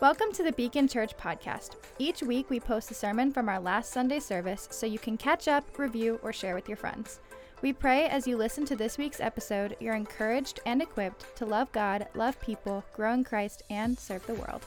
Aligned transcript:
Welcome 0.00 0.30
to 0.34 0.44
the 0.44 0.52
Beacon 0.52 0.86
Church 0.86 1.16
podcast. 1.16 1.70
Each 1.98 2.22
week 2.22 2.50
we 2.50 2.60
post 2.60 2.88
a 2.92 2.94
sermon 2.94 3.32
from 3.32 3.48
our 3.48 3.58
last 3.58 3.90
Sunday 3.92 4.20
service 4.20 4.68
so 4.70 4.86
you 4.86 5.00
can 5.00 5.16
catch 5.16 5.48
up, 5.48 5.76
review, 5.76 6.20
or 6.22 6.32
share 6.32 6.54
with 6.54 6.68
your 6.68 6.76
friends. 6.76 7.18
We 7.62 7.72
pray 7.72 8.04
as 8.04 8.24
you 8.24 8.36
listen 8.36 8.64
to 8.66 8.76
this 8.76 8.96
week's 8.96 9.18
episode, 9.18 9.76
you're 9.80 9.96
encouraged 9.96 10.60
and 10.66 10.80
equipped 10.80 11.34
to 11.34 11.46
love 11.46 11.72
God, 11.72 12.06
love 12.14 12.40
people, 12.40 12.84
grow 12.94 13.12
in 13.12 13.24
Christ, 13.24 13.64
and 13.70 13.98
serve 13.98 14.24
the 14.28 14.34
world. 14.34 14.64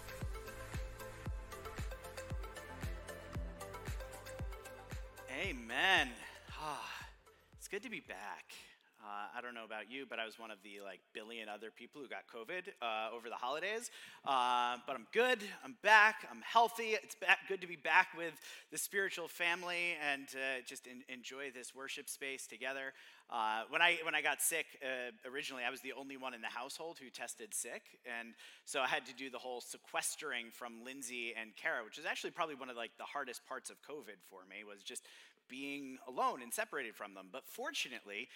You, 10.01 10.07
but 10.09 10.19
I 10.19 10.25
was 10.25 10.39
one 10.39 10.51
of 10.51 10.57
the 10.63 10.83
like 10.83 10.99
billion 11.13 11.47
other 11.47 11.69
people 11.69 12.01
who 12.01 12.07
got 12.07 12.25
COVID 12.27 12.73
uh, 12.81 13.15
over 13.15 13.29
the 13.29 13.35
holidays. 13.35 13.91
Uh, 14.25 14.77
but 14.87 14.95
I'm 14.95 15.07
good. 15.13 15.39
I'm 15.63 15.75
back. 15.83 16.27
I'm 16.29 16.41
healthy. 16.41 16.97
It's 17.03 17.15
back, 17.15 17.39
good 17.47 17.61
to 17.61 17.67
be 17.67 17.75
back 17.75 18.07
with 18.17 18.33
the 18.71 18.77
spiritual 18.77 19.27
family 19.27 19.95
and 20.01 20.27
uh, 20.33 20.61
just 20.65 20.87
in, 20.87 21.03
enjoy 21.07 21.51
this 21.53 21.75
worship 21.75 22.09
space 22.09 22.47
together. 22.47 22.93
Uh, 23.29 23.63
when 23.69 23.81
I 23.81 23.97
when 24.03 24.15
I 24.15 24.21
got 24.21 24.41
sick 24.41 24.65
uh, 24.83 25.11
originally, 25.29 25.63
I 25.63 25.69
was 25.69 25.81
the 25.81 25.93
only 25.93 26.17
one 26.17 26.33
in 26.33 26.41
the 26.41 26.47
household 26.47 26.97
who 27.01 27.09
tested 27.09 27.53
sick, 27.53 27.83
and 28.03 28.33
so 28.65 28.81
I 28.81 28.87
had 28.87 29.05
to 29.05 29.13
do 29.13 29.29
the 29.29 29.37
whole 29.37 29.61
sequestering 29.61 30.47
from 30.51 30.83
Lindsay 30.83 31.33
and 31.39 31.55
Kara, 31.55 31.85
which 31.85 31.97
is 31.97 32.05
actually 32.05 32.31
probably 32.31 32.55
one 32.55 32.69
of 32.69 32.75
like 32.75 32.91
the 32.97 33.05
hardest 33.05 33.45
parts 33.45 33.69
of 33.69 33.77
COVID 33.83 34.19
for 34.29 34.41
me 34.49 34.65
was 34.67 34.83
just 34.83 35.05
being 35.47 35.97
alone 36.07 36.41
and 36.41 36.53
separated 36.53 36.95
from 36.95 37.13
them. 37.13 37.27
But 37.31 37.43
fortunately, 37.45 38.27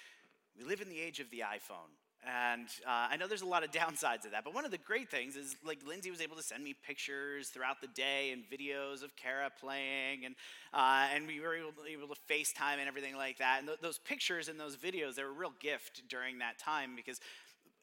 we 0.57 0.65
live 0.65 0.81
in 0.81 0.89
the 0.89 0.99
age 0.99 1.19
of 1.19 1.29
the 1.29 1.39
iPhone. 1.39 1.91
And 2.25 2.67
uh, 2.87 3.07
I 3.11 3.17
know 3.17 3.27
there's 3.27 3.43
a 3.43 3.47
lot 3.47 3.63
of 3.63 3.71
downsides 3.83 4.25
of 4.25 4.31
that, 4.31 4.43
but 4.43 4.53
one 4.53 4.65
of 4.65 4.71
the 4.71 4.77
great 4.77 5.09
things 5.09 5.35
is 5.35 5.55
like 5.63 5.79
Lindsay 5.87 6.09
was 6.09 6.21
able 6.21 6.35
to 6.35 6.43
send 6.43 6.63
me 6.63 6.73
pictures 6.85 7.49
throughout 7.49 7.81
the 7.81 7.87
day 7.87 8.31
and 8.31 8.43
videos 8.49 9.03
of 9.03 9.15
Kara 9.15 9.51
playing, 9.59 10.25
and 10.25 10.35
uh, 10.73 11.07
and 11.13 11.27
we 11.27 11.39
were 11.39 11.55
able, 11.55 11.71
able, 11.87 12.07
to 12.07 12.21
FaceTime 12.29 12.79
and 12.79 12.87
everything 12.87 13.15
like 13.15 13.37
that. 13.37 13.59
And 13.59 13.67
th- 13.67 13.79
those 13.79 13.99
pictures 13.99 14.47
and 14.47 14.59
those 14.59 14.75
videos, 14.75 15.15
they 15.15 15.23
were 15.23 15.29
a 15.29 15.33
real 15.33 15.53
gift 15.59 16.03
during 16.09 16.39
that 16.39 16.57
time 16.57 16.95
because 16.95 17.19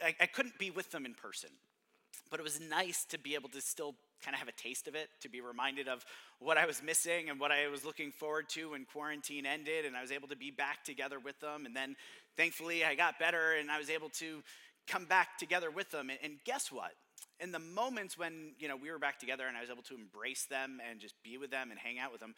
I, 0.03 0.15
I 0.21 0.27
couldn't 0.27 0.59
be 0.59 0.71
with 0.71 0.91
them 0.91 1.07
in 1.07 1.15
person. 1.15 1.51
But 2.31 2.41
it 2.41 2.43
was 2.43 2.61
nice 2.61 3.05
to 3.07 3.19
be 3.19 3.35
able 3.35 3.51
to 3.51 3.61
still 3.61 3.95
kind 4.25 4.35
of 4.35 4.39
have 4.39 4.49
a 4.49 4.53
taste 4.53 4.89
of 4.89 4.95
it, 4.95 5.09
to 5.21 5.29
be 5.29 5.41
reminded 5.41 5.89
of 5.89 6.05
what 6.39 6.57
I 6.57 6.67
was 6.67 6.83
missing 6.83 7.29
and 7.29 7.39
what 7.39 7.51
I 7.51 7.69
was 7.69 7.85
looking 7.85 8.13
forward 8.13 8.49
to 8.51 8.71
when 8.71 8.85
quarantine 8.85 9.47
ended, 9.47 9.85
and 9.85 9.97
I 9.97 10.01
was 10.01 10.13
able 10.13 10.29
to 10.29 10.37
be 10.37 10.51
back 10.51 10.85
together 10.85 11.19
with 11.19 11.39
them. 11.41 11.67
And 11.67 11.77
then 11.77 11.97
thankfully, 12.37 12.85
I 12.85 12.95
got 12.95 13.19
better 13.19 13.53
and 13.53 13.71
I 13.71 13.79
was 13.79 13.91
able 13.91 14.09
to 14.11 14.43
come 14.87 15.05
back 15.05 15.39
together 15.39 15.71
with 15.71 15.91
them. 15.91 16.11
And, 16.23 16.35
guess 16.45 16.71
what? 16.71 16.93
In 17.41 17.53
the 17.53 17.59
moments 17.59 18.17
when 18.17 18.53
you 18.59 18.69
know 18.69 18.77
we 18.77 18.91
were 18.91 18.99
back 18.99 19.19
together 19.19 19.47
and 19.47 19.57
I 19.57 19.61
was 19.61 19.71
able 19.71 19.83
to 19.85 19.95
embrace 19.95 20.45
them 20.45 20.81
and 20.89 21.01
just 21.01 21.15
be 21.23 21.39
with 21.39 21.51
them 21.51 21.71
and 21.71 21.79
hang 21.79 21.99
out 21.99 22.13
with 22.13 22.21
them, 22.21 22.35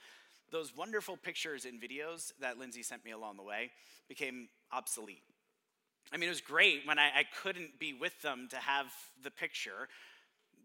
those 0.50 0.76
wonderful 0.76 1.16
pictures 1.16 1.64
and 1.64 1.80
videos 1.80 2.32
that 2.40 2.58
Lindsay 2.58 2.82
sent 2.82 3.04
me 3.04 3.10
along 3.10 3.36
the 3.36 3.42
way 3.42 3.70
became 4.08 4.48
obsolete. 4.72 5.22
I 6.12 6.16
mean, 6.16 6.28
it 6.28 6.32
was 6.32 6.40
great 6.40 6.82
when 6.86 6.98
I, 6.98 7.06
I 7.06 7.24
couldn't 7.42 7.78
be 7.78 7.92
with 7.92 8.20
them 8.22 8.48
to 8.50 8.56
have 8.56 8.86
the 9.22 9.30
picture, 9.30 9.88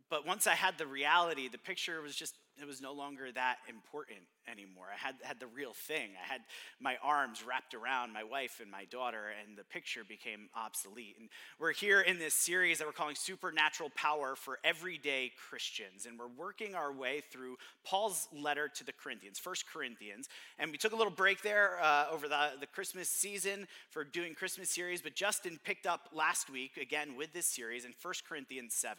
but 0.09 0.25
once 0.25 0.47
I 0.47 0.53
had 0.53 0.77
the 0.77 0.85
reality, 0.85 1.47
the 1.47 1.57
picture 1.57 2.01
was 2.01 2.15
just, 2.15 2.35
it 2.61 2.67
was 2.67 2.81
no 2.81 2.93
longer 2.93 3.31
that 3.31 3.57
important 3.69 4.19
anymore. 4.49 4.85
I 4.93 4.97
had, 4.97 5.15
had 5.21 5.39
the 5.39 5.47
real 5.47 5.73
thing. 5.73 6.09
I 6.21 6.31
had 6.31 6.41
my 6.79 6.97
arms 7.03 7.43
wrapped 7.45 7.73
around 7.73 8.11
my 8.11 8.23
wife 8.23 8.59
and 8.61 8.69
my 8.69 8.85
daughter, 8.85 9.25
and 9.45 9.57
the 9.57 9.63
picture 9.63 10.03
became 10.03 10.49
obsolete. 10.55 11.15
And 11.19 11.29
we're 11.59 11.73
here 11.73 12.01
in 12.01 12.19
this 12.19 12.33
series 12.33 12.79
that 12.79 12.87
we're 12.87 12.93
calling 12.93 13.15
Supernatural 13.15 13.91
Power 13.95 14.35
for 14.35 14.59
Everyday 14.63 15.31
Christians. 15.49 16.05
And 16.05 16.17
we're 16.17 16.27
working 16.27 16.75
our 16.75 16.91
way 16.91 17.21
through 17.31 17.57
Paul's 17.85 18.27
letter 18.33 18.67
to 18.67 18.83
the 18.83 18.93
Corinthians, 18.93 19.39
First 19.39 19.65
Corinthians. 19.71 20.27
And 20.57 20.71
we 20.71 20.77
took 20.77 20.93
a 20.93 20.95
little 20.95 21.13
break 21.13 21.41
there 21.41 21.79
uh, 21.81 22.05
over 22.11 22.27
the, 22.27 22.51
the 22.59 22.67
Christmas 22.67 23.09
season 23.09 23.67
for 23.89 24.03
doing 24.03 24.33
Christmas 24.33 24.69
series, 24.69 25.01
but 25.01 25.15
Justin 25.15 25.59
picked 25.63 25.85
up 25.85 26.09
last 26.13 26.49
week 26.49 26.77
again 26.77 27.15
with 27.17 27.33
this 27.33 27.45
series 27.45 27.85
in 27.85 27.93
First 27.93 28.27
Corinthians 28.27 28.73
7. 28.73 28.97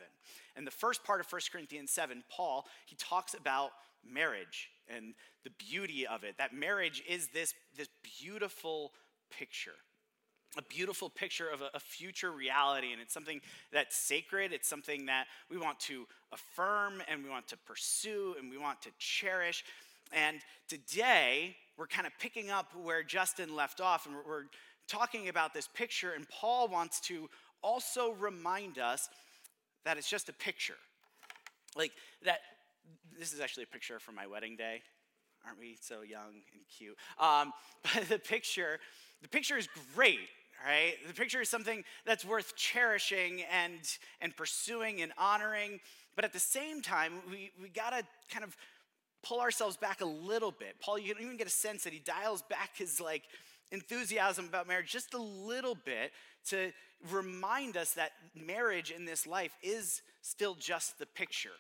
And 0.57 0.67
the 0.67 0.71
first 0.71 1.05
part 1.05 1.21
of 1.21 1.27
First 1.27 1.53
Corinthians 1.53 1.91
7, 1.91 2.23
Paul, 2.31 2.67
he 2.87 2.97
talks 2.97 3.35
about 3.35 3.71
marriage 4.09 4.71
and 4.89 5.15
the 5.45 5.51
beauty 5.51 6.07
of 6.07 6.25
it. 6.25 6.37
That 6.39 6.55
marriage 6.55 7.03
is 7.09 7.29
this, 7.29 7.55
this 7.77 7.89
beautiful 8.21 8.93
picture. 9.31 9.75
A 10.59 10.63
beautiful 10.63 11.09
picture 11.09 11.49
of 11.49 11.63
a, 11.63 11.79
future 11.79 12.33
reality, 12.33 12.93
and 12.93 13.01
it's 13.01 13.15
something 13.15 13.41
that's 13.73 13.97
sacred. 13.97 14.53
It's 14.53 14.69
something 14.69 15.07
that 15.07 15.27
we 15.49 15.57
want 15.57 15.79
to 15.81 16.07
affirm 16.33 17.03
and 17.07 17.23
we 17.23 17.31
want 17.31 17.47
to 17.49 17.57
pursue 17.57 18.35
and 18.37 18.51
we 18.51 18.59
want 18.59 18.83
to 18.83 18.91
cherish. 18.99 19.65
And 20.13 20.41
today, 20.69 21.57
we're 21.79 21.87
kind 21.87 22.05
of 22.05 22.13
picking 22.19 22.51
up 22.51 22.75
where 22.75 23.05
Justin 23.05 23.55
left 23.55 23.81
off, 23.81 24.07
and 24.07 24.17
we're 24.27 24.47
talking 24.89 25.29
about 25.29 25.55
this 25.55 25.69
picture. 25.69 26.15
And 26.17 26.29
Paul 26.29 26.67
wants 26.67 27.01
to 27.03 27.31
also 27.63 28.11
remind 28.13 28.79
us 28.79 29.09
that 29.85 29.97
it's 29.97 30.09
just 30.09 30.29
a 30.29 30.33
picture. 30.33 30.77
Like 31.77 31.93
that, 32.25 32.41
this 33.19 33.33
is 33.33 33.41
actually 33.41 33.65
a 33.65 33.73
picture 33.73 33.99
from 33.99 34.15
my 34.15 34.27
wedding 34.27 34.57
day. 34.57 34.83
Aren't 35.47 35.59
we 35.59 35.77
so 35.81 36.03
young 36.03 36.43
and 36.53 36.63
cute? 36.77 36.97
Um, 37.19 37.53
but 37.95 38.09
the 38.09 38.19
picture, 38.19 38.79
the 39.23 39.29
picture 39.29 39.57
is 39.57 39.69
great, 39.95 40.19
right? 40.67 40.95
The 41.07 41.15
picture 41.15 41.41
is 41.41 41.49
something 41.49 41.85
that's 42.05 42.25
worth 42.25 42.57
cherishing 42.57 43.43
and, 43.53 43.81
and 44.21 44.37
pursuing 44.37 45.01
and 45.01 45.13
honoring. 45.17 45.81
But 46.17 46.25
at 46.25 46.33
the 46.33 46.41
same 46.41 46.83
time, 46.83 47.15
we, 47.31 47.51
we 47.61 47.69
got 47.69 47.91
to 47.91 48.05
kind 48.31 48.45
of 48.45 48.57
pull 49.23 49.41
ourselves 49.41 49.77
back 49.77 50.01
a 50.01 50.07
little 50.07 50.51
bit. 50.51 50.77
Paul, 50.81 50.99
you 50.99 51.15
can 51.15 51.25
even 51.25 51.37
get 51.37 51.47
a 51.47 51.51
sense 51.51 51.85
that 51.85 51.93
he 51.93 51.99
dials 51.99 52.43
back 52.43 52.77
his 52.77 53.01
like 53.01 53.23
enthusiasm 53.73 54.47
about 54.47 54.67
marriage 54.67 54.91
just 54.91 55.15
a 55.15 55.19
little 55.23 55.75
bit 55.75 56.13
to 56.49 56.73
remind 57.11 57.77
us 57.77 57.93
that 57.95 58.13
marriage 58.35 58.91
in 58.91 59.05
this 59.05 59.27
life 59.27 59.53
is 59.63 60.03
still 60.23 60.55
just 60.55 60.99
the 60.99 61.07
picture. 61.07 61.51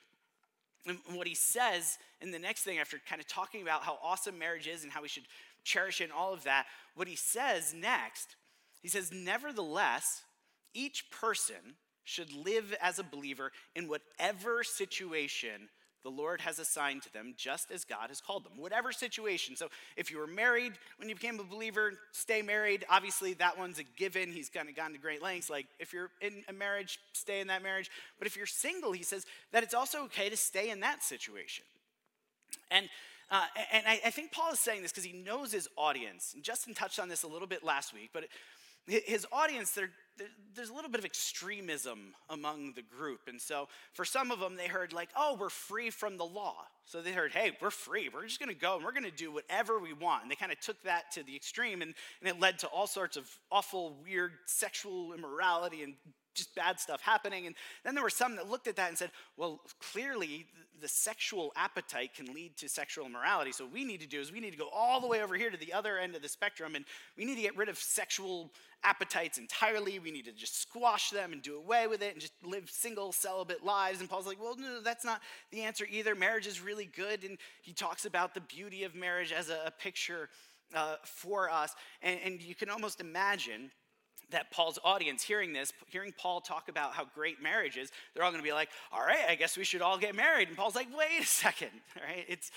And 0.87 0.99
what 1.13 1.27
he 1.27 1.35
says 1.35 1.99
in 2.21 2.31
the 2.31 2.39
next 2.39 2.63
thing, 2.63 2.79
after 2.79 2.99
kind 3.09 3.21
of 3.21 3.29
talking 3.29 3.63
about 3.63 3.83
how 3.83 3.99
awesome 4.03 4.39
marriage 4.39 4.67
is 4.67 4.83
and 4.83 4.93
how 4.93 5.03
we 5.03 5.09
should 5.09 5.25
cherish 5.63 6.01
it 6.01 6.05
and 6.05 6.13
all 6.13 6.33
of 6.33 6.45
that, 6.45 6.67
what 6.95 7.09
he 7.09 7.17
says 7.17 7.75
next, 7.75 8.37
he 8.83 8.89
says, 8.89 9.13
Nevertheless, 9.13 10.23
each 10.73 11.11
person 11.11 11.77
should 12.05 12.33
live 12.33 12.75
as 12.81 12.99
a 12.99 13.05
believer 13.05 13.53
in 13.75 13.89
whatever 13.89 14.65
situation 14.65 15.69
the 16.03 16.11
Lord 16.11 16.41
has 16.41 16.59
assigned 16.59 17.03
to 17.03 17.13
them 17.13 17.35
just 17.37 17.71
as 17.71 17.85
God 17.85 18.09
has 18.09 18.21
called 18.21 18.45
them, 18.45 18.53
whatever 18.57 18.93
situation. 18.93 19.57
So 19.57 19.69
if 19.97 20.11
you 20.11 20.19
were 20.19 20.27
married 20.27 20.73
when 20.99 21.09
you 21.09 21.15
became 21.15 21.39
a 21.39 21.45
believer, 21.45 21.93
stay 22.13 22.43
married. 22.43 22.85
Obviously, 22.89 23.35
that 23.35 23.59
one's 23.59 23.79
a 23.79 23.85
given. 23.97 24.33
He's 24.33 24.49
kind 24.49 24.69
of 24.69 24.77
gone 24.77 24.93
to 24.93 24.99
great 24.99 25.23
lengths. 25.23 25.51
Like 25.51 25.67
if 25.79 25.93
you're 25.93 26.11
in 26.21 26.43
a 26.49 26.53
marriage, 26.53 26.99
stay 27.13 27.41
in 27.41 27.49
that 27.49 27.63
marriage. 27.63 27.91
But 28.19 28.27
if 28.27 28.37
you're 28.37 28.47
single, 28.47 28.93
he 28.93 29.03
says 29.03 29.27
that 29.53 29.63
it's 29.63 29.75
also 29.75 30.05
okay 30.05 30.29
to 30.31 30.37
stay 30.37 30.71
in 30.71 30.81
that 30.81 31.03
situation. 31.03 31.65
And 32.71 32.89
uh, 33.33 33.45
and 33.73 33.85
I, 33.87 34.01
I, 34.07 34.11
think 34.11 34.33
Paul 34.33 34.51
is 34.51 34.59
saying 34.59 34.83
this 34.83 34.91
because 34.91 35.05
he 35.05 35.13
knows 35.13 35.53
his 35.53 35.69
audience. 35.77 36.33
And 36.35 36.43
Justin 36.43 36.75
touched 36.75 36.99
on 36.99 37.09
this 37.09 37.23
a 37.23 37.29
little 37.29 37.47
bit 37.47 37.63
last 37.63 37.95
week, 37.95 38.11
but 38.13 38.25
his 38.87 39.25
audience, 39.31 39.71
they're, 39.71 39.91
there's 40.55 40.71
a 40.71 40.75
little 40.75 40.91
bit 40.91 40.99
of 40.99 41.05
extremism 41.05 42.15
among 42.29 42.73
the 42.75 42.83
group. 42.83 43.21
And 43.29 43.41
so 43.41 43.69
for 43.93 44.05
some 44.05 44.31
of 44.31 44.41
them, 44.41 44.57
they 44.57 44.67
heard, 44.67 44.93
like, 44.93 45.09
oh, 45.17 45.37
we're 45.39 45.49
free 45.49 45.91
from 45.91 46.17
the 46.17 46.25
law. 46.25 46.57
So 46.85 47.01
they 47.01 47.13
heard, 47.13 47.33
hey, 47.33 47.53
we're 47.61 47.71
free. 47.71 48.11
We're 48.13 48.27
just 48.27 48.41
going 48.41 48.49
to 48.49 48.61
go 48.61 48.77
and 48.77 48.85
we're 48.85 48.93
going 48.93 49.05
to 49.05 49.11
do 49.11 49.33
whatever 49.33 49.79
we 49.79 49.93
want. 49.93 50.23
And 50.23 50.31
they 50.31 50.35
kind 50.35 50.53
of 50.53 50.61
took 50.61 50.83
that 50.83 51.13
to 51.13 51.23
the 51.23 51.35
extreme, 51.37 51.83
and, 51.83 51.95
and 52.21 52.29
it 52.29 52.41
led 52.41 52.59
to 52.61 52.67
all 52.67 52.87
sorts 52.87 53.17
of 53.17 53.31
awful, 53.51 53.97
weird 54.05 54.33
sexual 54.47 55.13
immorality 55.13 55.83
and 55.83 55.95
just 56.35 56.55
bad 56.55 56.79
stuff 56.79 57.01
happening. 57.01 57.47
And 57.47 57.55
then 57.85 57.95
there 57.95 58.05
were 58.05 58.11
some 58.11 58.37
that 58.37 58.49
looked 58.49 58.69
at 58.69 58.77
that 58.77 58.89
and 58.89 58.99
said, 58.99 59.11
well, 59.37 59.61
clearly 59.81 60.47
the 60.81 60.89
sexual 60.89 61.53
appetite 61.57 62.15
can 62.15 62.33
lead 62.33 62.57
to 62.59 62.69
sexual 62.69 63.07
immorality. 63.07 63.53
So 63.53 63.65
what 63.65 63.75
we 63.75 63.85
need 63.85 64.01
to 64.01 64.07
do 64.07 64.21
is 64.21 64.33
we 64.33 64.41
need 64.41 64.53
to 64.53 64.59
go 64.59 64.69
all 64.73 65.01
the 65.01 65.07
way 65.07 65.23
over 65.23 65.37
here 65.37 65.51
to 65.51 65.57
the 65.57 65.73
other 65.73 65.99
end 65.99 66.15
of 66.15 66.23
the 66.23 66.29
spectrum 66.29 66.75
and 66.75 66.85
we 67.17 67.25
need 67.25 67.37
to 67.37 67.43
get 67.43 67.57
rid 67.57 67.69
of 67.69 67.79
sexual 67.79 68.51
appetites 68.83 69.39
entirely. 69.39 69.99
We 69.99 70.11
need 70.11 70.25
to 70.25 70.33
just 70.33 70.61
squash 70.61 71.11
them 71.11 71.33
and 71.33 71.43
do 71.43 71.57
away 71.57 71.87
with 71.87 72.03
it 72.03 72.13
and 72.13 72.21
just 72.21 72.33
live 72.43 72.71
single, 72.71 73.13
celibate 73.13 73.65
lives. 73.65 74.01
And 74.01 74.09
Paul's 74.09 74.27
like, 74.27 74.43
well, 74.43 74.57
no, 74.57 74.81
that's 74.81 75.05
not 75.05 75.21
the 75.51 75.63
answer 75.63 75.87
either. 75.91 76.15
Marriage 76.15 76.47
is 76.47 76.63
really 76.63 76.87
good. 76.87 77.25
And 77.25 77.37
he 77.63 77.73
talks 77.73 78.07
about 78.07 78.35
the 78.35 78.41
beauty 78.41 78.85
of 78.85 78.95
marriage 78.95 79.33
as 79.33 79.51
a, 79.51 79.59
a 79.67 79.71
picture 79.71 80.31
uh, 80.75 80.97
for 81.05 81.51
us. 81.51 81.75
And, 82.03 82.19
and 82.25 82.43
you 82.43 82.55
can 82.55 82.71
almost 82.71 83.01
imagine 83.01 83.71
that 84.31 84.51
Paul's 84.51 84.79
audience 84.85 85.23
hearing 85.23 85.53
this, 85.53 85.73
hearing 85.89 86.13
Paul 86.17 86.41
talk 86.41 86.69
about 86.69 86.93
how 86.93 87.05
great 87.15 87.43
marriage 87.43 87.77
is, 87.77 87.91
they're 88.15 88.25
all 88.25 88.31
going 88.31 88.43
to 88.43 88.47
be 88.47 88.53
like, 88.53 88.69
all 88.93 89.01
right, 89.01 89.29
I 89.29 89.35
guess 89.35 89.57
we 89.57 89.65
should 89.65 89.83
all 89.83 89.99
get 89.99 90.15
married. 90.15 90.49
And 90.49 90.57
Paul's 90.57 90.75
like, 90.75 90.89
wait 90.97 91.23
a 91.23 91.27
second, 91.27 91.71
all 91.97 92.03
right? 92.09 92.25
It's, 92.29 92.51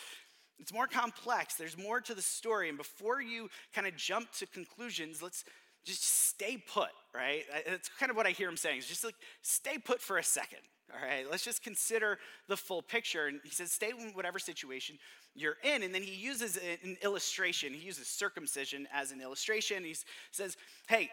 it's 0.59 0.73
more 0.73 0.87
complex. 0.87 1.55
There's 1.55 1.77
more 1.77 1.99
to 2.01 2.13
the 2.13 2.21
story. 2.21 2.69
And 2.69 2.77
before 2.77 3.21
you 3.21 3.49
kind 3.73 3.87
of 3.87 3.95
jump 3.95 4.31
to 4.33 4.45
conclusions, 4.45 5.21
let's, 5.21 5.43
just 5.85 6.03
stay 6.03 6.57
put, 6.57 6.89
right? 7.13 7.43
That's 7.67 7.89
kind 7.99 8.09
of 8.09 8.15
what 8.15 8.25
I 8.25 8.29
hear 8.29 8.47
him 8.47 8.57
saying. 8.57 8.79
Is 8.79 8.87
just 8.87 9.03
like 9.03 9.15
stay 9.41 9.77
put 9.77 10.01
for 10.01 10.17
a 10.17 10.23
second. 10.23 10.59
All 10.93 11.05
right, 11.05 11.25
let's 11.29 11.43
just 11.43 11.63
consider 11.63 12.19
the 12.47 12.57
full 12.57 12.81
picture. 12.81 13.27
And 13.27 13.39
he 13.43 13.49
says, 13.49 13.71
stay 13.71 13.89
in 13.89 14.11
whatever 14.13 14.37
situation 14.37 14.97
you're 15.33 15.57
in. 15.63 15.81
And 15.81 15.93
then 15.93 16.03
he 16.03 16.13
uses 16.13 16.57
an 16.83 16.97
illustration. 17.01 17.73
He 17.73 17.85
uses 17.85 18.07
circumcision 18.07 18.87
as 18.93 19.11
an 19.11 19.19
illustration. 19.19 19.83
He 19.83 19.95
says, 20.31 20.55
hey, 20.87 21.09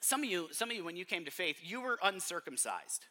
some 0.00 0.22
of 0.22 0.28
you, 0.28 0.48
some 0.52 0.70
of 0.70 0.76
you, 0.76 0.84
when 0.84 0.96
you 0.96 1.04
came 1.04 1.24
to 1.24 1.30
faith, 1.30 1.58
you 1.62 1.80
were 1.80 1.98
uncircumcised. 2.02 3.06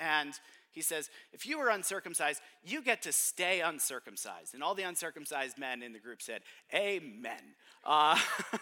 And 0.00 0.34
he 0.72 0.82
says, 0.82 1.08
if 1.32 1.46
you 1.46 1.58
were 1.58 1.68
uncircumcised, 1.68 2.40
you 2.64 2.82
get 2.82 3.02
to 3.02 3.12
stay 3.12 3.60
uncircumcised. 3.60 4.54
And 4.54 4.62
all 4.62 4.74
the 4.74 4.82
uncircumcised 4.82 5.56
men 5.56 5.82
in 5.82 5.92
the 5.92 6.00
group 6.00 6.20
said, 6.20 6.42
Amen. 6.74 7.54
Uh, 7.84 8.18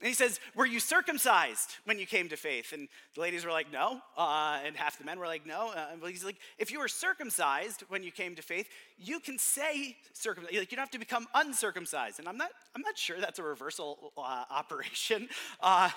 And 0.00 0.08
he 0.08 0.14
says, 0.14 0.40
Were 0.54 0.66
you 0.66 0.78
circumcised 0.78 1.76
when 1.84 1.98
you 1.98 2.06
came 2.06 2.28
to 2.28 2.36
faith? 2.36 2.72
And 2.72 2.88
the 3.14 3.20
ladies 3.22 3.46
were 3.46 3.50
like, 3.50 3.72
No. 3.72 4.00
Uh, 4.16 4.60
and 4.64 4.76
half 4.76 4.98
the 4.98 5.04
men 5.04 5.18
were 5.18 5.26
like, 5.26 5.46
No. 5.46 5.72
Uh, 5.72 6.06
he's 6.06 6.24
like, 6.24 6.36
If 6.58 6.70
you 6.70 6.80
were 6.80 6.88
circumcised 6.88 7.82
when 7.88 8.02
you 8.02 8.10
came 8.10 8.34
to 8.34 8.42
faith, 8.42 8.68
you 8.98 9.20
can 9.20 9.38
say 9.38 9.96
circumcised. 10.12 10.54
Like, 10.54 10.70
you 10.70 10.76
don't 10.76 10.84
have 10.84 10.90
to 10.90 10.98
become 10.98 11.26
uncircumcised. 11.34 12.18
And 12.18 12.28
I'm 12.28 12.36
not, 12.36 12.50
I'm 12.74 12.82
not 12.82 12.98
sure 12.98 13.18
that's 13.20 13.38
a 13.38 13.42
reversal 13.42 14.12
uh, 14.18 14.44
operation. 14.50 15.28
Uh, 15.62 15.88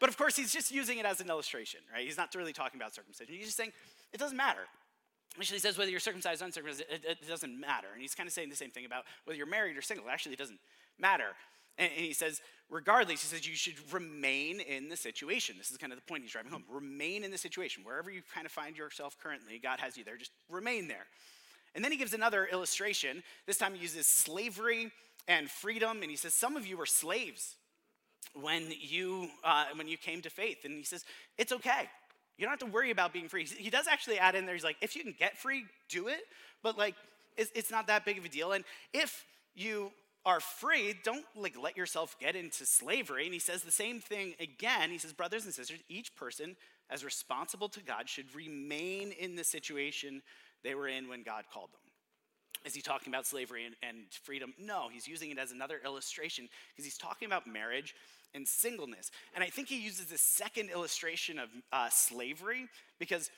but 0.00 0.08
of 0.08 0.16
course, 0.16 0.34
he's 0.34 0.52
just 0.52 0.72
using 0.72 0.98
it 0.98 1.04
as 1.04 1.20
an 1.20 1.28
illustration, 1.28 1.80
right? 1.92 2.04
He's 2.04 2.16
not 2.16 2.34
really 2.34 2.52
talking 2.52 2.80
about 2.80 2.94
circumcision. 2.94 3.34
He's 3.34 3.44
just 3.44 3.56
saying, 3.58 3.72
It 4.14 4.18
doesn't 4.18 4.36
matter. 4.36 4.62
Actually, 5.38 5.56
he 5.56 5.60
says 5.60 5.78
whether 5.78 5.90
you're 5.90 6.00
circumcised 6.00 6.42
or 6.42 6.46
uncircumcised, 6.46 6.84
it, 6.90 7.04
it 7.04 7.28
doesn't 7.28 7.58
matter. 7.58 7.88
And 7.92 8.02
he's 8.02 8.14
kind 8.14 8.26
of 8.26 8.32
saying 8.32 8.50
the 8.50 8.56
same 8.56 8.70
thing 8.70 8.84
about 8.84 9.04
whether 9.24 9.36
you're 9.36 9.46
married 9.46 9.76
or 9.76 9.82
single. 9.82 10.08
Actually, 10.08 10.32
it 10.32 10.38
doesn't 10.38 10.58
matter. 10.98 11.28
And, 11.78 11.90
he 11.90 12.12
says, 12.12 12.40
regardless, 12.70 13.22
he 13.22 13.26
says 13.28 13.46
you 13.46 13.54
should 13.54 13.76
remain 13.92 14.60
in 14.60 14.88
the 14.88 14.96
situation. 14.96 15.56
This 15.58 15.70
is 15.70 15.76
kind 15.76 15.92
of 15.92 15.98
the 15.98 16.04
point 16.04 16.22
he's 16.22 16.32
driving 16.32 16.50
home. 16.50 16.64
Remain 16.68 17.24
in 17.24 17.30
the 17.30 17.38
situation. 17.38 17.84
Wherever 17.84 18.10
you 18.10 18.22
kind 18.34 18.46
of 18.46 18.52
find 18.52 18.76
yourself 18.76 19.16
currently, 19.22 19.58
God 19.58 19.80
has 19.80 19.96
you 19.96 20.04
there. 20.04 20.16
Just 20.16 20.32
remain 20.48 20.88
there. 20.88 21.06
And 21.74 21.84
then 21.84 21.92
he 21.92 21.98
gives 21.98 22.14
another 22.14 22.46
illustration. 22.46 23.22
This 23.46 23.56
time 23.56 23.74
he 23.74 23.80
uses 23.80 24.06
slavery 24.06 24.90
and 25.28 25.50
freedom. 25.50 26.02
And 26.02 26.10
he 26.10 26.16
says, 26.16 26.34
Some 26.34 26.56
of 26.56 26.66
you 26.66 26.76
were 26.76 26.86
slaves 26.86 27.56
when 28.34 28.72
you, 28.80 29.28
uh, 29.44 29.66
when 29.74 29.88
you 29.88 29.96
came 29.96 30.22
to 30.22 30.30
faith. 30.30 30.64
And 30.64 30.74
he 30.74 30.84
says, 30.84 31.04
It's 31.38 31.52
okay. 31.52 31.88
You 32.38 32.46
don't 32.46 32.50
have 32.50 32.70
to 32.70 32.74
worry 32.74 32.90
about 32.90 33.12
being 33.12 33.28
free. 33.28 33.44
He 33.44 33.70
does 33.70 33.86
actually 33.86 34.18
add 34.18 34.34
in 34.34 34.46
there, 34.46 34.54
he's 34.54 34.64
like, 34.64 34.76
If 34.80 34.96
you 34.96 35.02
can 35.02 35.14
get 35.18 35.38
free, 35.38 35.64
do 35.88 36.08
it. 36.08 36.20
But 36.62 36.76
like, 36.76 36.94
it's, 37.36 37.50
it's 37.54 37.70
not 37.70 37.86
that 37.86 38.04
big 38.04 38.18
of 38.18 38.24
a 38.24 38.28
deal. 38.28 38.52
And 38.52 38.64
if 38.92 39.24
you 39.54 39.92
are 40.24 40.40
free, 40.40 40.94
don't 41.02 41.24
like 41.34 41.56
let 41.60 41.76
yourself 41.76 42.16
get 42.20 42.36
into 42.36 42.64
slavery. 42.64 43.24
And 43.24 43.32
he 43.32 43.40
says 43.40 43.62
the 43.62 43.72
same 43.72 44.00
thing 44.00 44.34
again. 44.38 44.90
He 44.90 44.98
says, 44.98 45.12
brothers 45.12 45.44
and 45.44 45.52
sisters, 45.52 45.80
each 45.88 46.14
person 46.14 46.56
as 46.90 47.04
responsible 47.04 47.68
to 47.70 47.80
God 47.80 48.08
should 48.08 48.34
remain 48.34 49.12
in 49.12 49.34
the 49.34 49.44
situation 49.44 50.22
they 50.62 50.74
were 50.74 50.88
in 50.88 51.08
when 51.08 51.22
God 51.22 51.44
called 51.52 51.70
them. 51.72 51.80
Is 52.64 52.74
he 52.74 52.80
talking 52.80 53.12
about 53.12 53.26
slavery 53.26 53.64
and, 53.66 53.74
and 53.82 53.98
freedom? 54.22 54.54
No, 54.58 54.88
he's 54.92 55.08
using 55.08 55.30
it 55.30 55.38
as 55.38 55.50
another 55.50 55.80
illustration 55.84 56.48
because 56.70 56.84
he's 56.84 56.98
talking 56.98 57.26
about 57.26 57.46
marriage 57.46 57.94
and 58.34 58.46
singleness. 58.46 59.10
And 59.34 59.42
I 59.42 59.48
think 59.48 59.68
he 59.68 59.80
uses 59.80 60.06
the 60.06 60.18
second 60.18 60.70
illustration 60.70 61.38
of 61.38 61.48
uh, 61.72 61.88
slavery 61.90 62.68
because 63.00 63.30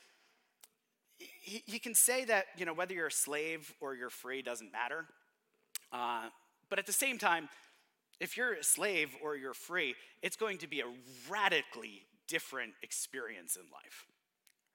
he, 1.17 1.63
he, 1.65 1.79
can 1.79 1.95
say 1.95 2.25
that, 2.25 2.45
you 2.57 2.65
know, 2.65 2.73
whether 2.73 2.93
you're 2.93 3.07
a 3.07 3.11
slave 3.11 3.73
or 3.81 3.95
you're 3.95 4.09
free 4.09 4.41
doesn't 4.41 4.71
matter. 4.71 5.05
Uh, 5.91 6.25
but 6.75 6.79
at 6.81 6.87
the 6.87 6.91
same 6.91 7.17
time, 7.17 7.47
if 8.19 8.35
you're 8.35 8.55
a 8.55 8.61
slave 8.61 9.15
or 9.23 9.37
you're 9.37 9.53
free, 9.53 9.95
it's 10.21 10.35
going 10.35 10.57
to 10.57 10.67
be 10.67 10.81
a 10.81 10.87
radically 11.29 12.01
different 12.27 12.73
experience 12.83 13.55
in 13.55 13.61
life. 13.71 14.05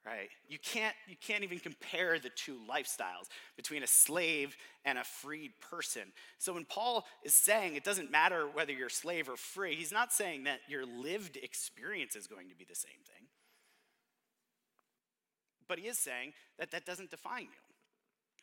Right? 0.07 0.31
You 0.49 0.57
can't, 0.59 0.95
you 1.07 1.17
can't 1.21 1.45
even 1.45 1.59
compare 1.59 2.19
the 2.19 2.31
two 2.31 2.57
lifestyles 2.67 3.29
between 3.55 3.83
a 3.83 3.87
slave 3.87 4.57
and 4.87 4.97
a 4.97 5.05
freed 5.05 5.51
person. 5.61 6.05
So 6.39 6.55
when 6.55 6.65
Paul 6.65 7.05
is 7.23 7.35
saying 7.35 7.77
it 7.77 7.85
doesn't 7.85 8.11
matter 8.11 8.47
whether 8.51 8.73
you're 8.73 8.89
slave 8.89 9.29
or 9.29 9.37
free, 9.37 9.75
he's 9.75 9.93
not 9.93 10.11
saying 10.11 10.45
that 10.45 10.61
your 10.71 10.87
lived 10.87 11.37
experience 11.37 12.17
is 12.17 12.27
going 12.27 12.49
to 12.49 12.55
be 12.55 12.65
the 12.67 12.75
same 12.75 12.93
thing. 12.93 13.27
But 15.69 15.79
he 15.79 15.87
is 15.87 15.99
saying 15.99 16.33
that 16.59 16.71
that 16.71 16.87
doesn't 16.87 17.11
define 17.11 17.43
you. 17.43 17.61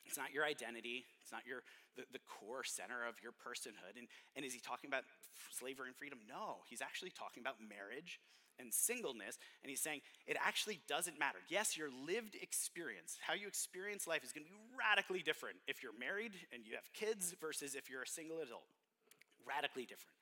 It's 0.05 0.15
not 0.15 0.31
your 0.31 0.45
identity, 0.45 1.05
it's 1.23 1.31
not 1.31 1.41
your 1.47 1.63
the, 1.97 2.05
the 2.13 2.23
core 2.23 2.63
center 2.63 3.03
of 3.03 3.17
your 3.21 3.33
personhood. 3.33 3.97
And, 3.97 4.07
and 4.37 4.45
is 4.45 4.53
he 4.53 4.61
talking 4.61 4.87
about 4.87 5.03
slavery 5.51 5.89
and 5.89 5.97
freedom? 5.97 6.19
No, 6.29 6.63
he's 6.69 6.81
actually 6.81 7.11
talking 7.11 7.41
about 7.41 7.57
marriage 7.57 8.21
and 8.59 8.73
singleness. 8.73 9.37
And 9.63 9.69
he's 9.69 9.81
saying 9.81 10.01
it 10.25 10.37
actually 10.39 10.79
doesn't 10.87 11.19
matter. 11.19 11.39
Yes, 11.49 11.75
your 11.75 11.89
lived 11.89 12.37
experience, 12.39 13.17
how 13.19 13.33
you 13.33 13.47
experience 13.47 14.07
life, 14.07 14.23
is 14.23 14.31
going 14.31 14.45
to 14.45 14.51
be 14.51 14.57
radically 14.77 15.21
different 15.25 15.57
if 15.67 15.83
you're 15.83 15.97
married 15.97 16.31
and 16.53 16.63
you 16.65 16.77
have 16.77 16.87
kids 16.93 17.35
versus 17.41 17.75
if 17.75 17.89
you're 17.89 18.03
a 18.03 18.07
single 18.07 18.39
adult. 18.39 18.69
Radically 19.45 19.83
different 19.83 20.17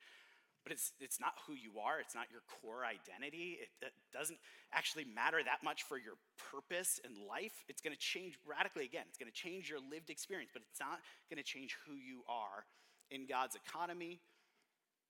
but 0.66 0.72
it's, 0.72 0.90
it's 0.98 1.20
not 1.20 1.30
who 1.46 1.54
you 1.54 1.78
are, 1.78 2.00
it's 2.00 2.16
not 2.16 2.26
your 2.26 2.42
core 2.58 2.82
identity. 2.82 3.62
It, 3.62 3.70
it 3.86 3.94
doesn't 4.12 4.42
actually 4.74 5.06
matter 5.14 5.38
that 5.38 5.62
much 5.62 5.84
for 5.84 5.94
your 5.94 6.18
purpose 6.50 6.98
in 7.06 7.22
life. 7.22 7.54
It's 7.68 7.80
going 7.80 7.94
to 7.94 8.02
change 8.02 8.34
radically 8.42 8.82
again. 8.82 9.04
It's 9.06 9.16
going 9.16 9.30
to 9.30 9.38
change 9.38 9.70
your 9.70 9.78
lived 9.78 10.10
experience, 10.10 10.50
but 10.52 10.62
it's 10.68 10.80
not 10.80 10.98
going 11.30 11.38
to 11.38 11.46
change 11.46 11.78
who 11.86 11.94
you 11.94 12.26
are 12.26 12.66
in 13.14 13.30
God's 13.30 13.54
economy 13.54 14.18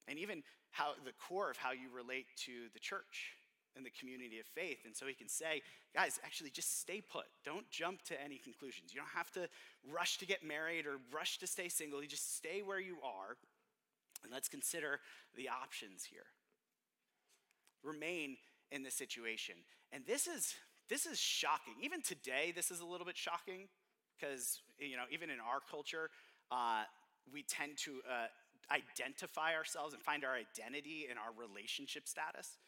and 0.07 0.19
even 0.19 0.43
how 0.73 0.93
the 1.07 1.17
core 1.17 1.49
of 1.49 1.57
how 1.57 1.73
you 1.73 1.89
relate 1.89 2.27
to 2.45 2.69
the 2.75 2.79
church 2.79 3.33
and 3.77 3.81
the 3.81 3.97
community 3.97 4.39
of 4.39 4.45
faith. 4.45 4.85
And 4.85 4.95
so 4.95 5.07
he 5.07 5.15
can 5.15 5.29
say, 5.29 5.63
guys, 5.95 6.21
actually 6.23 6.51
just 6.51 6.81
stay 6.85 7.01
put. 7.01 7.25
Don't 7.47 7.65
jump 7.71 8.03
to 8.13 8.23
any 8.23 8.37
conclusions. 8.37 8.93
You 8.93 9.01
don't 9.01 9.17
have 9.17 9.33
to 9.33 9.49
rush 9.89 10.19
to 10.19 10.27
get 10.27 10.45
married 10.45 10.85
or 10.85 11.01
rush 11.09 11.39
to 11.39 11.47
stay 11.47 11.71
single. 11.71 12.03
You 12.03 12.09
just 12.09 12.37
stay 12.37 12.61
where 12.61 12.81
you 12.81 12.97
are 13.01 13.41
and 14.27 14.35
let's 14.35 14.49
consider 14.49 15.01
the 15.37 15.49
options 15.49 16.05
here. 16.11 16.27
Remain 17.83 18.37
in 18.73 18.83
this 18.83 18.95
situation. 18.95 19.55
And 19.93 20.05
this 20.07 20.27
is 20.27 20.55
this 20.89 21.07
is 21.07 21.19
shocking. 21.19 21.75
Even 21.83 22.03
today, 22.03 22.53
this 22.55 22.71
is 22.71 22.81
a 22.81 22.87
little 22.87 23.07
bit 23.07 23.17
shocking 23.17 23.69
because 24.19 24.61
you 24.79 24.97
know 24.97 25.05
even 25.11 25.31
in 25.31 25.39
our 25.39 25.61
culture, 25.71 26.11
uh, 26.51 26.83
we 27.33 27.43
tend 27.43 27.79
to 27.87 28.03
uh, 28.11 28.27
identify 28.71 29.55
ourselves 29.55 29.95
and 29.95 30.03
find 30.03 30.25
our 30.25 30.35
identity 30.35 31.07
in 31.11 31.17
our 31.19 31.31
relationship 31.39 32.09
status. 32.09 32.59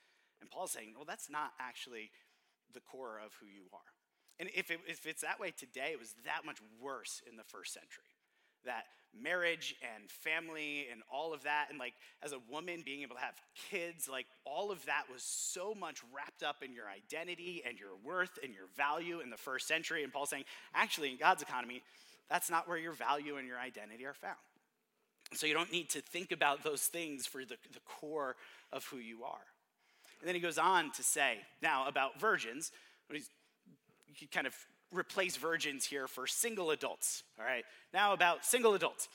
And 0.41 0.51
Paul's 0.51 0.71
saying, 0.71 0.95
well, 0.95 1.05
that's 1.07 1.29
not 1.29 1.51
actually 1.59 2.11
the 2.73 2.81
core 2.81 3.19
of 3.19 3.35
who 3.41 3.47
you 3.47 3.67
are. 3.73 3.91
And 4.39 4.49
if, 4.55 4.71
it, 4.71 4.79
if 4.87 5.05
it's 5.07 5.23
that 5.23 5.41
way 5.41 5.51
today, 5.51 5.91
it 5.91 5.99
was 5.99 6.15
that 6.25 6.47
much 6.47 6.59
worse 6.81 7.23
in 7.29 7.37
the 7.37 7.43
first 7.43 7.75
century 7.75 8.07
that 8.65 8.85
marriage 9.15 9.75
and 9.95 10.11
family 10.11 10.87
and 10.91 11.03
all 11.13 11.33
of 11.33 11.43
that. 11.45 11.67
And 11.71 11.79
like 11.79 11.95
as 12.23 12.33
a 12.33 12.39
woman 12.51 12.83
being 12.85 13.03
able 13.03 13.17
to 13.17 13.21
have 13.21 13.35
kids 13.71 14.09
like 14.09 14.27
all 14.45 14.71
of 14.71 14.85
that 14.87 15.05
was 15.13 15.23
so 15.23 15.75
much 15.75 16.01
wrapped 16.15 16.43
up 16.43 16.63
in 16.63 16.73
your 16.73 16.87
identity 16.89 17.63
and 17.67 17.79
your 17.79 17.91
worth 18.05 18.39
and 18.43 18.53
your 18.53 18.67
value 18.77 19.21
in 19.21 19.31
the 19.31 19.37
first 19.37 19.67
century. 19.67 20.05
And 20.05 20.13
paul's 20.13 20.31
saying 20.31 20.45
actually 20.75 21.11
in 21.11 21.17
god's 21.17 21.43
economy 21.43 21.83
that's 22.29 22.51
not 22.51 22.69
where 22.69 22.77
your 22.77 22.93
value 22.93 23.37
and 23.37 23.47
your 23.47 23.59
identity 23.59 24.05
are 24.05 24.15
found. 24.15 24.37
So 25.35 25.47
you 25.47 25.55
don't 25.55 25.73
need 25.73 25.89
to 25.91 26.01
think 26.01 26.31
about 26.31 26.63
those 26.63 26.83
things 26.83 27.27
for 27.27 27.43
the, 27.43 27.57
the 27.73 27.81
core 27.87 28.37
of 28.73 28.85
who 28.85 28.99
you 28.99 29.25
are. 29.25 29.47
And 30.21 30.29
then 30.29 30.35
he 30.35 30.41
goes 30.41 30.59
on 30.59 30.91
to 30.93 31.03
say 31.03 31.39
now 31.63 31.87
about 31.87 32.21
virgins 32.21 32.73
he's 33.13 33.31
he 34.15 34.27
kind 34.27 34.47
of 34.47 34.55
replace 34.93 35.37
virgins 35.37 35.85
here 35.85 36.07
for 36.07 36.27
single 36.27 36.71
adults. 36.71 37.23
All 37.39 37.45
right. 37.45 37.65
Now, 37.93 38.13
about 38.13 38.45
single 38.45 38.75
adults. 38.75 39.09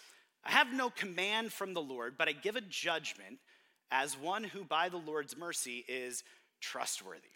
I 0.45 0.51
have 0.51 0.73
no 0.73 0.89
command 0.89 1.53
from 1.53 1.73
the 1.73 1.81
Lord, 1.81 2.15
but 2.17 2.27
I 2.27 2.33
give 2.33 2.55
a 2.55 2.61
judgment 2.61 3.39
as 3.91 4.17
one 4.17 4.43
who, 4.43 4.63
by 4.63 4.89
the 4.89 4.97
Lord's 4.97 5.37
mercy, 5.37 5.85
is 5.87 6.23
trustworthy. 6.59 7.29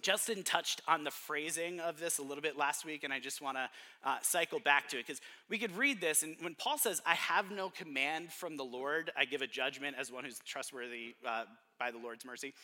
Justin 0.00 0.42
touched 0.42 0.80
on 0.86 1.02
the 1.02 1.10
phrasing 1.10 1.80
of 1.80 1.98
this 1.98 2.18
a 2.18 2.22
little 2.22 2.42
bit 2.42 2.56
last 2.56 2.84
week, 2.84 3.02
and 3.02 3.12
I 3.12 3.18
just 3.18 3.40
want 3.40 3.56
to 3.56 3.68
uh, 4.04 4.16
cycle 4.22 4.60
back 4.60 4.88
to 4.90 4.98
it 4.98 5.06
because 5.06 5.20
we 5.48 5.58
could 5.58 5.76
read 5.76 6.00
this, 6.00 6.22
and 6.22 6.36
when 6.40 6.54
Paul 6.54 6.78
says, 6.78 7.02
I 7.04 7.14
have 7.14 7.50
no 7.50 7.70
command 7.70 8.32
from 8.32 8.56
the 8.56 8.64
Lord, 8.64 9.10
I 9.16 9.24
give 9.24 9.42
a 9.42 9.46
judgment 9.46 9.96
as 9.98 10.12
one 10.12 10.24
who's 10.24 10.38
trustworthy 10.46 11.16
uh, 11.26 11.44
by 11.78 11.90
the 11.90 11.98
Lord's 11.98 12.24
mercy. 12.24 12.54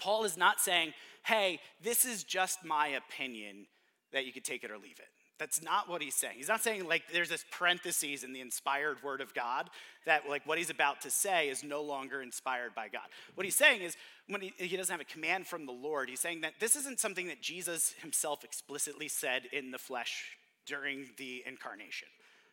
Paul 0.00 0.24
is 0.24 0.36
not 0.36 0.60
saying, 0.60 0.92
hey, 1.24 1.60
this 1.82 2.04
is 2.04 2.24
just 2.24 2.64
my 2.64 2.88
opinion 2.88 3.66
that 4.12 4.26
you 4.26 4.32
could 4.32 4.44
take 4.44 4.64
it 4.64 4.70
or 4.70 4.78
leave 4.78 4.98
it. 4.98 5.08
That's 5.40 5.62
not 5.62 5.88
what 5.88 6.02
he's 6.02 6.14
saying. 6.14 6.34
He's 6.36 6.48
not 6.48 6.62
saying 6.62 6.86
like 6.86 7.04
there's 7.14 7.30
this 7.30 7.46
parentheses 7.50 8.24
in 8.24 8.34
the 8.34 8.42
inspired 8.42 9.02
word 9.02 9.22
of 9.22 9.32
God 9.32 9.70
that 10.04 10.28
like 10.28 10.46
what 10.46 10.58
he's 10.58 10.68
about 10.68 11.00
to 11.00 11.10
say 11.10 11.48
is 11.48 11.64
no 11.64 11.80
longer 11.80 12.20
inspired 12.20 12.74
by 12.74 12.88
God. 12.88 13.08
What 13.36 13.46
he's 13.46 13.56
saying 13.56 13.80
is 13.80 13.96
when 14.28 14.42
he, 14.42 14.52
he 14.58 14.76
doesn't 14.76 14.92
have 14.92 15.00
a 15.00 15.04
command 15.04 15.46
from 15.46 15.64
the 15.64 15.72
Lord, 15.72 16.10
he's 16.10 16.20
saying 16.20 16.42
that 16.42 16.54
this 16.60 16.76
isn't 16.76 17.00
something 17.00 17.28
that 17.28 17.40
Jesus 17.40 17.94
himself 18.02 18.44
explicitly 18.44 19.08
said 19.08 19.44
in 19.50 19.70
the 19.70 19.78
flesh 19.78 20.36
during 20.66 21.06
the 21.16 21.42
incarnation. 21.46 22.08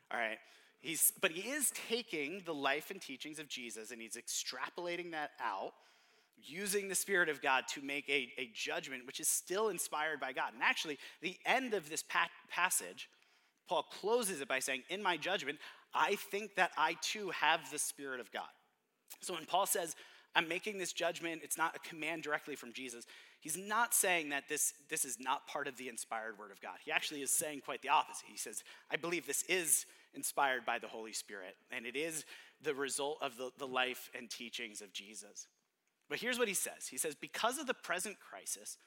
All 0.10 0.20
right. 0.20 0.40
He's, 0.80 1.12
but 1.20 1.32
he 1.32 1.50
is 1.50 1.74
taking 1.90 2.44
the 2.46 2.54
life 2.54 2.90
and 2.90 3.02
teachings 3.02 3.38
of 3.38 3.50
Jesus 3.50 3.92
and 3.92 4.02
he's 4.02 4.16
extrapolating 4.16 5.12
that 5.12 5.32
out, 5.44 5.74
using 6.44 6.88
the 6.88 6.96
Spirit 6.96 7.29
of 7.29 7.41
God 7.41 7.65
to 7.74 7.82
make 7.82 8.08
a, 8.10 8.32
a 8.38 8.50
judgment 8.53 9.06
which 9.06 9.20
is 9.20 9.27
still 9.27 9.70
inspired 9.70 10.20
by 10.20 10.34
God. 10.34 10.53
And 10.53 10.63
actually, 10.63 10.98
the 11.22 11.38
end 11.46 11.74
of 11.74 11.89
this 11.89 12.03
pa- 12.03 12.29
passage, 12.50 13.10
Paul 13.67 13.84
closes 13.84 14.41
it 14.41 14.48
by 14.48 14.60
saying, 14.60 14.84
In 14.89 15.01
my 15.01 15.17
judgment, 15.17 15.60
I 15.94 16.15
think 16.15 16.56
that 16.56 16.72
I 16.77 16.96
too 17.01 17.29
have 17.32 17.72
the 17.72 17.79
Spirit 17.79 18.20
of 18.20 18.32
God. 18.32 18.44
So 19.22 19.34
when 19.34 19.46
Paul 19.46 19.65
says, 19.65 19.96
I'm 20.36 20.48
making 20.48 20.77
this 20.77 20.94
judgment, 20.94 21.41
it's 21.44 21.58
not 21.58 21.75
a 21.75 21.79
command 21.79 22.22
directly 22.22 22.56
from 22.56 22.72
Jesus, 22.72 23.06
he's 23.39 23.58
not 23.58 23.94
saying 23.94 24.29
that 24.29 24.48
this, 24.48 24.74
this 24.89 25.06
is 25.06 25.17
not 25.20 25.48
part 25.48 25.67
of 25.67 25.77
the 25.77 25.89
inspired 25.89 26.38
word 26.38 26.51
of 26.51 26.62
God. 26.62 26.75
He 26.86 26.91
actually 26.91 27.22
is 27.22 27.32
saying 27.32 27.62
quite 27.65 27.82
the 27.82 27.89
opposite. 27.89 28.27
He 28.27 28.38
says, 28.38 28.63
I 28.91 28.98
believe 28.98 29.25
this 29.25 29.44
is 29.44 29.86
inspired 30.13 30.65
by 30.65 30.77
the 30.79 30.88
Holy 30.88 31.13
Spirit, 31.13 31.56
and 31.72 31.86
it 31.86 31.96
is 31.96 32.25
the 32.62 32.75
result 32.75 33.17
of 33.22 33.38
the, 33.38 33.51
the 33.58 33.67
life 33.67 34.10
and 34.15 34.29
teachings 34.29 34.82
of 34.82 34.94
Jesus. 34.94 35.48
But 36.10 36.20
here's 36.20 36.40
what 36.40 36.48
he 36.48 36.54
says 36.54 36.88
He 36.90 36.98
says, 36.98 37.16
Because 37.16 37.58
of 37.58 37.68
the 37.68 37.74
present 37.74 38.18
crisis, 38.20 38.78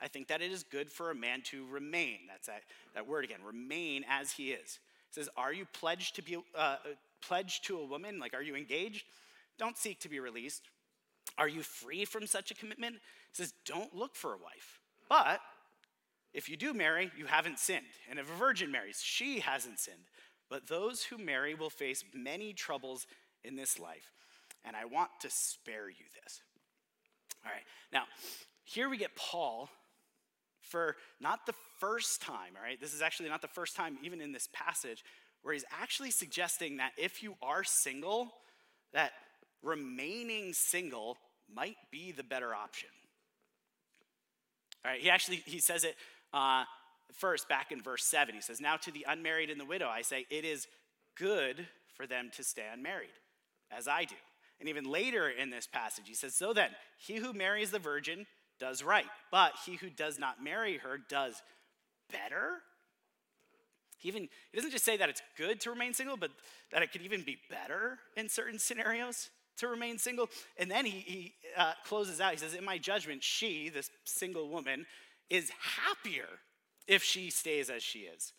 I 0.00 0.08
think 0.08 0.28
that 0.28 0.42
it 0.42 0.52
is 0.52 0.62
good 0.62 0.90
for 0.90 1.10
a 1.10 1.14
man 1.14 1.42
to 1.46 1.66
remain. 1.66 2.18
That's 2.28 2.46
that, 2.46 2.62
that 2.94 3.06
word 3.06 3.24
again, 3.24 3.40
remain 3.44 4.04
as 4.08 4.32
he 4.32 4.52
is. 4.52 4.78
He 5.12 5.20
says, 5.20 5.28
Are 5.36 5.52
you 5.52 5.66
pledged 5.72 6.16
to 6.16 6.22
be 6.22 6.38
uh, 6.54 6.76
pledged 7.20 7.64
to 7.66 7.78
a 7.78 7.84
woman? 7.84 8.18
Like, 8.18 8.34
are 8.34 8.42
you 8.42 8.54
engaged? 8.54 9.04
Don't 9.58 9.76
seek 9.76 10.00
to 10.00 10.08
be 10.08 10.20
released. 10.20 10.62
Are 11.36 11.48
you 11.48 11.62
free 11.62 12.04
from 12.04 12.26
such 12.26 12.50
a 12.50 12.54
commitment? 12.54 12.94
He 12.94 13.34
says, 13.34 13.52
Don't 13.64 13.94
look 13.94 14.14
for 14.14 14.34
a 14.34 14.38
wife. 14.38 14.80
But 15.08 15.40
if 16.32 16.48
you 16.48 16.56
do 16.56 16.74
marry, 16.74 17.10
you 17.16 17.26
haven't 17.26 17.58
sinned. 17.58 17.86
And 18.08 18.18
if 18.18 18.30
a 18.30 18.36
virgin 18.36 18.70
marries, 18.70 19.00
she 19.02 19.40
hasn't 19.40 19.78
sinned. 19.78 20.04
But 20.48 20.68
those 20.68 21.04
who 21.04 21.18
marry 21.18 21.54
will 21.54 21.70
face 21.70 22.04
many 22.14 22.52
troubles 22.52 23.06
in 23.44 23.56
this 23.56 23.78
life. 23.78 24.12
And 24.64 24.76
I 24.76 24.84
want 24.84 25.10
to 25.20 25.30
spare 25.30 25.88
you 25.88 26.04
this. 26.22 26.42
All 27.44 27.52
right, 27.52 27.62
now, 27.92 28.04
here 28.64 28.88
we 28.88 28.96
get 28.96 29.14
Paul 29.16 29.70
for 30.60 30.96
not 31.20 31.46
the 31.46 31.54
first 31.78 32.20
time, 32.20 32.52
all 32.56 32.62
right? 32.62 32.80
This 32.80 32.92
is 32.94 33.02
actually 33.02 33.28
not 33.28 33.42
the 33.42 33.48
first 33.48 33.74
time, 33.74 33.98
even 34.02 34.20
in 34.20 34.32
this 34.32 34.48
passage, 34.52 35.02
where 35.42 35.54
he's 35.54 35.64
actually 35.80 36.10
suggesting 36.10 36.76
that 36.76 36.92
if 36.98 37.22
you 37.22 37.34
are 37.40 37.64
single, 37.64 38.32
that 38.92 39.12
remaining 39.62 40.52
single 40.52 41.16
might 41.52 41.76
be 41.90 42.12
the 42.12 42.22
better 42.22 42.54
option. 42.54 42.90
All 44.84 44.92
right, 44.92 45.00
he 45.00 45.10
actually 45.10 45.36
he 45.46 45.58
says 45.58 45.84
it 45.84 45.96
uh, 46.32 46.64
first 47.14 47.48
back 47.48 47.72
in 47.72 47.82
verse 47.82 48.04
7. 48.04 48.34
He 48.34 48.40
says, 48.40 48.60
Now 48.60 48.76
to 48.76 48.90
the 48.90 49.06
unmarried 49.08 49.50
and 49.50 49.60
the 49.60 49.64
widow, 49.64 49.88
I 49.88 50.02
say, 50.02 50.26
it 50.30 50.44
is 50.44 50.66
good 51.16 51.66
for 51.96 52.06
them 52.06 52.30
to 52.36 52.44
stay 52.44 52.64
unmarried, 52.72 53.08
as 53.76 53.88
I 53.88 54.04
do. 54.04 54.14
And 54.60 54.68
even 54.68 54.90
later 54.90 55.28
in 55.28 55.50
this 55.50 55.66
passage, 55.66 56.04
he 56.06 56.14
says, 56.14 56.34
So 56.34 56.52
then, 56.52 56.70
he 56.98 57.16
who 57.16 57.32
marries 57.32 57.70
the 57.70 57.78
virgin 57.78 58.26
does 58.58 58.82
right, 58.82 59.06
but 59.30 59.52
he 59.64 59.76
who 59.76 59.88
does 59.88 60.18
not 60.18 60.42
marry 60.42 60.78
her 60.78 60.98
does 61.08 61.42
better. 62.10 62.62
He 63.98 64.08
even 64.08 64.28
he 64.50 64.56
doesn't 64.56 64.70
just 64.70 64.84
say 64.84 64.96
that 64.96 65.08
it's 65.08 65.22
good 65.36 65.60
to 65.60 65.70
remain 65.70 65.94
single, 65.94 66.16
but 66.16 66.30
that 66.72 66.82
it 66.82 66.92
could 66.92 67.02
even 67.02 67.22
be 67.22 67.38
better 67.50 67.98
in 68.16 68.28
certain 68.28 68.58
scenarios 68.58 69.30
to 69.58 69.68
remain 69.68 69.98
single. 69.98 70.28
And 70.56 70.70
then 70.70 70.86
he, 70.86 71.00
he 71.00 71.34
uh, 71.56 71.72
closes 71.84 72.20
out. 72.20 72.32
He 72.32 72.38
says, 72.38 72.54
In 72.54 72.64
my 72.64 72.78
judgment, 72.78 73.22
she, 73.22 73.68
this 73.68 73.90
single 74.04 74.48
woman, 74.48 74.86
is 75.30 75.50
happier 75.60 76.28
if 76.86 77.02
she 77.02 77.30
stays 77.30 77.70
as 77.70 77.82
she 77.82 78.00
is. 78.00 78.32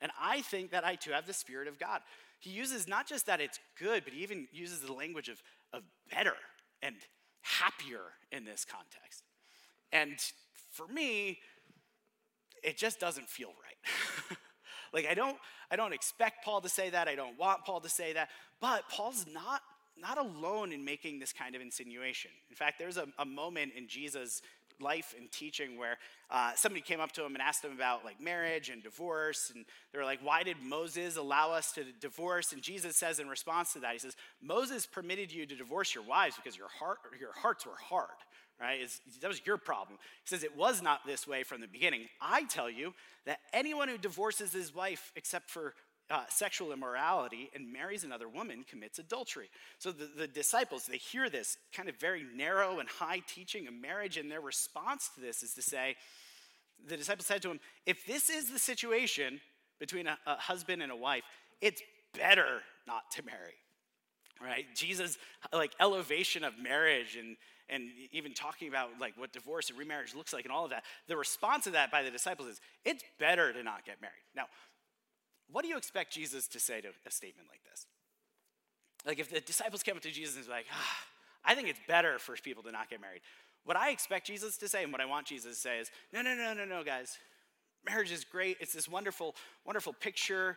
And 0.00 0.10
I 0.20 0.40
think 0.42 0.72
that 0.72 0.84
I 0.84 0.96
too 0.96 1.12
have 1.12 1.26
the 1.26 1.32
Spirit 1.32 1.68
of 1.68 1.78
God. 1.78 2.00
He 2.40 2.50
uses 2.50 2.88
not 2.88 3.06
just 3.06 3.26
that 3.26 3.40
it's 3.40 3.60
good, 3.78 4.02
but 4.02 4.12
he 4.12 4.22
even 4.22 4.48
uses 4.52 4.80
the 4.80 4.92
language 4.92 5.28
of, 5.28 5.40
of 5.72 5.82
better 6.10 6.34
and 6.82 6.96
happier 7.42 8.00
in 8.30 8.44
this 8.44 8.64
context. 8.64 9.24
And 9.92 10.18
for 10.70 10.86
me, 10.86 11.38
it 12.62 12.76
just 12.76 13.00
doesn't 13.00 13.28
feel 13.28 13.48
right. 13.48 14.38
like 14.92 15.06
I 15.06 15.14
don't 15.14 15.36
I 15.70 15.76
don't 15.76 15.92
expect 15.92 16.44
Paul 16.44 16.60
to 16.60 16.68
say 16.68 16.90
that. 16.90 17.08
I 17.08 17.14
don't 17.14 17.38
want 17.38 17.64
Paul 17.64 17.80
to 17.80 17.88
say 17.88 18.12
that. 18.12 18.28
But 18.60 18.88
Paul's 18.88 19.26
not 19.32 19.62
not 19.96 20.18
alone 20.18 20.72
in 20.72 20.84
making 20.84 21.18
this 21.18 21.32
kind 21.32 21.54
of 21.54 21.60
insinuation. 21.60 22.30
In 22.48 22.56
fact, 22.56 22.78
there's 22.78 22.96
a, 22.96 23.06
a 23.18 23.24
moment 23.24 23.72
in 23.76 23.88
Jesus' 23.88 24.40
life 24.82 25.14
and 25.18 25.30
teaching 25.30 25.78
where 25.78 25.98
uh, 26.30 26.52
somebody 26.56 26.80
came 26.80 27.00
up 27.00 27.12
to 27.12 27.24
him 27.24 27.34
and 27.34 27.42
asked 27.42 27.64
him 27.64 27.72
about 27.72 28.04
like 28.04 28.20
marriage 28.20 28.68
and 28.68 28.82
divorce 28.82 29.52
and 29.54 29.64
they 29.92 29.98
were 29.98 30.04
like 30.04 30.20
why 30.22 30.42
did 30.42 30.56
moses 30.62 31.16
allow 31.16 31.52
us 31.52 31.72
to 31.72 31.84
divorce? 32.00 32.52
And 32.52 32.62
jesus 32.62 32.96
says 32.96 33.18
in 33.18 33.28
response 33.28 33.72
to 33.74 33.80
that 33.80 33.92
he 33.92 33.98
says 33.98 34.16
moses 34.42 34.86
permitted 34.86 35.32
you 35.32 35.46
to 35.46 35.54
divorce 35.54 35.94
your 35.94 36.04
wives 36.04 36.36
because 36.36 36.56
your 36.56 36.68
heart 36.68 36.98
your 37.20 37.32
hearts 37.32 37.66
were 37.66 37.76
hard 37.76 38.08
right? 38.60 38.80
It's, 38.80 39.00
that 39.20 39.28
was 39.28 39.40
your 39.44 39.56
problem. 39.56 39.98
He 40.22 40.28
says 40.28 40.44
it 40.44 40.56
was 40.56 40.82
not 40.82 41.00
this 41.04 41.26
way 41.26 41.42
from 41.42 41.60
the 41.60 41.66
beginning. 41.66 42.06
I 42.20 42.44
tell 42.44 42.70
you 42.70 42.94
that 43.26 43.40
anyone 43.52 43.88
who 43.88 43.98
divorces 43.98 44.52
his 44.52 44.74
wife 44.74 45.12
except 45.16 45.50
for 45.50 45.74
uh, 46.12 46.24
sexual 46.28 46.72
immorality 46.72 47.50
and 47.54 47.72
marries 47.72 48.04
another 48.04 48.28
woman 48.28 48.64
commits 48.68 48.98
adultery. 48.98 49.48
So 49.78 49.90
the, 49.90 50.10
the 50.16 50.26
disciples, 50.26 50.84
they 50.84 50.98
hear 50.98 51.30
this 51.30 51.56
kind 51.74 51.88
of 51.88 51.96
very 51.96 52.24
narrow 52.36 52.80
and 52.80 52.88
high 52.88 53.22
teaching 53.26 53.66
of 53.66 53.72
marriage, 53.74 54.18
and 54.18 54.30
their 54.30 54.42
response 54.42 55.08
to 55.14 55.22
this 55.22 55.42
is 55.42 55.54
to 55.54 55.62
say, 55.62 55.96
the 56.86 56.98
disciples 56.98 57.26
said 57.26 57.40
to 57.42 57.50
him, 57.50 57.60
if 57.86 58.04
this 58.06 58.28
is 58.28 58.50
the 58.50 58.58
situation 58.58 59.40
between 59.80 60.06
a, 60.06 60.18
a 60.26 60.36
husband 60.36 60.82
and 60.82 60.92
a 60.92 60.96
wife, 60.96 61.22
it's 61.62 61.80
better 62.14 62.60
not 62.86 63.10
to 63.12 63.24
marry. 63.24 63.54
Right? 64.40 64.66
Jesus, 64.74 65.16
like 65.52 65.72
elevation 65.80 66.44
of 66.44 66.58
marriage 66.58 67.16
and 67.16 67.36
and 67.68 67.84
even 68.10 68.34
talking 68.34 68.68
about 68.68 68.90
like 69.00 69.14
what 69.16 69.32
divorce 69.32 69.70
and 69.70 69.78
remarriage 69.78 70.14
looks 70.14 70.32
like 70.32 70.44
and 70.44 70.52
all 70.52 70.64
of 70.64 70.70
that, 70.70 70.84
the 71.08 71.16
response 71.16 71.64
to 71.64 71.70
that 71.70 71.90
by 71.90 72.02
the 72.02 72.10
disciples 72.10 72.48
is, 72.48 72.60
it's 72.84 73.02
better 73.18 73.52
to 73.52 73.62
not 73.62 73.86
get 73.86 74.00
married. 74.02 74.12
Now, 74.36 74.46
what 75.52 75.62
do 75.62 75.68
you 75.68 75.76
expect 75.76 76.12
Jesus 76.12 76.48
to 76.48 76.60
say 76.60 76.80
to 76.80 76.88
a 77.06 77.10
statement 77.10 77.48
like 77.48 77.60
this? 77.70 77.86
Like 79.06 79.18
if 79.18 79.30
the 79.30 79.40
disciples 79.40 79.82
came 79.82 79.96
up 79.96 80.02
to 80.02 80.10
Jesus 80.10 80.34
and 80.34 80.44
was 80.44 80.48
like, 80.48 80.66
ah, 80.72 80.98
I 81.44 81.54
think 81.54 81.68
it's 81.68 81.80
better 81.86 82.18
for 82.18 82.34
people 82.36 82.62
to 82.64 82.72
not 82.72 82.88
get 82.88 83.00
married. 83.00 83.20
What 83.64 83.76
I 83.76 83.90
expect 83.90 84.26
Jesus 84.26 84.56
to 84.58 84.68
say 84.68 84.82
and 84.82 84.92
what 84.92 85.00
I 85.00 85.06
want 85.06 85.26
Jesus 85.26 85.56
to 85.56 85.60
say 85.60 85.78
is, 85.78 85.90
no, 86.12 86.22
no, 86.22 86.34
no, 86.34 86.54
no, 86.54 86.64
no, 86.64 86.82
guys. 86.82 87.18
Marriage 87.84 88.12
is 88.12 88.24
great. 88.24 88.56
It's 88.60 88.72
this 88.72 88.88
wonderful, 88.88 89.34
wonderful 89.64 89.92
picture 89.92 90.56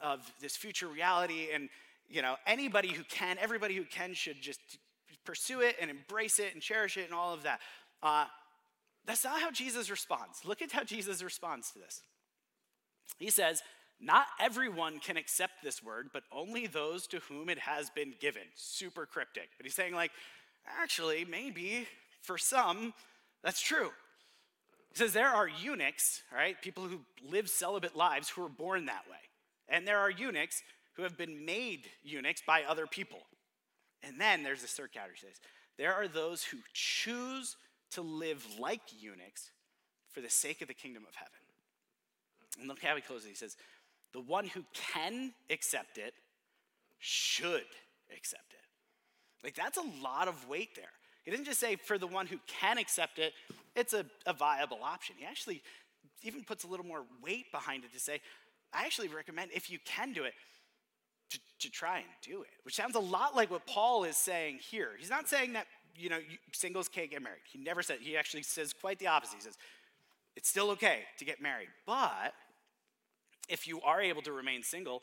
of 0.00 0.20
this 0.40 0.56
future 0.56 0.88
reality. 0.88 1.48
And, 1.52 1.68
you 2.08 2.22
know, 2.22 2.36
anybody 2.46 2.88
who 2.88 3.04
can, 3.04 3.36
everybody 3.38 3.76
who 3.76 3.84
can 3.84 4.14
should 4.14 4.40
just 4.40 4.60
pursue 5.24 5.60
it 5.60 5.76
and 5.80 5.90
embrace 5.90 6.38
it 6.38 6.52
and 6.54 6.62
cherish 6.62 6.96
it 6.96 7.04
and 7.04 7.14
all 7.14 7.32
of 7.34 7.42
that. 7.42 7.60
Uh, 8.02 8.26
that's 9.06 9.24
not 9.24 9.40
how 9.40 9.50
Jesus 9.50 9.90
responds. 9.90 10.44
Look 10.44 10.62
at 10.62 10.72
how 10.72 10.84
Jesus 10.84 11.22
responds 11.22 11.70
to 11.72 11.78
this. 11.78 12.02
He 13.18 13.30
says, 13.30 13.62
not 14.00 14.26
everyone 14.40 14.98
can 14.98 15.16
accept 15.16 15.62
this 15.62 15.82
word, 15.82 16.08
but 16.12 16.24
only 16.32 16.66
those 16.66 17.06
to 17.08 17.18
whom 17.20 17.48
it 17.48 17.58
has 17.58 17.90
been 17.90 18.14
given. 18.20 18.42
Super 18.54 19.06
cryptic. 19.06 19.48
But 19.56 19.66
he's 19.66 19.74
saying, 19.74 19.94
like, 19.94 20.10
actually, 20.66 21.24
maybe 21.24 21.86
for 22.22 22.38
some, 22.38 22.92
that's 23.42 23.60
true. 23.60 23.90
He 24.90 24.98
says 24.98 25.12
there 25.12 25.28
are 25.28 25.48
eunuchs, 25.48 26.22
right? 26.32 26.60
People 26.62 26.84
who 26.84 27.00
live 27.28 27.48
celibate 27.48 27.96
lives 27.96 28.28
who 28.28 28.44
are 28.44 28.48
born 28.48 28.86
that 28.86 29.04
way. 29.10 29.16
And 29.68 29.86
there 29.86 29.98
are 29.98 30.10
eunuchs 30.10 30.62
who 30.94 31.02
have 31.02 31.16
been 31.16 31.44
made 31.44 31.88
eunuchs 32.02 32.42
by 32.46 32.62
other 32.62 32.86
people. 32.86 33.20
And 34.02 34.20
then 34.20 34.42
there's 34.42 34.62
a 34.62 34.68
third 34.68 34.92
category. 34.92 35.16
He 35.20 35.26
says 35.26 35.40
there 35.78 35.94
are 35.94 36.06
those 36.06 36.44
who 36.44 36.58
choose 36.72 37.56
to 37.92 38.02
live 38.02 38.46
like 38.58 38.82
eunuchs 38.98 39.50
for 40.12 40.20
the 40.20 40.30
sake 40.30 40.62
of 40.62 40.68
the 40.68 40.74
kingdom 40.74 41.04
of 41.08 41.14
heaven. 41.14 41.32
And 42.60 42.68
look 42.68 42.82
how 42.82 42.94
he 42.94 43.02
closes. 43.02 43.28
He 43.28 43.34
says, 43.34 43.56
the 44.14 44.20
one 44.20 44.46
who 44.46 44.64
can 44.72 45.34
accept 45.50 45.98
it 45.98 46.14
should 46.98 47.66
accept 48.16 48.52
it. 48.52 49.44
Like, 49.44 49.54
that's 49.54 49.76
a 49.76 49.84
lot 50.02 50.28
of 50.28 50.48
weight 50.48 50.74
there. 50.74 50.84
He 51.24 51.30
didn't 51.30 51.44
just 51.44 51.60
say 51.60 51.76
for 51.76 51.98
the 51.98 52.06
one 52.06 52.26
who 52.26 52.38
can 52.46 52.78
accept 52.78 53.18
it, 53.18 53.34
it's 53.76 53.92
a, 53.92 54.06
a 54.24 54.32
viable 54.32 54.78
option. 54.82 55.16
He 55.18 55.26
actually 55.26 55.62
even 56.22 56.44
puts 56.44 56.64
a 56.64 56.66
little 56.66 56.86
more 56.86 57.02
weight 57.22 57.50
behind 57.52 57.84
it 57.84 57.92
to 57.92 58.00
say, 58.00 58.20
I 58.72 58.84
actually 58.84 59.08
recommend 59.08 59.50
if 59.52 59.70
you 59.70 59.78
can 59.84 60.12
do 60.12 60.24
it, 60.24 60.32
to, 61.30 61.38
to 61.60 61.70
try 61.70 61.98
and 61.98 62.06
do 62.22 62.42
it, 62.42 62.48
which 62.62 62.74
sounds 62.74 62.94
a 62.94 63.00
lot 63.00 63.34
like 63.34 63.50
what 63.50 63.66
Paul 63.66 64.04
is 64.04 64.16
saying 64.16 64.58
here. 64.70 64.90
He's 64.98 65.10
not 65.10 65.28
saying 65.28 65.54
that, 65.54 65.66
you 65.96 66.08
know, 66.08 66.18
singles 66.52 66.88
can't 66.88 67.10
get 67.10 67.22
married. 67.22 67.42
He 67.50 67.58
never 67.58 67.82
said, 67.82 67.98
he 68.00 68.16
actually 68.16 68.42
says 68.42 68.72
quite 68.72 68.98
the 68.98 69.08
opposite. 69.08 69.36
He 69.36 69.42
says, 69.42 69.56
it's 70.36 70.48
still 70.48 70.70
okay 70.70 71.00
to 71.18 71.24
get 71.24 71.40
married, 71.40 71.68
but 71.86 72.34
if 73.48 73.66
you 73.66 73.80
are 73.82 74.00
able 74.00 74.22
to 74.22 74.32
remain 74.32 74.62
single, 74.62 75.02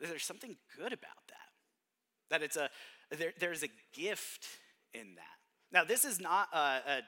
there's 0.00 0.24
something 0.24 0.56
good 0.76 0.92
about 0.92 1.22
that. 1.28 2.30
That 2.30 2.42
it's 2.42 2.56
a, 2.56 2.70
there, 3.16 3.32
there's 3.38 3.62
a 3.62 3.68
gift 3.92 4.46
in 4.94 5.14
that. 5.16 5.72
Now, 5.72 5.84
this 5.84 6.04
is 6.04 6.20
not 6.20 6.48
a, 6.52 6.58
a 6.58 7.00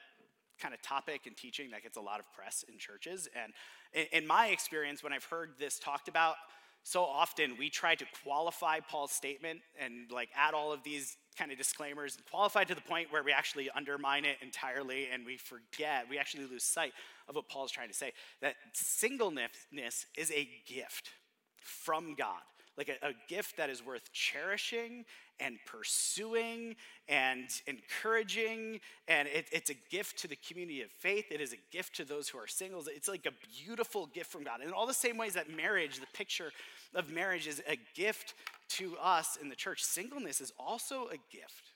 kind 0.59 0.73
of 0.73 0.81
topic 0.81 1.21
and 1.25 1.35
teaching 1.35 1.71
that 1.71 1.83
gets 1.83 1.97
a 1.97 2.01
lot 2.01 2.19
of 2.19 2.31
press 2.33 2.63
in 2.67 2.77
churches. 2.77 3.27
And 3.35 3.53
in, 3.93 4.23
in 4.23 4.27
my 4.27 4.47
experience, 4.47 5.03
when 5.03 5.13
I've 5.13 5.25
heard 5.25 5.51
this 5.59 5.79
talked 5.79 6.07
about, 6.07 6.35
so 6.83 7.03
often 7.03 7.57
we 7.57 7.69
try 7.69 7.95
to 7.95 8.05
qualify 8.23 8.79
Paul's 8.79 9.11
statement 9.11 9.61
and 9.79 10.11
like 10.11 10.29
add 10.35 10.53
all 10.53 10.71
of 10.71 10.83
these 10.83 11.17
kind 11.37 11.51
of 11.51 11.57
disclaimers, 11.57 12.17
qualify 12.29 12.63
to 12.63 12.75
the 12.75 12.81
point 12.81 13.11
where 13.11 13.23
we 13.23 13.31
actually 13.31 13.69
undermine 13.71 14.25
it 14.25 14.37
entirely 14.41 15.07
and 15.11 15.25
we 15.25 15.37
forget, 15.37 16.05
we 16.09 16.17
actually 16.17 16.45
lose 16.45 16.63
sight 16.63 16.93
of 17.27 17.35
what 17.35 17.47
Paul's 17.47 17.71
trying 17.71 17.89
to 17.89 17.93
say. 17.93 18.11
That 18.41 18.55
singleness 18.73 20.05
is 20.17 20.31
a 20.31 20.47
gift 20.65 21.11
from 21.59 22.15
God 22.15 22.41
like 22.77 22.89
a, 22.89 23.07
a, 23.07 23.13
gift 23.29 23.57
that 23.57 23.69
is 23.69 23.85
worth 23.85 24.11
cherishing 24.11 25.05
and 25.39 25.57
pursuing 25.65 26.75
and 27.07 27.47
encouraging. 27.67 28.79
And 29.07 29.27
it, 29.27 29.47
it's 29.51 29.69
a 29.69 29.75
gift 29.89 30.19
to 30.19 30.27
the 30.27 30.35
community 30.35 30.81
of 30.81 30.91
faith. 30.91 31.25
It 31.31 31.41
is 31.41 31.53
a 31.53 31.57
gift 31.71 31.95
to 31.97 32.05
those 32.05 32.27
who 32.27 32.37
are 32.37 32.47
singles. 32.47 32.89
It's 32.93 33.07
like 33.07 33.25
a 33.25 33.33
beautiful 33.63 34.07
gift 34.07 34.31
from 34.31 34.43
God. 34.43 34.61
In 34.61 34.71
all 34.71 34.87
the 34.87 34.93
same 34.93 35.17
ways 35.17 35.33
that 35.33 35.49
marriage, 35.49 35.99
the 35.99 36.07
picture 36.13 36.51
of 36.93 37.11
marriage, 37.11 37.47
is 37.47 37.61
a 37.67 37.77
gift 37.95 38.33
to 38.67 38.95
us 39.01 39.37
in 39.41 39.49
the 39.49 39.55
church, 39.55 39.83
singleness 39.83 40.41
is 40.41 40.51
also 40.57 41.07
a 41.07 41.17
gift. 41.31 41.71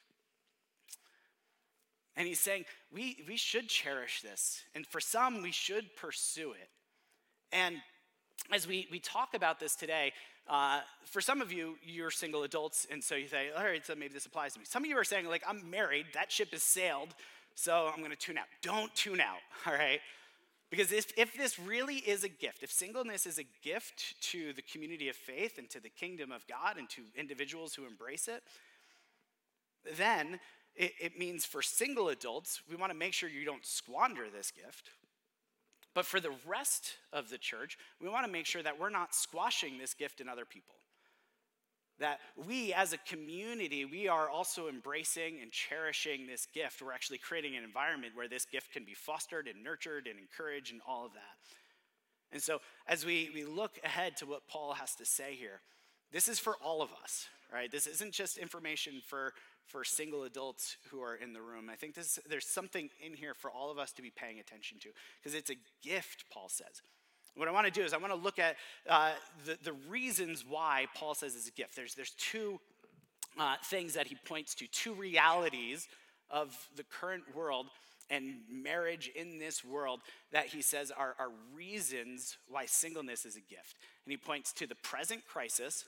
And 2.15 2.27
he's 2.27 2.39
saying 2.39 2.65
we, 2.93 3.23
we 3.27 3.37
should 3.37 3.69
cherish 3.69 4.21
this. 4.21 4.63
And 4.75 4.85
for 4.85 4.99
some, 4.99 5.41
we 5.41 5.51
should 5.51 5.95
pursue 5.95 6.51
it. 6.51 6.69
And 7.51 7.77
as 8.51 8.67
we, 8.67 8.87
we 8.91 8.99
talk 8.99 9.33
about 9.33 9.59
this 9.59 9.75
today, 9.75 10.11
uh, 10.49 10.79
for 11.05 11.21
some 11.21 11.41
of 11.41 11.53
you, 11.53 11.77
you're 11.83 12.09
single 12.09 12.43
adults, 12.43 12.87
and 12.89 13.03
so 13.03 13.15
you 13.15 13.27
say, 13.27 13.49
all 13.55 13.63
right, 13.63 13.85
so 13.85 13.93
maybe 13.93 14.13
this 14.13 14.25
applies 14.25 14.53
to 14.53 14.59
me. 14.59 14.65
Some 14.65 14.83
of 14.83 14.89
you 14.89 14.97
are 14.97 15.03
saying, 15.03 15.27
like, 15.27 15.43
I'm 15.47 15.69
married, 15.69 16.07
that 16.15 16.31
ship 16.31 16.51
has 16.51 16.63
sailed, 16.63 17.09
so 17.53 17.91
I'm 17.93 18.01
gonna 18.01 18.15
tune 18.15 18.37
out. 18.37 18.47
Don't 18.63 18.93
tune 18.95 19.21
out, 19.21 19.39
all 19.67 19.73
right? 19.73 19.99
Because 20.71 20.91
if, 20.91 21.11
if 21.17 21.35
this 21.35 21.59
really 21.59 21.95
is 21.95 22.23
a 22.23 22.29
gift, 22.29 22.63
if 22.63 22.71
singleness 22.71 23.25
is 23.25 23.39
a 23.39 23.45
gift 23.63 24.15
to 24.31 24.53
the 24.53 24.61
community 24.61 25.09
of 25.09 25.15
faith 25.15 25.57
and 25.57 25.69
to 25.69 25.79
the 25.79 25.89
kingdom 25.89 26.31
of 26.31 26.45
God 26.47 26.77
and 26.77 26.89
to 26.91 27.01
individuals 27.15 27.73
who 27.73 27.85
embrace 27.85 28.27
it, 28.27 28.43
then 29.97 30.39
it, 30.75 30.93
it 30.99 31.19
means 31.19 31.45
for 31.45 31.61
single 31.61 32.09
adults, 32.09 32.61
we 32.69 32.75
wanna 32.75 32.93
make 32.95 33.13
sure 33.13 33.29
you 33.29 33.45
don't 33.45 33.65
squander 33.65 34.25
this 34.35 34.51
gift. 34.51 34.89
But 35.95 36.05
for 36.05 36.19
the 36.19 36.33
rest 36.45 36.97
of 37.11 37.29
the 37.29 37.37
church, 37.37 37.77
we 38.01 38.09
want 38.09 38.25
to 38.25 38.31
make 38.31 38.45
sure 38.45 38.63
that 38.63 38.79
we're 38.79 38.89
not 38.89 39.15
squashing 39.15 39.77
this 39.77 39.93
gift 39.93 40.21
in 40.21 40.29
other 40.29 40.45
people. 40.45 40.75
That 41.99 42.19
we 42.47 42.73
as 42.73 42.93
a 42.93 42.97
community, 42.97 43.83
we 43.83 44.07
are 44.07 44.29
also 44.29 44.69
embracing 44.69 45.39
and 45.41 45.51
cherishing 45.51 46.27
this 46.27 46.47
gift. 46.53 46.81
We're 46.81 46.93
actually 46.93 47.17
creating 47.17 47.57
an 47.57 47.63
environment 47.63 48.13
where 48.15 48.29
this 48.29 48.45
gift 48.45 48.71
can 48.71 48.85
be 48.85 48.93
fostered 48.93 49.47
and 49.47 49.63
nurtured 49.63 50.07
and 50.07 50.17
encouraged 50.17 50.71
and 50.71 50.81
all 50.87 51.05
of 51.05 51.13
that. 51.13 51.37
And 52.31 52.41
so, 52.41 52.61
as 52.87 53.05
we, 53.05 53.29
we 53.33 53.43
look 53.43 53.79
ahead 53.83 54.15
to 54.17 54.25
what 54.25 54.47
Paul 54.47 54.73
has 54.73 54.95
to 54.95 55.05
say 55.05 55.35
here, 55.35 55.61
this 56.11 56.29
is 56.29 56.39
for 56.39 56.55
all 56.63 56.81
of 56.81 56.89
us, 57.03 57.27
right? 57.51 57.71
This 57.71 57.87
isn't 57.87 58.13
just 58.13 58.37
information 58.37 59.01
for 59.05 59.33
for 59.69 59.83
single 59.83 60.23
adults 60.23 60.77
who 60.89 60.99
are 61.01 61.15
in 61.15 61.31
the 61.31 61.41
room. 61.41 61.69
I 61.71 61.75
think 61.75 61.93
this, 61.93 62.17
there's 62.27 62.47
something 62.47 62.89
in 63.05 63.13
here 63.13 63.35
for 63.35 63.51
all 63.51 63.69
of 63.69 63.77
us 63.77 63.91
to 63.93 64.01
be 64.01 64.09
paying 64.09 64.39
attention 64.39 64.79
to 64.79 64.89
because 65.21 65.35
it's 65.35 65.51
a 65.51 65.55
gift, 65.83 66.25
Paul 66.31 66.49
says. 66.49 66.81
What 67.35 67.47
I 67.47 67.51
want 67.51 67.67
to 67.67 67.71
do 67.71 67.83
is 67.83 67.93
I 67.93 67.97
want 67.97 68.11
to 68.11 68.19
look 68.19 68.39
at 68.39 68.55
uh, 68.89 69.11
the, 69.45 69.57
the 69.63 69.73
reasons 69.87 70.43
why 70.47 70.87
Paul 70.95 71.13
says 71.13 71.35
it's 71.35 71.47
a 71.47 71.51
gift. 71.51 71.75
There's, 71.75 71.93
there's 71.93 72.15
two 72.17 72.59
uh, 73.37 73.55
things 73.63 73.93
that 73.93 74.07
he 74.07 74.17
points 74.25 74.55
to, 74.55 74.67
two 74.67 74.93
realities 74.93 75.87
of 76.31 76.57
the 76.75 76.83
current 76.83 77.23
world 77.35 77.67
and 78.09 78.37
marriage 78.51 79.11
in 79.15 79.37
this 79.37 79.63
world 79.63 80.01
that 80.31 80.47
he 80.47 80.63
says 80.63 80.91
are, 80.91 81.15
are 81.19 81.29
reasons 81.55 82.37
why 82.47 82.65
singleness 82.65 83.23
is 83.23 83.35
a 83.35 83.41
gift. 83.41 83.75
And 84.05 84.11
he 84.11 84.17
points 84.17 84.51
to 84.53 84.65
the 84.65 84.75
present 84.75 85.25
crisis, 85.27 85.85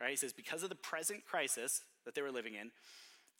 right? 0.00 0.10
He 0.10 0.16
says, 0.16 0.32
because 0.32 0.62
of 0.62 0.68
the 0.68 0.74
present 0.74 1.24
crisis 1.24 1.82
that 2.04 2.14
they 2.14 2.22
were 2.22 2.30
living 2.30 2.54
in, 2.54 2.70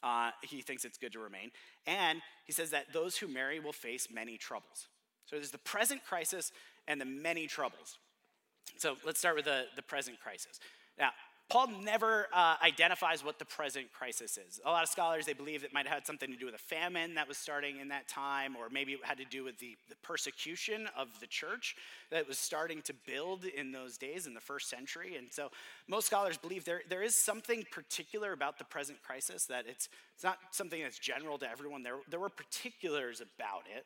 uh, 0.03 0.31
he 0.43 0.61
thinks 0.61 0.85
it's 0.85 0.99
good 0.99 1.13
to 1.13 1.19
remain. 1.19 1.51
And 1.87 2.21
he 2.45 2.53
says 2.53 2.71
that 2.71 2.93
those 2.93 3.17
who 3.17 3.27
marry 3.27 3.59
will 3.59 3.73
face 3.73 4.09
many 4.13 4.37
troubles. 4.37 4.89
So 5.27 5.37
there's 5.37 5.51
the 5.51 5.59
present 5.59 6.05
crisis 6.05 6.53
and 6.87 7.01
the 7.01 7.07
many 7.07 7.47
troubles. 7.47 7.99
So 8.77 8.97
let's 9.05 9.19
start 9.19 9.37
with 9.37 9.47
the, 9.47 9.65
the 9.77 9.83
present 9.83 10.21
crisis. 10.21 10.61
Now, 10.99 11.11
Paul 11.51 11.69
never 11.83 12.27
uh, 12.33 12.57
identifies 12.65 13.23
what 13.23 13.39
the 13.39 13.45
present 13.45 13.93
crisis 13.93 14.39
is. 14.39 14.61
A 14.65 14.71
lot 14.71 14.83
of 14.83 14.89
scholars, 14.89 15.27
they 15.27 15.35
believe 15.35 15.63
it 15.63 15.75
might 15.75 15.87
have 15.87 15.95
had 15.95 16.07
something 16.07 16.31
to 16.31 16.37
do 16.37 16.47
with 16.47 16.55
a 16.55 16.59
famine 16.59 17.15
that 17.15 17.29
was 17.29 17.37
starting 17.37 17.79
in 17.81 17.89
that 17.89 18.09
time, 18.09 18.57
or 18.57 18.69
maybe 18.71 18.93
it 18.93 19.01
had 19.03 19.19
to 19.19 19.27
do 19.27 19.45
with 19.45 19.59
the, 19.59 19.77
the 19.89 19.97
persecution 20.03 20.89
of 20.97 21.09
the 21.21 21.27
church 21.27 21.77
that 22.11 22.27
was 22.27 22.39
starting 22.39 22.81
to 22.83 22.95
build 23.07 23.45
in 23.45 23.73
those 23.73 23.99
days 23.99 24.27
in 24.27 24.33
the 24.33 24.41
first 24.41 24.71
century. 24.71 25.17
And 25.17 25.29
so 25.31 25.51
most 25.87 26.07
scholars 26.07 26.39
believe 26.39 26.65
there, 26.65 26.81
there 26.89 27.03
is 27.03 27.15
something 27.15 27.65
particular 27.71 28.33
about 28.33 28.59
the 28.59 28.65
present 28.65 29.03
crisis, 29.03 29.45
that 29.47 29.67
it's, 29.69 29.91
it's 30.15 30.25
not 30.25 30.39
something 30.51 30.83
that's 30.83 30.99
general 30.99 31.37
to 31.39 31.51
everyone. 31.51 31.83
There, 31.83 31.99
there 32.09 32.21
were 32.21 32.31
particulars 32.31 33.21
about 33.21 33.65
it 33.77 33.85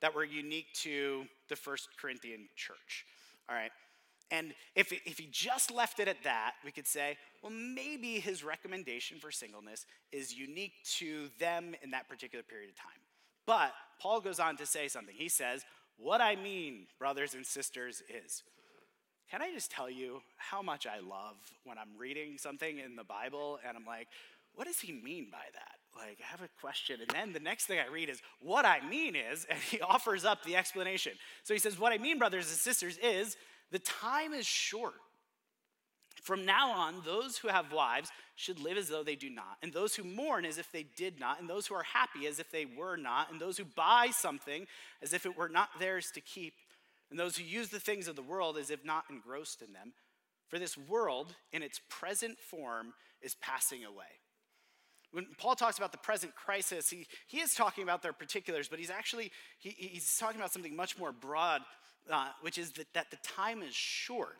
that 0.00 0.14
were 0.14 0.24
unique 0.24 0.72
to 0.74 1.24
the 1.48 1.56
first 1.56 1.88
Corinthian 2.00 2.48
church. 2.56 3.04
All 3.48 3.56
right. 3.56 3.72
And 4.30 4.54
if, 4.76 4.92
if 4.92 5.18
he 5.18 5.28
just 5.30 5.70
left 5.72 5.98
it 5.98 6.06
at 6.06 6.22
that, 6.22 6.52
we 6.64 6.70
could 6.70 6.86
say, 6.86 7.16
well, 7.42 7.52
maybe 7.52 8.20
his 8.20 8.44
recommendation 8.44 9.18
for 9.18 9.30
singleness 9.30 9.86
is 10.12 10.32
unique 10.32 10.74
to 10.98 11.30
them 11.38 11.74
in 11.82 11.90
that 11.90 12.08
particular 12.08 12.42
period 12.42 12.70
of 12.70 12.76
time. 12.76 13.00
But 13.46 13.72
Paul 14.00 14.20
goes 14.20 14.38
on 14.38 14.56
to 14.58 14.66
say 14.66 14.88
something. 14.88 15.14
He 15.16 15.28
says, 15.28 15.64
What 15.96 16.20
I 16.20 16.36
mean, 16.36 16.86
brothers 16.98 17.34
and 17.34 17.44
sisters, 17.44 18.02
is 18.08 18.44
can 19.30 19.42
I 19.42 19.52
just 19.52 19.70
tell 19.70 19.88
you 19.88 20.22
how 20.36 20.60
much 20.60 20.86
I 20.86 20.98
love 20.98 21.36
when 21.64 21.78
I'm 21.78 21.98
reading 21.98 22.36
something 22.36 22.78
in 22.78 22.96
the 22.96 23.04
Bible 23.04 23.58
and 23.66 23.76
I'm 23.76 23.86
like, 23.86 24.08
what 24.54 24.66
does 24.66 24.80
he 24.80 24.92
mean 24.92 25.28
by 25.30 25.44
that? 25.54 25.76
Like, 25.96 26.18
I 26.20 26.30
have 26.30 26.42
a 26.42 26.48
question. 26.60 27.00
And 27.00 27.10
then 27.10 27.32
the 27.32 27.40
next 27.40 27.66
thing 27.66 27.78
I 27.78 27.90
read 27.90 28.08
is, 28.08 28.20
what 28.40 28.64
I 28.64 28.80
mean 28.88 29.14
is, 29.16 29.46
and 29.48 29.58
he 29.58 29.80
offers 29.80 30.24
up 30.24 30.44
the 30.44 30.56
explanation. 30.56 31.12
So 31.44 31.54
he 31.54 31.60
says, 31.60 31.78
What 31.78 31.92
I 31.92 31.98
mean, 31.98 32.18
brothers 32.18 32.48
and 32.48 32.58
sisters, 32.58 32.98
is 32.98 33.36
the 33.70 33.78
time 33.78 34.32
is 34.32 34.46
short. 34.46 34.94
From 36.22 36.44
now 36.44 36.70
on, 36.70 37.02
those 37.04 37.38
who 37.38 37.48
have 37.48 37.72
wives 37.72 38.10
should 38.36 38.60
live 38.60 38.76
as 38.76 38.88
though 38.88 39.02
they 39.02 39.16
do 39.16 39.30
not, 39.30 39.56
and 39.62 39.72
those 39.72 39.94
who 39.94 40.04
mourn 40.04 40.44
as 40.44 40.58
if 40.58 40.70
they 40.70 40.82
did 40.82 41.18
not, 41.18 41.40
and 41.40 41.48
those 41.48 41.66
who 41.66 41.74
are 41.74 41.82
happy 41.82 42.26
as 42.26 42.38
if 42.38 42.50
they 42.50 42.66
were 42.66 42.96
not, 42.96 43.30
and 43.30 43.40
those 43.40 43.56
who 43.56 43.64
buy 43.64 44.08
something 44.12 44.66
as 45.02 45.14
if 45.14 45.24
it 45.24 45.36
were 45.36 45.48
not 45.48 45.70
theirs 45.78 46.10
to 46.12 46.20
keep, 46.20 46.54
and 47.10 47.18
those 47.18 47.36
who 47.36 47.44
use 47.44 47.70
the 47.70 47.80
things 47.80 48.06
of 48.06 48.16
the 48.16 48.22
world 48.22 48.58
as 48.58 48.70
if 48.70 48.84
not 48.84 49.04
engrossed 49.08 49.62
in 49.62 49.72
them. 49.72 49.92
For 50.48 50.58
this 50.58 50.76
world, 50.76 51.34
in 51.52 51.62
its 51.62 51.80
present 51.88 52.38
form, 52.38 52.92
is 53.22 53.34
passing 53.36 53.84
away. 53.84 54.18
When 55.12 55.26
Paul 55.38 55.56
talks 55.56 55.78
about 55.78 55.92
the 55.92 55.98
present 55.98 56.34
crisis, 56.34 56.90
he, 56.90 57.06
he 57.26 57.40
is 57.40 57.54
talking 57.54 57.82
about 57.82 58.02
their 58.02 58.12
particulars, 58.12 58.68
but 58.68 58.78
he's 58.78 58.90
actually 58.90 59.32
he, 59.58 59.70
he's 59.70 60.16
talking 60.18 60.40
about 60.40 60.52
something 60.52 60.76
much 60.76 60.98
more 60.98 61.12
broad 61.12 61.62
uh, 62.10 62.28
which 62.40 62.58
is 62.58 62.72
that, 62.72 62.86
that 62.94 63.10
the 63.10 63.18
time 63.18 63.62
is 63.62 63.74
short 63.74 64.36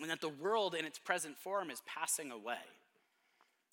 and 0.00 0.10
that 0.10 0.20
the 0.20 0.28
world 0.28 0.74
in 0.74 0.84
its 0.84 0.98
present 0.98 1.38
form 1.38 1.70
is 1.70 1.82
passing 1.86 2.30
away. 2.30 2.56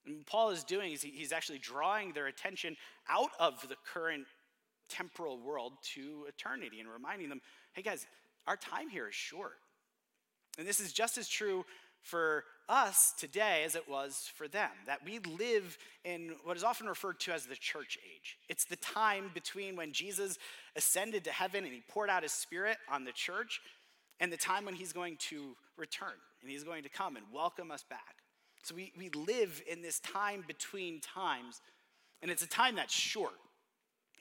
And 0.05 0.17
what 0.17 0.25
Paul 0.27 0.49
is 0.51 0.63
doing 0.63 0.93
is 0.93 1.01
he's 1.01 1.31
actually 1.31 1.59
drawing 1.59 2.13
their 2.13 2.27
attention 2.27 2.75
out 3.09 3.31
of 3.39 3.67
the 3.67 3.75
current 3.91 4.25
temporal 4.89 5.39
world 5.39 5.73
to 5.93 6.25
eternity 6.27 6.79
and 6.79 6.89
reminding 6.89 7.29
them, 7.29 7.41
hey 7.73 7.81
guys, 7.81 8.05
our 8.47 8.57
time 8.57 8.89
here 8.89 9.07
is 9.07 9.15
short. 9.15 9.57
And 10.57 10.67
this 10.67 10.79
is 10.79 10.91
just 10.91 11.17
as 11.17 11.27
true 11.27 11.65
for 12.03 12.43
us 12.67 13.13
today 13.17 13.63
as 13.65 13.75
it 13.75 13.87
was 13.89 14.29
for 14.35 14.47
them. 14.47 14.69
That 14.85 15.05
we 15.05 15.19
live 15.19 15.77
in 16.03 16.35
what 16.43 16.57
is 16.57 16.63
often 16.63 16.87
referred 16.87 17.19
to 17.21 17.33
as 17.33 17.45
the 17.45 17.55
church 17.55 17.97
age. 18.15 18.37
It's 18.49 18.65
the 18.65 18.77
time 18.77 19.31
between 19.33 19.75
when 19.75 19.91
Jesus 19.91 20.37
ascended 20.75 21.23
to 21.25 21.31
heaven 21.31 21.63
and 21.63 21.73
he 21.73 21.83
poured 21.89 22.09
out 22.09 22.23
his 22.23 22.31
spirit 22.31 22.77
on 22.89 23.03
the 23.03 23.11
church 23.11 23.61
and 24.19 24.31
the 24.31 24.37
time 24.37 24.65
when 24.65 24.75
he's 24.75 24.93
going 24.93 25.17
to 25.17 25.55
return 25.77 26.13
and 26.41 26.49
he's 26.49 26.63
going 26.63 26.83
to 26.83 26.89
come 26.89 27.17
and 27.17 27.25
welcome 27.33 27.71
us 27.71 27.83
back. 27.89 28.15
So 28.63 28.75
we, 28.75 28.93
we 28.97 29.09
live 29.09 29.61
in 29.69 29.81
this 29.81 29.99
time 29.99 30.43
between 30.47 31.01
times, 31.01 31.61
and 32.21 32.29
it's 32.29 32.43
a 32.43 32.47
time 32.47 32.75
that's 32.75 32.93
short. 32.93 33.33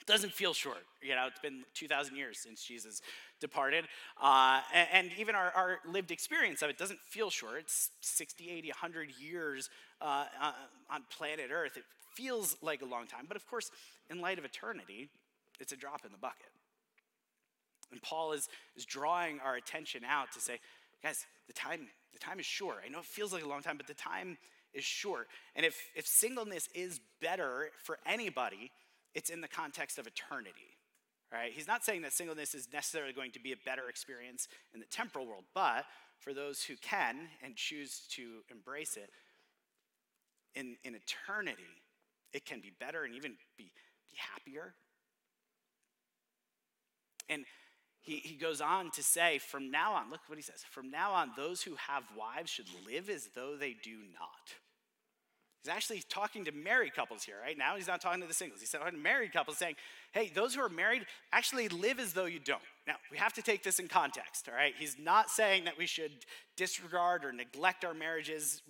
It 0.01 0.07
doesn't 0.07 0.33
feel 0.33 0.55
short. 0.55 0.85
You 1.03 1.15
know, 1.15 1.27
it's 1.27 1.41
been 1.41 1.65
2,000 1.75 2.17
years 2.17 2.39
since 2.39 2.65
Jesus 2.65 3.03
departed. 3.41 3.85
Uh, 4.21 4.61
and, 4.73 4.89
and, 4.93 5.11
even 5.19 5.35
our, 5.35 5.51
our, 5.55 5.79
lived 5.87 6.11
experience 6.11 6.63
of 6.63 6.71
it 6.71 6.79
doesn't 6.79 7.01
feel 7.01 7.31
short. 7.31 7.61
It's 7.61 7.91
60, 8.01 8.51
80, 8.51 8.69
100 8.69 9.09
years 9.21 9.69
uh, 10.01 10.25
uh, 10.41 10.53
on 10.91 11.03
planet 11.11 11.51
Earth. 11.53 11.77
It 11.77 11.85
feels 12.15 12.57
like 12.63 12.83
a 12.83 12.87
long 12.87 13.07
time. 13.07 13.27
But 13.29 13.37
of 13.37 13.47
course, 13.47 13.71
in 14.09 14.21
light 14.21 14.39
of 14.39 14.45
eternity, 14.45 15.11
it's 15.61 15.73
a 15.73 15.77
drop 15.77 16.05
in 16.05 16.13
the 16.13 16.19
bucket. 16.19 16.51
And 17.93 18.01
Paul 18.03 18.33
is, 18.33 18.49
is 18.77 18.85
drawing 18.85 19.41
our 19.41 19.57
attention 19.57 20.03
out 20.09 20.33
to 20.33 20.41
say, 20.41 20.61
guys, 21.03 21.27
the 21.47 21.53
time, 21.53 21.89
the 22.13 22.19
time 22.19 22.39
is 22.41 22.47
short. 22.47 22.79
I 22.85 22.89
know 22.89 23.01
it 23.01 23.05
feels 23.05 23.33
like 23.33 23.45
a 23.45 23.49
long 23.49 23.63
time, 23.63 23.77
but 23.77 23.87
the 23.87 23.95
time 23.95 24.39
is 24.73 24.85
short. 24.85 25.29
And 25.57 25.67
if, 25.67 25.77
if 25.95 26.07
singleness 26.07 26.69
is 26.75 27.01
better 27.21 27.71
for 27.83 27.99
anybody, 28.07 28.71
it's 29.15 29.31
in 29.31 29.41
the 29.41 29.49
context 29.49 29.99
of 29.99 30.07
eternity. 30.07 30.77
Right? 31.33 31.53
He's 31.53 31.69
not 31.69 31.85
saying 31.85 32.03
that 32.03 32.13
singleness 32.13 32.55
is 32.55 32.69
necessarily 32.73 33.13
going 33.13 33.31
to 33.33 33.41
be 33.41 33.53
a 33.53 33.57
better 33.65 33.89
experience 33.89 34.49
in 34.75 34.81
the 34.81 34.87
temporal 34.87 35.27
world, 35.27 35.45
but 35.55 35.85
for 36.19 36.35
those 36.35 36.65
who 36.65 36.75
can 36.77 37.29
and 37.43 37.55
choose 37.55 38.03
to 38.11 38.41
embrace 38.51 38.97
it, 38.97 39.11
in, 40.55 40.77
in 40.83 40.95
eternity, 40.97 41.63
it 42.33 42.45
can 42.45 42.61
be 42.61 42.73
better 42.79 43.05
and 43.05 43.15
even 43.15 43.37
be, 43.57 43.71
be 44.09 44.17
happier. 44.17 44.75
And 47.29 47.45
he, 48.01 48.17
he 48.17 48.35
goes 48.35 48.61
on 48.61 48.91
to 48.93 49.03
say, 49.03 49.39
from 49.39 49.71
now 49.71 49.93
on, 49.93 50.11
look 50.11 50.21
what 50.27 50.37
he 50.37 50.43
says, 50.43 50.65
from 50.69 50.91
now 50.91 51.13
on, 51.13 51.31
those 51.37 51.63
who 51.63 51.77
have 51.77 52.03
wives 52.19 52.51
should 52.51 52.67
live 52.87 53.09
as 53.09 53.29
though 53.35 53.57
they 53.57 53.77
do 53.83 53.99
not. 54.13 54.55
He's 55.63 55.71
actually 55.71 56.03
talking 56.09 56.45
to 56.47 56.53
married 56.53 56.95
couples 56.95 57.23
here, 57.23 57.35
right? 57.43 57.57
Now 57.57 57.77
he's 57.77 57.87
not 57.87 58.01
talking 58.01 58.23
to 58.23 58.27
the 58.27 58.33
singles. 58.33 58.61
He's 58.61 58.71
talking 58.71 58.93
to 58.93 58.99
married 58.99 59.33
couples 59.33 59.59
saying, 59.59 59.75
hey, 60.13 60.31
those 60.35 60.55
who 60.55 60.63
are 60.63 60.71
married 60.71 61.05
actually 61.33 61.69
live 61.69 62.01
as 62.01 62.15
though 62.15 62.25
you 62.25 62.39
don't. 62.39 62.63
Now, 62.87 62.95
we 63.11 63.19
have 63.19 63.35
to 63.35 63.43
take 63.43 63.63
this 63.63 63.79
in 63.79 63.87
context, 63.87 64.49
all 64.49 64.55
right? 64.55 64.75
He's 64.79 64.97
not 64.99 65.29
saying 65.29 65.65
that 65.65 65.77
we 65.77 65.87
should 65.87 66.13
disregard 66.57 67.27
or 67.27 67.33
neglect 67.33 67.85
our 67.85 67.93
marriages. 67.93 68.63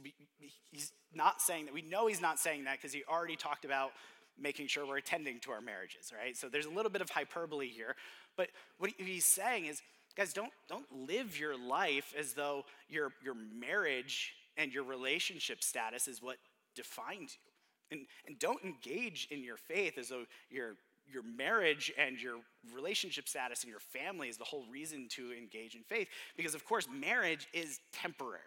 He's 0.71 0.93
not 1.15 1.41
saying 1.41 1.67
that. 1.67 1.75
We 1.75 1.83
know 1.83 2.09
he's 2.09 2.21
not 2.21 2.41
saying 2.41 2.65
that 2.65 2.79
because 2.79 2.93
he 2.93 3.05
already 3.09 3.37
talked 3.37 3.65
about 3.65 3.93
making 4.39 4.67
sure 4.67 4.85
we're 4.85 4.97
attending 4.97 5.39
to 5.41 5.53
our 5.53 5.61
marriages, 5.61 6.13
right? 6.19 6.37
So 6.37 6.49
there's 6.49 6.67
a 6.67 6.71
little 6.71 6.91
bit 6.91 7.03
of 7.03 7.11
hyperbole 7.11 7.69
here. 7.69 7.95
But 8.37 8.49
what 8.79 8.91
he's 8.97 9.27
saying 9.27 9.67
is, 9.67 9.81
guys, 10.17 10.33
don't, 10.33 10.53
don't 10.69 10.87
live 10.93 11.39
your 11.39 11.57
life 11.57 12.15
as 12.19 12.33
though 12.33 12.65
your, 12.89 13.13
your 13.23 13.35
marriage 13.35 14.35
and 14.57 14.73
your 14.73 14.85
relationship 14.85 15.63
status 15.63 16.09
is 16.09 16.21
what 16.21 16.37
defines 16.75 17.37
you. 17.37 17.97
And, 17.99 18.07
and 18.27 18.39
don't 18.39 18.63
engage 18.63 19.29
in 19.31 19.43
your 19.43 19.57
faith 19.57 19.99
as 19.99 20.09
though 20.09 20.25
your, 20.49 20.77
your 21.13 21.23
marriage 21.25 21.93
and 21.99 22.21
your 22.21 22.37
relationship 22.73 23.29
status 23.29 23.63
and 23.63 23.71
your 23.71 23.81
family 23.81 24.29
is 24.29 24.37
the 24.37 24.45
whole 24.45 24.65
reason 24.71 25.09
to 25.11 25.33
engage 25.33 25.75
in 25.75 25.83
faith. 25.83 26.09
Because, 26.37 26.55
of 26.55 26.65
course, 26.65 26.87
marriage 26.93 27.49
is 27.53 27.81
temporary. 27.93 28.45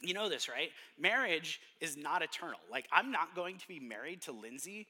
You 0.00 0.14
know 0.14 0.28
this, 0.28 0.48
right? 0.48 0.70
Marriage 0.98 1.60
is 1.80 1.96
not 1.96 2.22
eternal. 2.22 2.60
Like, 2.70 2.86
I'm 2.92 3.10
not 3.10 3.34
going 3.34 3.58
to 3.58 3.68
be 3.68 3.80
married 3.80 4.22
to 4.22 4.32
Lindsay 4.32 4.86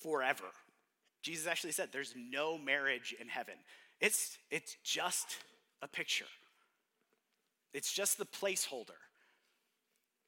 forever. 0.00 0.44
Jesus 1.22 1.46
actually 1.46 1.72
said 1.72 1.88
there's 1.92 2.14
no 2.16 2.58
marriage 2.58 3.14
in 3.20 3.28
heaven. 3.28 3.54
It's, 4.00 4.38
it's 4.50 4.76
just 4.82 5.36
a 5.80 5.88
picture, 5.88 6.26
it's 7.72 7.92
just 7.92 8.18
the 8.18 8.26
placeholder. 8.26 8.98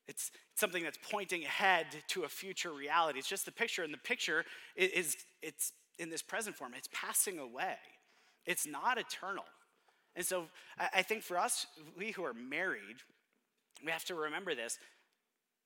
It's 0.07 0.31
something 0.55 0.83
that's 0.83 0.99
pointing 1.11 1.45
ahead 1.45 1.87
to 2.09 2.25
a 2.25 2.29
future 2.29 2.73
reality. 2.73 3.19
It's 3.19 3.29
just 3.29 3.45
the 3.45 3.53
picture, 3.53 3.83
and 3.83 3.93
the 3.93 3.99
picture 3.99 4.45
is 4.77 5.17
it's 5.43 5.73
in 5.99 6.11
this 6.11 6.23
present 6.23 6.57
form. 6.57 6.73
It's 6.77 6.89
passing 6.93 7.39
away. 7.39 7.77
It's 8.47 8.67
not 8.67 8.99
eternal. 8.99 9.45
And 10.17 10.25
so 10.25 10.47
I 10.79 11.03
think 11.03 11.23
for 11.23 11.39
us, 11.39 11.67
we 11.97 12.13
who 12.13 12.25
are 12.25 12.35
married, 12.35 12.97
we 13.85 13.91
have 13.91 14.05
to 14.07 14.15
remember 14.15 14.55
this 14.55 14.79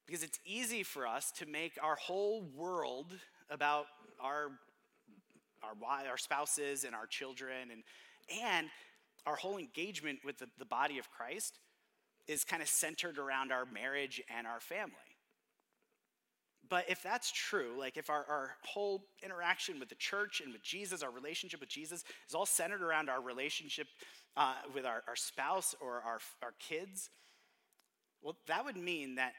because 0.06 0.22
it's 0.22 0.38
easy 0.44 0.82
for 0.82 1.06
us 1.06 1.30
to 1.32 1.46
make 1.46 1.72
our 1.82 1.96
whole 1.96 2.42
world 2.56 3.12
about 3.50 3.86
our 4.20 4.48
our, 5.62 5.74
our 6.08 6.16
spouses 6.16 6.84
and 6.84 6.94
our 6.94 7.06
children 7.06 7.70
and 7.72 7.82
and 8.42 8.68
our 9.26 9.36
whole 9.36 9.58
engagement 9.58 10.20
with 10.24 10.38
the, 10.38 10.46
the 10.58 10.64
body 10.64 10.98
of 10.98 11.10
Christ 11.10 11.58
is 12.28 12.44
kind 12.44 12.62
of 12.62 12.68
centered 12.68 13.18
around 13.18 13.50
our 13.50 13.64
marriage 13.66 14.22
and 14.36 14.46
our 14.46 14.60
family. 14.60 14.92
But 16.68 16.84
if 16.90 17.02
that's 17.02 17.32
true, 17.32 17.72
like 17.78 17.96
if 17.96 18.10
our, 18.10 18.24
our 18.28 18.50
whole 18.62 19.06
interaction 19.24 19.80
with 19.80 19.88
the 19.88 19.94
church 19.94 20.42
and 20.44 20.52
with 20.52 20.62
Jesus, 20.62 21.02
our 21.02 21.10
relationship 21.10 21.60
with 21.60 21.70
Jesus, 21.70 22.04
is 22.28 22.34
all 22.34 22.44
centered 22.44 22.82
around 22.82 23.08
our 23.08 23.22
relationship 23.22 23.86
uh, 24.36 24.54
with 24.74 24.84
our, 24.84 25.02
our 25.08 25.16
spouse 25.16 25.74
or 25.80 26.02
our, 26.04 26.18
our 26.42 26.52
kids, 26.60 27.08
well, 28.22 28.36
that 28.48 28.64
would 28.64 28.76
mean 28.76 29.14
that 29.14 29.32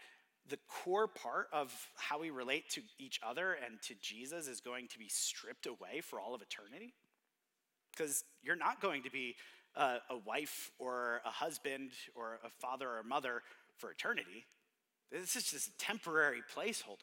the 0.47 0.57
core 0.67 1.07
part 1.07 1.47
of 1.53 1.71
how 1.95 2.19
we 2.19 2.31
relate 2.31 2.69
to 2.71 2.81
each 2.97 3.19
other 3.21 3.55
and 3.63 3.79
to 3.83 3.93
Jesus 4.01 4.47
is 4.47 4.59
going 4.59 4.87
to 4.87 4.97
be 4.97 5.07
stripped 5.07 5.67
away 5.67 6.01
for 6.01 6.19
all 6.19 6.33
of 6.33 6.41
eternity. 6.41 6.93
Because 7.91 8.23
you're 8.41 8.55
not 8.55 8.81
going 8.81 9.03
to 9.03 9.11
be 9.11 9.35
a, 9.75 9.97
a 10.09 10.17
wife 10.25 10.71
or 10.79 11.21
a 11.25 11.29
husband 11.29 11.91
or 12.15 12.39
a 12.43 12.49
father 12.49 12.87
or 12.87 12.99
a 12.99 13.03
mother 13.03 13.41
for 13.77 13.91
eternity. 13.91 14.45
This 15.11 15.35
is 15.35 15.49
just 15.49 15.67
a 15.67 15.77
temporary 15.77 16.41
placeholder, 16.55 16.97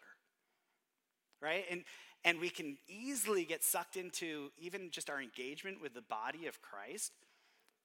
right? 1.41 1.65
And, 1.71 1.85
and 2.25 2.39
we 2.39 2.51
can 2.51 2.77
easily 2.89 3.45
get 3.45 3.65
sucked 3.65 3.97
into 3.97 4.51
even 4.59 4.91
just 4.91 5.11
our 5.11 5.21
engagement 5.21 5.81
with 5.81 5.95
the 5.95 6.03
body 6.03 6.47
of 6.47 6.61
Christ 6.63 7.13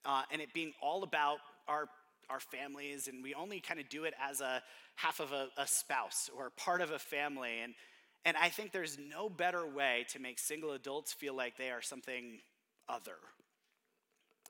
uh, 0.05 0.23
and 0.31 0.41
it 0.41 0.53
being 0.53 0.73
all 0.81 1.03
about 1.03 1.37
our, 1.67 1.87
our 2.29 2.39
families, 2.39 3.07
and 3.07 3.23
we 3.23 3.33
only 3.33 3.59
kind 3.59 3.79
of 3.79 3.89
do 3.89 4.03
it 4.03 4.13
as 4.21 4.41
a 4.41 4.61
half 4.95 5.19
of 5.19 5.31
a, 5.31 5.47
a 5.57 5.67
spouse 5.67 6.29
or 6.35 6.49
part 6.51 6.81
of 6.81 6.91
a 6.91 6.99
family. 6.99 7.59
And, 7.63 7.73
and 8.25 8.37
I 8.37 8.49
think 8.49 8.71
there's 8.71 8.97
no 8.97 9.29
better 9.29 9.65
way 9.65 10.05
to 10.09 10.19
make 10.19 10.39
single 10.39 10.73
adults 10.73 11.13
feel 11.13 11.35
like 11.35 11.57
they 11.57 11.69
are 11.69 11.81
something 11.81 12.39
other 12.89 13.17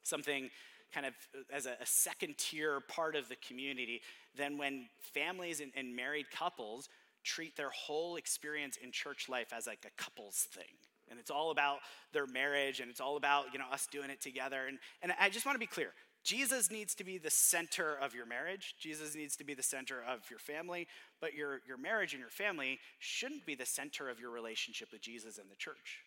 something 0.04 0.50
kind 0.94 1.06
of 1.06 1.14
as 1.52 1.66
a, 1.66 1.72
a 1.82 1.86
second 1.86 2.38
tier 2.38 2.80
part 2.82 3.16
of 3.16 3.30
the 3.30 3.36
community 3.38 4.02
than 4.36 4.58
when 4.58 4.88
families 5.00 5.62
and, 5.62 5.72
and 5.76 5.96
married 5.96 6.30
couples 6.32 6.90
treat 7.24 7.56
their 7.56 7.70
whole 7.70 8.16
experience 8.16 8.78
in 8.78 8.92
church 8.92 9.30
life 9.30 9.54
as 9.56 9.68
like 9.68 9.86
a 9.86 10.02
couples 10.02 10.48
thing. 10.52 10.64
And 11.10 11.20
it's 11.20 11.32
all 11.32 11.52
about 11.52 11.80
their 12.14 12.26
marriage 12.26 12.80
and 12.80 12.90
it's 12.90 13.02
all 13.02 13.18
about 13.18 13.54
you 13.54 13.60
know 13.60 13.66
us 13.72 13.88
doing 13.92 14.10
it 14.10 14.22
together. 14.22 14.68
And, 14.68 14.80
and 15.02 15.14
i 15.20 15.30
just 15.30 15.46
want 15.46 15.56
to 15.56 15.60
be 15.60 15.68
clear 15.68 15.90
jesus 16.24 16.72
needs 16.72 16.96
to 16.96 17.04
be 17.04 17.18
the 17.18 17.30
center 17.30 17.98
of 18.02 18.14
your 18.14 18.26
marriage. 18.26 18.76
Jesus 18.80 19.16
needs 19.16 19.36
to 19.38 19.44
be 19.44 19.54
the 19.54 19.64
center 19.64 20.04
of 20.08 20.30
your 20.30 20.40
family. 20.40 20.88
But 21.20 21.34
your, 21.34 21.62
your 21.68 21.78
marriage 21.78 22.14
and 22.14 22.20
your 22.20 22.30
family 22.30 22.80
shouldn't 23.00 23.46
be 23.46 23.56
the 23.56 23.66
center 23.66 24.10
of 24.10 24.20
your 24.20 24.32
relationship 24.32 24.90
with 24.92 25.02
jesus 25.02 25.38
and 25.38 25.50
the 25.50 25.56
church. 25.56 26.00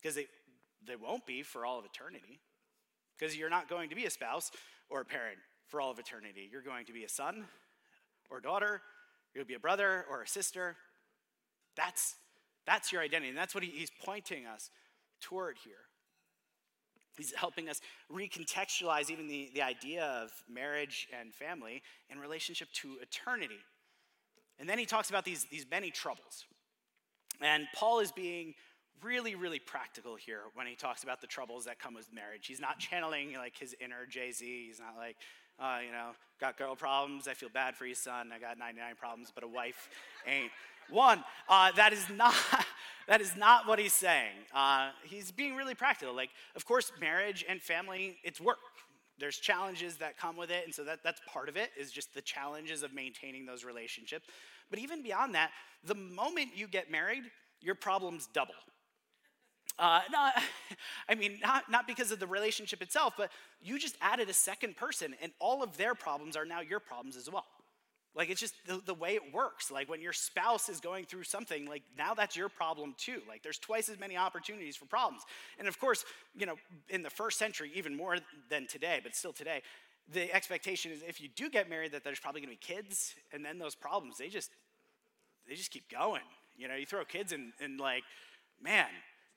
Because 0.00 0.16
they, 0.16 0.26
they 0.86 0.96
won't 0.96 1.26
be 1.26 1.42
for 1.42 1.66
all 1.66 1.78
of 1.78 1.84
eternity. 1.84 2.40
Because 3.18 3.36
you're 3.36 3.50
not 3.50 3.68
going 3.68 3.88
to 3.90 3.94
be 3.94 4.04
a 4.04 4.10
spouse 4.10 4.50
or 4.88 5.00
a 5.00 5.04
parent 5.04 5.38
for 5.66 5.80
all 5.80 5.90
of 5.90 5.98
eternity. 5.98 6.48
You're 6.50 6.62
going 6.62 6.86
to 6.86 6.92
be 6.92 7.04
a 7.04 7.08
son 7.08 7.44
or 8.30 8.40
daughter, 8.40 8.82
you'll 9.34 9.44
be 9.44 9.54
a 9.54 9.60
brother 9.60 10.04
or 10.10 10.22
a 10.22 10.28
sister. 10.28 10.76
That's, 11.76 12.16
that's 12.66 12.92
your 12.92 13.02
identity. 13.02 13.28
And 13.28 13.38
that's 13.38 13.54
what 13.54 13.62
he, 13.62 13.70
he's 13.70 13.90
pointing 14.04 14.46
us 14.46 14.70
toward 15.20 15.56
here. 15.64 15.74
He's 17.16 17.32
helping 17.34 17.68
us 17.68 17.80
recontextualize 18.12 19.10
even 19.10 19.26
the, 19.26 19.50
the 19.54 19.62
idea 19.62 20.04
of 20.04 20.30
marriage 20.50 21.08
and 21.18 21.32
family 21.32 21.82
in 22.10 22.18
relationship 22.18 22.68
to 22.74 22.96
eternity. 23.00 23.60
And 24.58 24.68
then 24.68 24.78
he 24.78 24.86
talks 24.86 25.08
about 25.08 25.24
these, 25.24 25.46
these 25.50 25.66
many 25.70 25.90
troubles. 25.90 26.44
And 27.40 27.66
Paul 27.74 28.00
is 28.00 28.12
being 28.12 28.54
really, 29.02 29.34
really 29.34 29.58
practical 29.58 30.16
here 30.16 30.42
when 30.54 30.66
he 30.66 30.74
talks 30.74 31.02
about 31.02 31.20
the 31.20 31.26
troubles 31.26 31.64
that 31.64 31.78
come 31.78 31.94
with 31.94 32.12
marriage. 32.12 32.46
He's 32.46 32.60
not 32.60 32.78
channeling 32.78 33.34
like 33.34 33.56
his 33.56 33.74
inner 33.80 34.06
Jay 34.08 34.32
Z. 34.32 34.66
He's 34.66 34.80
not 34.80 34.96
like, 34.96 35.16
uh, 35.58 35.78
you 35.84 35.92
know, 35.92 36.10
got 36.40 36.56
girl 36.56 36.74
problems. 36.74 37.28
I 37.28 37.34
feel 37.34 37.48
bad 37.48 37.76
for 37.76 37.86
you, 37.86 37.94
son. 37.94 38.30
I 38.34 38.38
got 38.38 38.58
99 38.58 38.94
problems, 38.98 39.32
but 39.34 39.44
a 39.44 39.48
wife 39.48 39.88
ain't 40.26 40.50
one. 40.90 41.24
Uh, 41.48 41.72
that 41.72 41.92
is 41.92 42.08
not. 42.10 42.34
that 43.08 43.20
is 43.20 43.36
not 43.36 43.66
what 43.66 43.78
he's 43.78 43.92
saying. 43.92 44.34
Uh, 44.54 44.90
he's 45.04 45.30
being 45.30 45.54
really 45.54 45.74
practical. 45.74 46.14
Like, 46.14 46.30
of 46.54 46.64
course, 46.64 46.92
marriage 47.00 47.44
and 47.48 47.60
family, 47.60 48.18
it's 48.24 48.40
work. 48.40 48.58
There's 49.18 49.38
challenges 49.38 49.96
that 49.96 50.18
come 50.18 50.36
with 50.36 50.50
it, 50.50 50.64
and 50.64 50.74
so 50.74 50.84
that, 50.84 51.02
that's 51.02 51.20
part 51.26 51.48
of 51.48 51.56
it, 51.56 51.70
is 51.78 51.90
just 51.90 52.12
the 52.14 52.20
challenges 52.20 52.82
of 52.82 52.92
maintaining 52.92 53.46
those 53.46 53.64
relationships. 53.64 54.26
But 54.68 54.78
even 54.78 55.02
beyond 55.02 55.34
that, 55.34 55.52
the 55.84 55.94
moment 55.94 56.50
you 56.54 56.66
get 56.66 56.90
married, 56.90 57.22
your 57.62 57.74
problems 57.74 58.28
double. 58.32 58.54
Uh, 59.78 60.00
not, 60.12 60.34
I 61.08 61.14
mean, 61.14 61.38
not, 61.42 61.70
not 61.70 61.86
because 61.86 62.10
of 62.10 62.20
the 62.20 62.26
relationship 62.26 62.82
itself, 62.82 63.14
but 63.16 63.30
you 63.62 63.78
just 63.78 63.96
added 64.00 64.28
a 64.28 64.34
second 64.34 64.76
person, 64.76 65.14
and 65.22 65.32
all 65.38 65.62
of 65.62 65.76
their 65.76 65.94
problems 65.94 66.36
are 66.36 66.44
now 66.44 66.60
your 66.60 66.80
problems 66.80 67.16
as 67.16 67.30
well. 67.30 67.46
Like, 68.14 68.30
it's 68.30 68.40
just 68.40 68.54
the, 68.66 68.80
the 68.84 68.94
way 68.94 69.14
it 69.14 69.34
works. 69.34 69.70
Like, 69.70 69.90
when 69.90 70.00
your 70.00 70.14
spouse 70.14 70.70
is 70.70 70.80
going 70.80 71.04
through 71.04 71.24
something, 71.24 71.66
like, 71.66 71.82
now 71.98 72.14
that's 72.14 72.34
your 72.34 72.48
problem 72.48 72.94
too. 72.96 73.20
Like, 73.28 73.42
there's 73.42 73.58
twice 73.58 73.90
as 73.90 74.00
many 74.00 74.16
opportunities 74.16 74.74
for 74.74 74.86
problems. 74.86 75.22
And 75.58 75.68
of 75.68 75.78
course, 75.78 76.02
you 76.34 76.46
know, 76.46 76.56
in 76.88 77.02
the 77.02 77.10
first 77.10 77.38
century, 77.38 77.70
even 77.74 77.94
more 77.94 78.16
than 78.48 78.66
today, 78.66 79.00
but 79.02 79.14
still 79.14 79.34
today, 79.34 79.60
the 80.10 80.34
expectation 80.34 80.92
is 80.92 81.02
if 81.06 81.20
you 81.20 81.28
do 81.28 81.50
get 81.50 81.68
married, 81.68 81.92
that 81.92 82.04
there's 82.04 82.18
probably 82.18 82.40
gonna 82.40 82.52
be 82.52 82.56
kids, 82.56 83.14
and 83.32 83.44
then 83.44 83.58
those 83.58 83.74
problems, 83.74 84.16
they 84.16 84.28
just, 84.28 84.50
they 85.46 85.54
just 85.54 85.70
keep 85.70 85.90
going. 85.90 86.22
You 86.56 86.68
know, 86.68 86.74
you 86.74 86.86
throw 86.86 87.04
kids 87.04 87.32
in, 87.32 87.52
and 87.60 87.78
like, 87.78 88.04
man, 88.62 88.86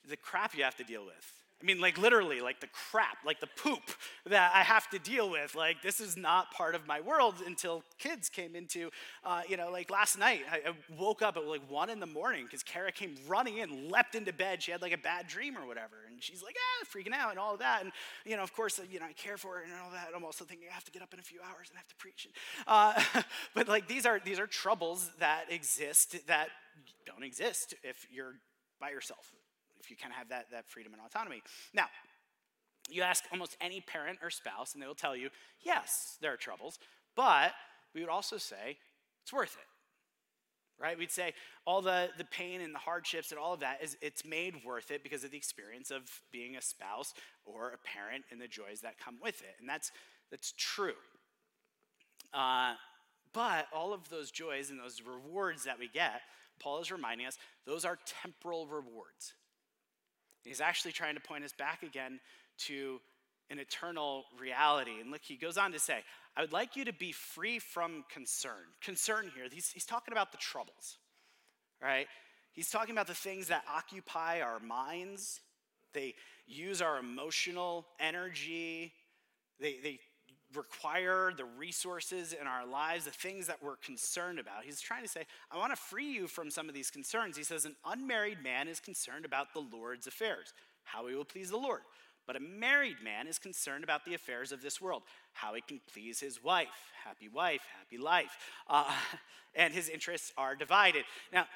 the 0.08 0.18
crap 0.18 0.56
you 0.56 0.64
have 0.64 0.76
to 0.78 0.84
deal 0.84 1.06
with. 1.06 1.40
I 1.62 1.66
mean, 1.66 1.82
like 1.82 1.98
literally, 1.98 2.40
like 2.40 2.62
the 2.62 2.68
crap, 2.68 3.18
like 3.26 3.42
the 3.42 3.48
poop 3.48 3.82
that 4.26 4.52
I 4.56 4.64
have 4.64 4.90
to 4.92 5.00
deal 5.00 5.30
with. 5.30 5.56
Like, 5.56 5.82
this 5.82 6.00
is 6.00 6.16
not 6.16 6.52
part 6.54 6.74
of 6.74 6.88
my 6.88 7.02
world 7.02 7.36
until 7.46 7.84
kids 7.98 8.30
came 8.30 8.56
into, 8.56 8.90
uh, 9.26 9.42
you 9.46 9.58
know, 9.58 9.70
like 9.70 9.92
last 9.92 10.18
night, 10.18 10.44
I, 10.50 10.70
I 10.70 10.74
woke 10.98 11.22
up 11.22 11.36
at 11.36 11.46
like 11.46 11.70
one 11.70 11.90
in 11.90 12.00
the 12.00 12.06
morning 12.06 12.46
because 12.46 12.64
Kara 12.64 12.94
came 12.94 13.18
running 13.28 13.58
in, 13.58 13.90
leapt 13.90 14.16
into 14.16 14.32
bed. 14.32 14.64
She 14.64 14.72
had 14.72 14.82
like 14.82 14.94
a 14.94 14.98
bad 14.98 15.28
dream 15.28 15.58
or 15.58 15.68
whatever. 15.68 15.98
And 16.10 16.24
she's 16.24 16.42
like, 16.42 16.56
ah, 16.58 16.86
freaking 16.86 17.14
out 17.14 17.32
and 17.32 17.40
all 17.40 17.54
of 17.54 17.60
that. 17.60 17.84
And, 17.84 17.92
you 18.26 18.38
know, 18.38 18.44
of 18.44 18.54
course, 18.54 18.80
you 18.90 19.02
know, 19.02 19.08
I 19.08 19.14
care 19.14 19.36
for 19.36 19.56
her 19.56 19.64
and 19.64 19.74
all 19.84 19.92
that. 19.92 20.12
I'm 20.16 20.24
also 20.24 20.46
thinking 20.46 20.68
I 20.72 20.74
have 20.74 20.86
to 20.86 20.92
get 20.92 21.02
up 21.02 21.14
in 21.14 21.20
a 21.20 21.24
few 21.24 21.40
hours 21.42 21.68
and 21.70 21.78
have 21.78 21.88
to 21.90 21.96
preach. 21.96 22.26
Uh, 22.68 23.22
but 23.54 23.68
like, 23.68 23.90
these 23.90 24.06
are, 24.06 24.22
these 24.24 24.40
are 24.40 24.48
troubles 24.48 25.12
that 25.20 25.52
exist 25.52 26.16
that 26.28 26.48
don't 27.06 27.24
exist 27.24 27.74
if 27.84 28.08
you're 28.10 28.36
by 28.80 28.92
yourself 28.92 29.34
if 29.80 29.89
you 29.89 29.98
kind 29.98 30.12
of 30.12 30.18
have 30.18 30.30
that, 30.30 30.48
that 30.52 30.68
freedom 30.68 30.94
and 30.94 31.02
autonomy. 31.06 31.42
Now, 31.74 31.86
you 32.89 33.02
ask 33.04 33.24
almost 33.32 33.58
any 33.62 33.82
parent 33.82 34.20
or 34.22 34.30
spouse, 34.30 34.74
and 34.74 34.82
they 34.82 34.88
will 34.88 34.96
tell 34.96 35.15
you, 35.15 35.30
yes, 35.62 36.18
there 36.22 36.34
are 36.34 36.38
troubles, 36.38 36.80
but 37.15 37.54
we 37.94 38.02
would 38.02 38.10
also 38.10 38.38
say 38.38 38.78
it's 39.24 39.34
worth 39.34 39.56
it. 39.56 39.68
Right? 40.82 40.98
We'd 40.98 41.12
say 41.12 41.34
all 41.65 41.82
the, 41.82 42.10
the 42.18 42.24
pain 42.24 42.62
and 42.62 42.74
the 42.74 42.80
hardships 42.80 43.32
and 43.32 43.39
all 43.39 43.54
of 43.54 43.60
that 43.60 43.84
is 43.84 43.98
it's 44.02 44.24
made 44.24 44.63
worth 44.63 44.92
it 44.92 45.04
because 45.04 45.26
of 45.26 45.32
the 45.32 45.38
experience 45.38 45.92
of 45.92 46.04
being 46.32 46.56
a 46.56 46.62
spouse 46.62 47.13
or 47.46 47.72
a 47.72 47.78
parent 47.86 48.24
and 48.32 48.39
the 48.39 48.48
joys 48.48 48.80
that 48.82 48.98
come 48.98 49.18
with 49.22 49.42
it. 49.42 49.56
And 49.60 49.68
that's 49.68 49.92
that's 50.32 50.54
true. 50.58 50.94
Uh, 52.34 52.76
but 53.34 53.68
all 53.74 53.94
of 53.94 54.10
those 54.10 54.32
joys 54.32 54.70
and 54.70 54.80
those 54.80 55.02
rewards 55.02 55.65
that 55.65 55.80
we 55.80 55.88
get, 55.88 56.22
Paul 56.60 56.80
is 56.80 56.92
reminding 56.92 57.28
us, 57.28 57.38
those 57.65 57.86
are 57.86 58.00
temporal 58.24 58.68
rewards. 58.68 59.34
He's 60.50 60.62
actually 60.62 60.94
trying 60.94 61.14
to 61.14 61.22
point 61.22 61.44
us 61.44 61.54
back 61.54 61.84
again 61.84 62.20
to 62.66 63.00
an 63.52 63.60
eternal 63.60 64.24
reality. 64.40 65.00
And 65.00 65.12
look, 65.12 65.22
he 65.24 65.36
goes 65.36 65.60
on 65.60 65.72
to 65.74 65.80
say, 65.80 66.00
I 66.36 66.42
would 66.42 66.52
like 66.52 66.76
you 66.76 66.86
to 66.86 66.94
be 66.94 67.12
free 67.12 67.60
from 67.60 68.04
concern. 68.12 68.66
Concern 68.82 69.32
here, 69.36 69.46
he's, 69.52 69.70
he's 69.70 69.86
talking 69.86 70.12
about 70.12 70.32
the 70.32 70.40
troubles, 70.40 70.98
right? 71.80 72.08
He's 72.52 72.72
talking 72.72 72.96
about 72.96 73.06
the 73.06 73.14
things 73.14 73.50
that 73.50 73.64
occupy 73.72 74.42
our 74.42 74.60
minds, 74.60 75.42
they 75.94 76.16
use 76.48 76.82
our 76.82 76.98
emotional 76.98 77.86
energy, 78.00 78.92
they, 79.60 79.78
they 79.84 80.00
require 80.56 81.32
the 81.36 81.46
resources 81.46 82.34
in 82.34 82.48
our 82.48 82.66
lives, 82.66 83.06
the 83.06 83.12
things 83.12 83.48
that 83.48 83.62
we're 83.62 83.76
concerned 83.78 84.40
about. 84.40 84.64
He's 84.64 84.82
trying 84.82 85.04
to 85.04 85.10
say, 85.10 85.26
I 85.52 85.58
want 85.58 85.72
to 85.72 85.76
free 85.76 86.12
you 86.12 86.28
from 86.28 86.50
some 86.50 86.68
of 86.68 86.76
these 86.76 86.90
concerns. 86.90 87.38
He 87.38 87.44
says, 87.44 87.66
An 87.66 87.76
unmarried 87.86 88.44
man 88.44 88.68
is 88.68 88.80
concerned 88.80 89.26
about 89.26 89.54
the 89.54 89.60
Lord's 89.60 90.08
affairs, 90.08 90.54
how 90.84 91.08
he 91.08 91.16
will 91.16 91.26
please 91.26 91.50
the 91.50 91.58
Lord. 91.58 91.82
But 92.26 92.36
a 92.36 92.40
married 92.40 92.98
man 93.04 93.28
is 93.28 93.40
concerned 93.40 93.84
about 93.84 94.06
the 94.06 94.14
affairs 94.14 94.52
of 94.52 94.62
this 94.62 94.80
world, 94.80 95.04
how 95.34 95.56
he 95.56 95.62
can 95.62 95.82
please 95.92 96.20
his 96.20 96.44
wife. 96.44 96.68
Happy 97.04 97.28
wife, 97.28 97.62
happy 97.78 97.98
life. 97.98 98.38
Uh, 98.68 98.92
and 99.56 99.74
his 99.74 99.90
interests 99.90 100.32
are 100.38 100.56
divided. 100.56 101.06
Now, 101.34 101.48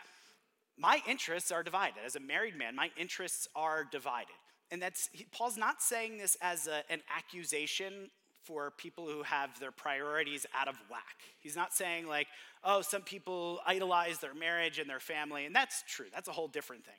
my 0.77 0.99
interests 1.07 1.51
are 1.51 1.61
divided. 1.61 1.99
As 2.03 2.15
a 2.15 2.19
married 2.19 2.57
man, 2.57 2.75
my 2.75 2.89
interests 2.97 3.47
are 3.55 3.85
divided. 3.91 4.33
And 4.71 4.81
that's, 4.81 5.09
Paul's 5.31 5.57
not 5.57 5.83
saying 5.83 6.17
this 6.17 6.35
as 6.41 6.65
a, 6.65 6.81
an 6.91 7.01
accusation 7.15 8.09
for 8.43 8.71
people 8.71 9.07
who 9.07 9.23
have 9.23 9.59
their 9.59 9.71
priorities 9.71 10.45
out 10.55 10.67
of 10.67 10.75
whack. 10.89 11.17
He's 11.39 11.55
not 11.55 11.73
saying, 11.73 12.07
like, 12.07 12.27
oh, 12.63 12.81
some 12.81 13.01
people 13.01 13.59
idolize 13.65 14.19
their 14.19 14.33
marriage 14.33 14.79
and 14.79 14.89
their 14.89 14.99
family, 14.99 15.45
and 15.45 15.55
that's 15.55 15.83
true. 15.87 16.07
That's 16.13 16.27
a 16.27 16.31
whole 16.31 16.47
different 16.47 16.85
thing. 16.85 16.95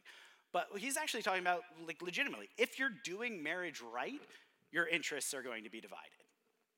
But 0.52 0.68
he's 0.76 0.96
actually 0.96 1.22
talking 1.22 1.40
about, 1.40 1.62
like, 1.86 2.00
legitimately, 2.00 2.48
if 2.56 2.78
you're 2.78 2.92
doing 3.04 3.42
marriage 3.42 3.82
right, 3.92 4.20
your 4.70 4.86
interests 4.86 5.34
are 5.34 5.42
going 5.42 5.64
to 5.64 5.70
be 5.70 5.80
divided. 5.80 6.10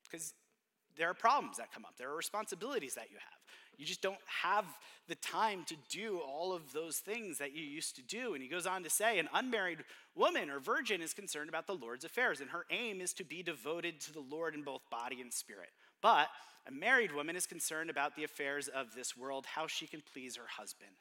Because 0.09 0.33
there 0.97 1.09
are 1.09 1.13
problems 1.13 1.57
that 1.57 1.71
come 1.71 1.85
up, 1.85 1.95
there 1.97 2.09
are 2.09 2.15
responsibilities 2.15 2.95
that 2.95 3.11
you 3.11 3.17
have. 3.17 3.39
You 3.77 3.85
just 3.85 4.01
don't 4.01 4.17
have 4.43 4.65
the 5.07 5.15
time 5.15 5.63
to 5.67 5.75
do 5.89 6.19
all 6.19 6.53
of 6.53 6.73
those 6.73 6.97
things 6.97 7.37
that 7.37 7.53
you 7.53 7.63
used 7.63 7.95
to 7.95 8.01
do. 8.01 8.33
And 8.33 8.41
he 8.41 8.49
goes 8.49 8.65
on 8.65 8.83
to 8.83 8.89
say 8.89 9.19
an 9.19 9.29
unmarried 9.33 9.79
woman 10.15 10.49
or 10.49 10.59
virgin 10.59 11.01
is 11.01 11.13
concerned 11.13 11.47
about 11.47 11.67
the 11.67 11.75
Lord's 11.75 12.03
affairs, 12.03 12.41
and 12.41 12.49
her 12.49 12.65
aim 12.71 12.99
is 12.99 13.13
to 13.13 13.23
be 13.23 13.43
devoted 13.43 14.01
to 14.01 14.13
the 14.13 14.19
Lord 14.19 14.55
in 14.55 14.63
both 14.63 14.81
body 14.89 15.21
and 15.21 15.31
spirit. 15.31 15.69
But 16.01 16.27
a 16.67 16.71
married 16.71 17.13
woman 17.13 17.35
is 17.35 17.45
concerned 17.45 17.89
about 17.89 18.15
the 18.15 18.23
affairs 18.23 18.67
of 18.67 18.93
this 18.93 19.15
world, 19.15 19.45
how 19.45 19.67
she 19.67 19.87
can 19.87 20.01
please 20.11 20.35
her 20.35 20.47
husband. 20.57 20.91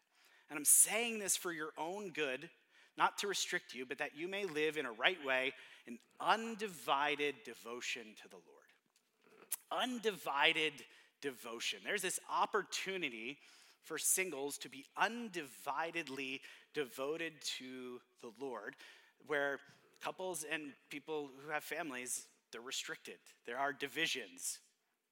And 0.49 0.59
I'm 0.59 0.65
saying 0.65 1.19
this 1.19 1.37
for 1.37 1.53
your 1.53 1.71
own 1.77 2.11
good, 2.11 2.49
not 2.97 3.19
to 3.19 3.27
restrict 3.27 3.75
you, 3.75 3.85
but 3.85 3.99
that 3.99 4.17
you 4.17 4.29
may 4.29 4.45
live 4.45 4.77
in 4.77 4.87
a 4.87 4.93
right 4.93 5.23
way 5.25 5.53
in 5.87 5.99
undivided 6.21 7.35
devotion 7.45 8.03
to 8.23 8.29
the 8.29 8.37
Lord. 8.37 9.83
Undivided 9.83 10.73
devotion. 11.21 11.81
There's 11.85 12.03
this 12.03 12.21
opportunity 12.31 13.39
for 13.83 13.99
singles 13.99 14.59
to 14.59 14.69
be 14.69 14.85
undividedly 15.01 16.41
devoted 16.75 17.35
to 17.59 18.01
the 18.21 18.33
Lord, 18.41 18.75
where 19.27 19.61
couples 20.03 20.45
and 20.51 20.73
people 20.91 21.31
who 21.45 21.51
have 21.51 21.65
families, 21.65 22.27
they're 22.53 22.61
restricted. 22.61 23.17
There 23.47 23.59
are 23.59 23.73
divisions. 23.73 24.59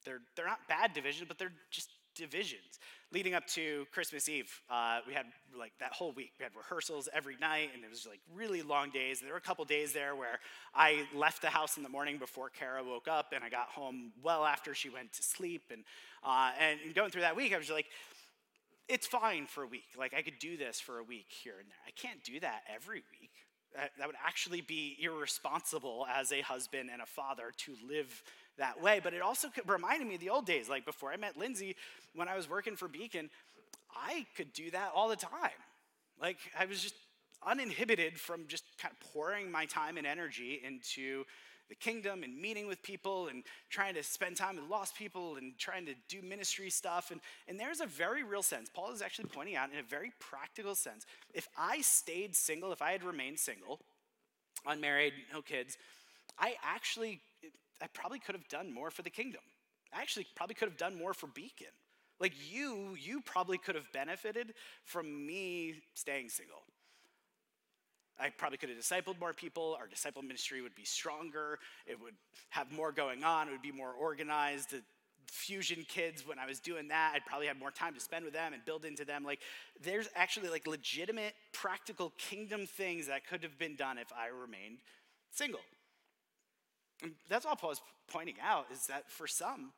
They're, 0.04 0.20
they're 0.36 0.46
not 0.46 0.68
bad 0.68 0.92
divisions, 0.92 1.26
but 1.28 1.38
they're 1.38 1.52
just 1.70 1.90
divisions. 2.14 2.78
Leading 3.12 3.34
up 3.34 3.46
to 3.46 3.86
Christmas 3.92 4.28
Eve, 4.28 4.50
uh, 4.68 4.98
we 5.06 5.14
had 5.14 5.26
like 5.56 5.72
that 5.78 5.92
whole 5.92 6.12
week. 6.12 6.32
We 6.38 6.42
had 6.42 6.52
rehearsals 6.56 7.08
every 7.12 7.36
night, 7.40 7.70
and 7.74 7.84
it 7.84 7.90
was 7.90 8.06
like 8.08 8.20
really 8.34 8.62
long 8.62 8.90
days. 8.90 9.20
There 9.20 9.30
were 9.30 9.36
a 9.36 9.40
couple 9.40 9.64
days 9.64 9.92
there 9.92 10.16
where 10.16 10.40
I 10.74 11.06
left 11.14 11.42
the 11.42 11.50
house 11.50 11.76
in 11.76 11.82
the 11.82 11.88
morning 11.88 12.18
before 12.18 12.50
Kara 12.50 12.82
woke 12.82 13.06
up, 13.06 13.32
and 13.34 13.44
I 13.44 13.50
got 13.50 13.68
home 13.68 14.12
well 14.22 14.44
after 14.44 14.74
she 14.74 14.88
went 14.88 15.12
to 15.12 15.22
sleep. 15.22 15.62
And 15.70 15.84
uh, 16.24 16.50
and 16.58 16.94
going 16.94 17.10
through 17.10 17.22
that 17.22 17.36
week, 17.36 17.54
I 17.54 17.58
was 17.58 17.70
like, 17.70 17.86
it's 18.88 19.06
fine 19.06 19.46
for 19.46 19.62
a 19.62 19.66
week. 19.66 19.88
Like 19.96 20.14
I 20.14 20.22
could 20.22 20.38
do 20.38 20.56
this 20.56 20.80
for 20.80 20.98
a 20.98 21.04
week 21.04 21.26
here 21.28 21.54
and 21.58 21.68
there. 21.68 21.78
I 21.86 21.90
can't 21.90 22.22
do 22.24 22.40
that 22.40 22.62
every 22.72 23.02
week. 23.20 23.30
That, 23.74 23.90
that 23.98 24.06
would 24.06 24.16
actually 24.24 24.60
be 24.60 24.96
irresponsible 25.00 26.06
as 26.12 26.30
a 26.32 26.40
husband 26.42 26.90
and 26.92 27.02
a 27.02 27.06
father 27.06 27.52
to 27.56 27.74
live 27.88 28.22
that 28.58 28.82
way. 28.82 29.00
But 29.02 29.14
it 29.14 29.22
also 29.22 29.48
reminded 29.66 30.06
me 30.06 30.14
of 30.14 30.20
the 30.20 30.30
old 30.30 30.46
days, 30.46 30.68
like 30.68 30.84
before 30.84 31.12
I 31.12 31.16
met 31.16 31.36
Lindsay, 31.36 31.76
when 32.14 32.28
I 32.28 32.36
was 32.36 32.48
working 32.48 32.76
for 32.76 32.88
Beacon, 32.88 33.30
I 33.94 34.26
could 34.36 34.52
do 34.52 34.70
that 34.70 34.92
all 34.94 35.08
the 35.08 35.16
time. 35.16 35.50
Like 36.20 36.38
I 36.58 36.64
was 36.64 36.80
just 36.80 36.94
uninhibited 37.46 38.18
from 38.18 38.46
just 38.46 38.64
kind 38.78 38.92
of 38.92 39.12
pouring 39.12 39.50
my 39.50 39.66
time 39.66 39.96
and 39.96 40.06
energy 40.06 40.60
into 40.64 41.24
the 41.68 41.74
kingdom 41.74 42.22
and 42.22 42.38
meeting 42.40 42.66
with 42.66 42.82
people 42.82 43.28
and 43.28 43.42
trying 43.70 43.94
to 43.94 44.02
spend 44.02 44.36
time 44.36 44.56
with 44.56 44.68
lost 44.68 44.96
people 44.96 45.36
and 45.36 45.58
trying 45.58 45.86
to 45.86 45.94
do 46.08 46.20
ministry 46.22 46.68
stuff. 46.68 47.10
And, 47.10 47.20
and 47.48 47.58
there's 47.58 47.80
a 47.80 47.86
very 47.86 48.22
real 48.22 48.42
sense. 48.42 48.68
Paul 48.68 48.92
is 48.92 49.00
actually 49.00 49.26
pointing 49.26 49.56
out 49.56 49.72
in 49.72 49.78
a 49.78 49.82
very 49.82 50.12
practical 50.20 50.74
sense 50.74 51.06
if 51.32 51.48
I 51.56 51.80
stayed 51.80 52.36
single, 52.36 52.72
if 52.72 52.82
I 52.82 52.92
had 52.92 53.02
remained 53.02 53.38
single, 53.38 53.80
unmarried, 54.66 55.14
no 55.32 55.40
kids, 55.40 55.78
I 56.38 56.54
actually 56.62 57.20
I 57.84 57.86
probably 57.88 58.18
could 58.18 58.34
have 58.34 58.48
done 58.48 58.72
more 58.72 58.90
for 58.90 59.02
the 59.02 59.10
kingdom. 59.10 59.42
I 59.92 60.00
actually 60.00 60.26
probably 60.34 60.54
could 60.54 60.68
have 60.68 60.78
done 60.78 60.98
more 60.98 61.12
for 61.12 61.26
Beacon. 61.26 61.66
Like 62.18 62.32
you, 62.50 62.96
you 62.98 63.20
probably 63.20 63.58
could 63.58 63.74
have 63.74 63.92
benefited 63.92 64.54
from 64.84 65.26
me 65.26 65.74
staying 65.92 66.30
single. 66.30 66.62
I 68.18 68.30
probably 68.30 68.56
could 68.56 68.70
have 68.70 68.78
discipled 68.78 69.20
more 69.20 69.34
people. 69.34 69.76
Our 69.78 69.86
disciple 69.86 70.22
ministry 70.22 70.62
would 70.62 70.74
be 70.74 70.84
stronger. 70.84 71.58
It 71.86 72.00
would 72.00 72.14
have 72.48 72.72
more 72.72 72.90
going 72.90 73.22
on. 73.22 73.48
It 73.48 73.50
would 73.50 73.60
be 73.60 73.72
more 73.72 73.92
organized. 73.92 74.70
The 74.70 74.80
fusion 75.26 75.84
kids, 75.86 76.26
when 76.26 76.38
I 76.38 76.46
was 76.46 76.60
doing 76.60 76.88
that, 76.88 77.12
I'd 77.14 77.26
probably 77.26 77.48
have 77.48 77.58
more 77.58 77.72
time 77.72 77.92
to 77.92 78.00
spend 78.00 78.24
with 78.24 78.32
them 78.32 78.54
and 78.54 78.64
build 78.64 78.86
into 78.86 79.04
them. 79.04 79.24
Like, 79.24 79.40
there's 79.82 80.08
actually 80.14 80.48
like 80.48 80.66
legitimate, 80.66 81.34
practical 81.52 82.14
kingdom 82.16 82.64
things 82.66 83.08
that 83.08 83.26
could 83.26 83.42
have 83.42 83.58
been 83.58 83.76
done 83.76 83.98
if 83.98 84.10
I 84.12 84.28
remained 84.28 84.78
single. 85.32 85.60
And 87.02 87.12
that's 87.28 87.44
all 87.44 87.56
Paul 87.56 87.72
is 87.72 87.82
pointing 88.08 88.36
out 88.42 88.66
is 88.72 88.86
that 88.86 89.10
for 89.10 89.26
some, 89.26 89.72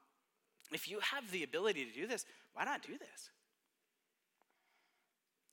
if 0.73 0.89
you 0.89 0.99
have 1.01 1.31
the 1.31 1.43
ability 1.43 1.85
to 1.85 1.93
do 1.93 2.07
this, 2.07 2.25
why 2.55 2.65
not 2.65 2.83
do 2.83 2.93
this? 2.93 3.31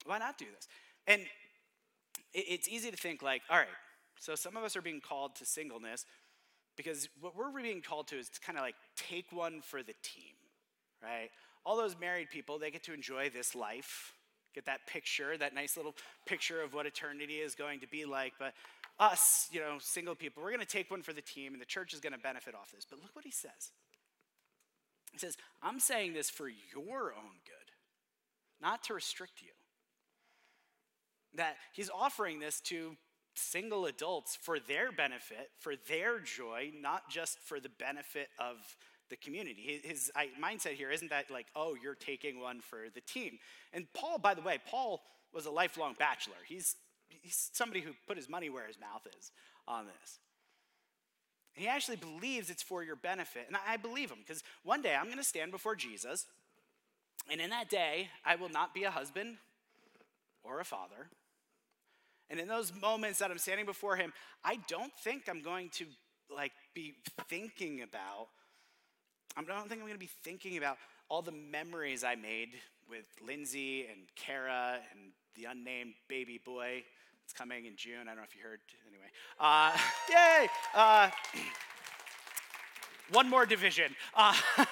Why 0.06 0.18
not 0.18 0.38
do 0.38 0.46
this? 0.54 0.68
And 1.08 1.22
it's 2.34 2.68
easy 2.68 2.90
to 2.92 2.98
think 2.98 3.22
like, 3.22 3.42
all 3.50 3.58
right, 3.58 3.68
so 4.20 4.36
some 4.36 4.58
of 4.58 4.64
us 4.64 4.76
are 4.76 4.82
being 4.82 5.02
called 5.02 5.36
to 5.36 5.46
singleness 5.46 6.06
because 6.76 7.08
what 7.20 7.36
we're 7.36 7.52
being 7.52 7.82
called 7.82 8.08
to 8.08 8.18
is 8.18 8.30
to 8.30 8.40
kind 8.40 8.58
of 8.58 8.64
like 8.64 8.76
take 8.96 9.32
one 9.32 9.62
for 9.62 9.84
the 9.84 9.94
team, 10.02 10.34
right? 11.02 11.30
All 11.66 11.78
those 11.78 11.96
married 12.00 12.30
people, 12.30 12.58
they 12.58 12.72
get 12.72 12.84
to 12.84 12.94
enjoy 12.94 13.30
this 13.30 13.56
life, 13.56 14.14
get 14.56 14.66
that 14.66 14.86
picture, 14.88 15.38
that 15.38 15.54
nice 15.54 15.78
little 15.78 15.96
picture 16.26 16.62
of 16.62 16.74
what 16.74 16.86
eternity 16.86 17.36
is 17.36 17.56
going 17.56 17.80
to 17.82 17.88
be 17.88 18.06
like. 18.06 18.34
But 18.40 18.54
us, 19.00 19.48
you 19.52 19.60
know, 19.60 19.78
single 19.80 20.16
people, 20.16 20.44
we're 20.44 20.52
going 20.52 20.60
to 20.60 20.66
take 20.66 20.92
one 20.92 21.02
for 21.02 21.14
the 21.14 21.22
team 21.22 21.54
and 21.54 21.62
the 21.62 21.66
church 21.66 21.94
is 21.94 22.00
going 22.00 22.14
to 22.14 22.20
benefit 22.20 22.56
off 22.56 22.72
this. 22.72 22.86
But 22.90 23.00
look 23.02 23.16
what 23.16 23.26
he 23.26 23.32
says. 23.32 23.72
He 25.12 25.18
says, 25.20 25.38
I'm 25.62 25.80
saying 25.80 26.14
this 26.14 26.30
for 26.30 26.48
your 26.48 27.14
own 27.14 27.36
good, 27.46 27.72
not 28.62 28.84
to 28.86 28.94
restrict 28.94 29.42
you. 29.42 29.50
That 31.36 31.56
he's 31.74 31.90
offering 31.90 32.40
this 32.40 32.60
to 32.62 32.96
single 33.36 33.86
adults 33.86 34.38
for 34.40 34.60
their 34.60 34.92
benefit, 34.92 35.50
for 35.60 35.74
their 35.88 36.20
joy, 36.20 36.72
not 36.80 37.10
just 37.10 37.40
for 37.40 37.60
the 37.60 37.70
benefit 37.70 38.30
of 38.40 38.58
the 39.10 39.16
community. 39.16 39.82
His 39.84 40.12
mindset 40.42 40.74
here 40.74 40.92
isn't 40.92 41.10
that 41.10 41.30
like, 41.32 41.48
oh, 41.56 41.76
you're 41.82 41.96
taking 41.96 42.40
one 42.40 42.62
for 42.62 42.86
the 42.94 43.02
team. 43.02 43.38
And 43.74 43.86
Paul, 43.94 44.18
by 44.18 44.34
the 44.34 44.42
way, 44.42 44.60
Paul 44.68 45.02
was 45.34 45.46
a 45.46 45.52
lifelong 45.52 45.96
bachelor. 45.98 46.36
He's, 46.48 46.76
he's 47.22 47.50
somebody 47.54 47.82
who 47.82 47.92
put 48.08 48.18
his 48.18 48.30
money 48.30 48.50
where 48.50 48.68
his 48.68 48.80
mouth 48.80 49.06
is 49.18 49.32
on 49.68 49.86
this. 49.86 50.20
He 51.54 51.68
actually 51.68 51.98
believes 51.98 52.50
it's 52.50 52.64
for 52.64 52.84
your 52.84 52.96
benefit. 52.96 53.46
And 53.48 53.56
I 53.68 53.78
believe 53.78 54.10
him 54.10 54.20
because 54.26 54.44
one 54.64 54.82
day 54.82 54.96
I'm 54.96 55.06
going 55.06 55.18
to 55.18 55.24
stand 55.24 55.52
before 55.52 55.76
Jesus. 55.76 56.26
And 57.32 57.40
in 57.40 57.52
that 57.52 57.70
day, 57.70 58.10
I 58.26 58.36
will 58.36 58.50
not 58.50 58.74
be 58.74 58.84
a 58.84 58.92
husband 58.92 59.38
or 60.44 60.60
a 60.60 60.66
father. 60.66 61.10
And 62.30 62.40
in 62.40 62.48
those 62.48 62.74
moments 62.82 63.20
that 63.20 63.30
I'm 63.30 63.38
standing 63.38 63.66
before 63.66 63.96
him, 63.96 64.12
I 64.44 64.60
don't 64.68 64.92
think 65.04 65.30
I'm 65.30 65.42
going 65.42 65.70
to 65.76 65.86
like 66.36 66.54
be 66.74 66.96
thinking 67.30 67.82
about 67.82 68.28
I 69.36 69.42
don't 69.42 69.68
think 69.68 69.82
I'm 69.82 69.88
going 69.88 69.94
to 69.94 70.00
be 70.00 70.10
thinking 70.24 70.58
about 70.58 70.78
all 71.10 71.22
the 71.22 71.32
memories 71.32 72.04
I 72.04 72.16
made 72.16 72.50
with 72.88 73.08
Lindsay 73.26 73.88
and 73.88 74.02
Kara 74.16 74.78
and 74.92 75.12
the 75.36 75.46
unnamed 75.46 75.94
baby 76.08 76.40
boy. 76.44 76.84
It's 77.26 77.34
coming 77.34 77.66
in 77.66 77.76
June. 77.76 78.02
I 78.04 78.06
don't 78.08 78.18
know 78.18 78.24
if 78.24 78.36
you 78.36 78.42
heard. 78.42 78.60
Anyway, 78.88 79.06
uh, 79.40 79.76
yay! 80.10 80.48
Uh, 80.74 81.10
one 83.12 83.30
more 83.30 83.46
division. 83.46 83.96
Uh, 84.16 84.34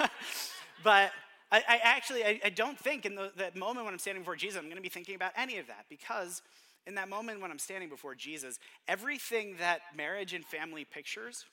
but 0.84 1.12
I, 1.52 1.64
I 1.68 1.80
actually, 1.84 2.24
I, 2.24 2.40
I, 2.46 2.50
don't 2.50 2.78
think 2.78 3.06
in 3.06 3.16
the, 3.16 3.32
that 3.38 3.56
moment 3.56 3.86
when 3.86 3.94
I'm 3.94 4.00
standing 4.00 4.24
before 4.24 4.36
Jesus, 4.36 4.58
I'm 4.58 4.66
going 4.66 4.76
to 4.76 4.82
be 4.82 4.90
thinking 4.90 5.16
about 5.16 5.32
any 5.36 5.58
of 5.58 5.68
that 5.68 5.86
because 5.90 6.42
in 6.88 6.96
that 6.96 7.10
moment 7.10 7.42
when 7.42 7.52
I'm 7.52 7.60
standing 7.60 7.90
before 7.90 8.16
Jesus, 8.16 8.58
everything 8.88 9.56
that 9.60 9.82
marriage 9.96 10.34
and 10.34 10.46
family 10.46 10.86
pictures 10.86 11.46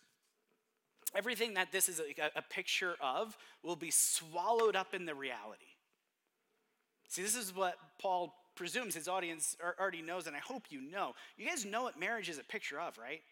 everything 1.15 1.55
that 1.55 1.73
this 1.73 1.89
is 1.89 2.01
a, 2.01 2.39
a, 2.39 2.43
picture 2.43 2.95
of 3.01 3.37
will 3.63 3.77
be 3.77 3.91
swallowed 3.91 4.77
up 4.77 4.95
in 4.95 5.07
the 5.07 5.15
reality. 5.15 5.65
See, 7.09 7.23
this 7.23 7.37
is 7.37 7.55
what 7.55 7.77
Paul 8.01 8.35
presumes 8.59 8.93
his 8.93 9.07
audience 9.07 9.57
already 9.79 10.03
knows, 10.03 10.27
and 10.27 10.35
I 10.35 10.41
hope 10.41 10.65
you 10.69 10.81
know. 10.81 11.15
You 11.37 11.47
guys 11.47 11.65
know 11.65 11.85
what 11.85 11.99
marriage 11.99 12.29
is 12.29 12.39
a 12.39 12.43
picture 12.43 12.81
of, 12.81 12.99
right? 12.99 13.23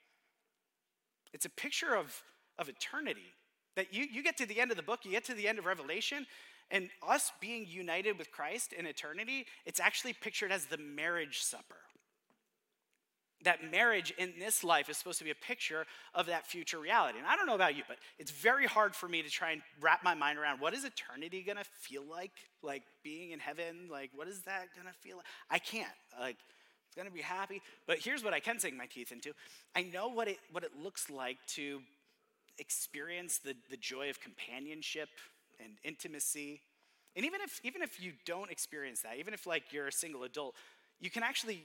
It's 1.32 1.44
a 1.44 1.50
picture 1.50 1.96
of, 1.96 2.22
of 2.60 2.68
eternity. 2.68 3.34
That 3.74 3.92
you, 3.92 4.04
you 4.04 4.22
get 4.22 4.36
to 4.36 4.46
the 4.46 4.60
end 4.60 4.70
of 4.70 4.76
the 4.76 4.84
book, 4.84 5.00
you 5.04 5.10
get 5.10 5.24
to 5.24 5.34
the 5.34 5.48
end 5.48 5.58
of 5.58 5.66
Revelation, 5.66 6.26
and 6.70 6.88
us 7.06 7.32
being 7.40 7.66
united 7.66 8.16
with 8.18 8.30
Christ 8.30 8.72
in 8.72 8.86
eternity, 8.86 9.46
it's 9.66 9.80
actually 9.80 10.12
pictured 10.12 10.52
as 10.52 10.66
the 10.66 10.78
marriage 10.78 11.42
supper 11.42 11.76
that 13.46 13.70
marriage 13.70 14.12
in 14.18 14.32
this 14.38 14.62
life 14.64 14.90
is 14.90 14.96
supposed 14.96 15.18
to 15.18 15.24
be 15.24 15.30
a 15.30 15.36
picture 15.36 15.86
of 16.14 16.26
that 16.26 16.46
future 16.46 16.78
reality. 16.78 17.18
And 17.18 17.26
I 17.26 17.36
don't 17.36 17.46
know 17.46 17.54
about 17.54 17.76
you, 17.76 17.84
but 17.86 17.96
it's 18.18 18.32
very 18.32 18.66
hard 18.66 18.94
for 18.94 19.08
me 19.08 19.22
to 19.22 19.30
try 19.30 19.52
and 19.52 19.62
wrap 19.80 20.02
my 20.02 20.14
mind 20.14 20.38
around 20.38 20.60
what 20.60 20.74
is 20.74 20.84
eternity 20.84 21.42
to 21.56 21.64
feel 21.80 22.02
like? 22.10 22.32
Like 22.62 22.82
being 23.04 23.30
in 23.30 23.38
heaven, 23.38 23.88
like 23.90 24.10
what 24.14 24.26
is 24.26 24.42
that 24.42 24.66
to 24.74 24.92
feel 25.00 25.18
like? 25.18 25.26
I 25.48 25.58
can't. 25.58 25.88
Like 26.18 26.36
it's 26.88 27.04
to 27.06 27.12
be 27.12 27.22
happy. 27.22 27.62
But 27.86 27.98
here's 28.00 28.24
what 28.24 28.34
I 28.34 28.40
can 28.40 28.58
sink 28.58 28.76
my 28.76 28.86
teeth 28.86 29.12
into. 29.12 29.32
I 29.74 29.84
know 29.84 30.08
what 30.08 30.28
it 30.28 30.38
what 30.50 30.64
it 30.64 30.72
looks 30.82 31.08
like 31.08 31.38
to 31.54 31.80
experience 32.58 33.38
the, 33.38 33.54
the 33.70 33.76
joy 33.76 34.10
of 34.10 34.20
companionship 34.20 35.08
and 35.62 35.74
intimacy. 35.84 36.62
And 37.14 37.24
even 37.24 37.40
if 37.42 37.60
even 37.62 37.82
if 37.82 38.02
you 38.02 38.12
don't 38.24 38.50
experience 38.50 39.02
that, 39.02 39.18
even 39.18 39.34
if 39.34 39.46
like 39.46 39.72
you're 39.72 39.86
a 39.86 39.92
single 39.92 40.24
adult, 40.24 40.56
you 41.00 41.10
can 41.10 41.22
actually 41.22 41.62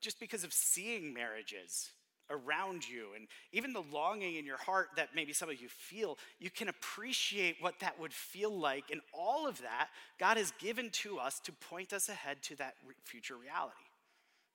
just 0.00 0.20
because 0.20 0.44
of 0.44 0.52
seeing 0.52 1.12
marriages 1.12 1.90
around 2.30 2.88
you 2.88 3.08
and 3.14 3.28
even 3.52 3.72
the 3.72 3.84
longing 3.92 4.36
in 4.36 4.44
your 4.44 4.56
heart 4.56 4.88
that 4.96 5.10
maybe 5.14 5.32
some 5.32 5.48
of 5.48 5.60
you 5.60 5.68
feel, 5.68 6.18
you 6.38 6.50
can 6.50 6.68
appreciate 6.68 7.56
what 7.60 7.78
that 7.80 7.98
would 8.00 8.12
feel 8.12 8.56
like. 8.56 8.90
And 8.90 9.00
all 9.12 9.46
of 9.46 9.60
that, 9.62 9.88
God 10.18 10.36
has 10.36 10.52
given 10.58 10.90
to 10.90 11.18
us 11.18 11.40
to 11.40 11.52
point 11.52 11.92
us 11.92 12.08
ahead 12.08 12.42
to 12.44 12.56
that 12.56 12.74
future 13.04 13.36
reality. 13.36 13.76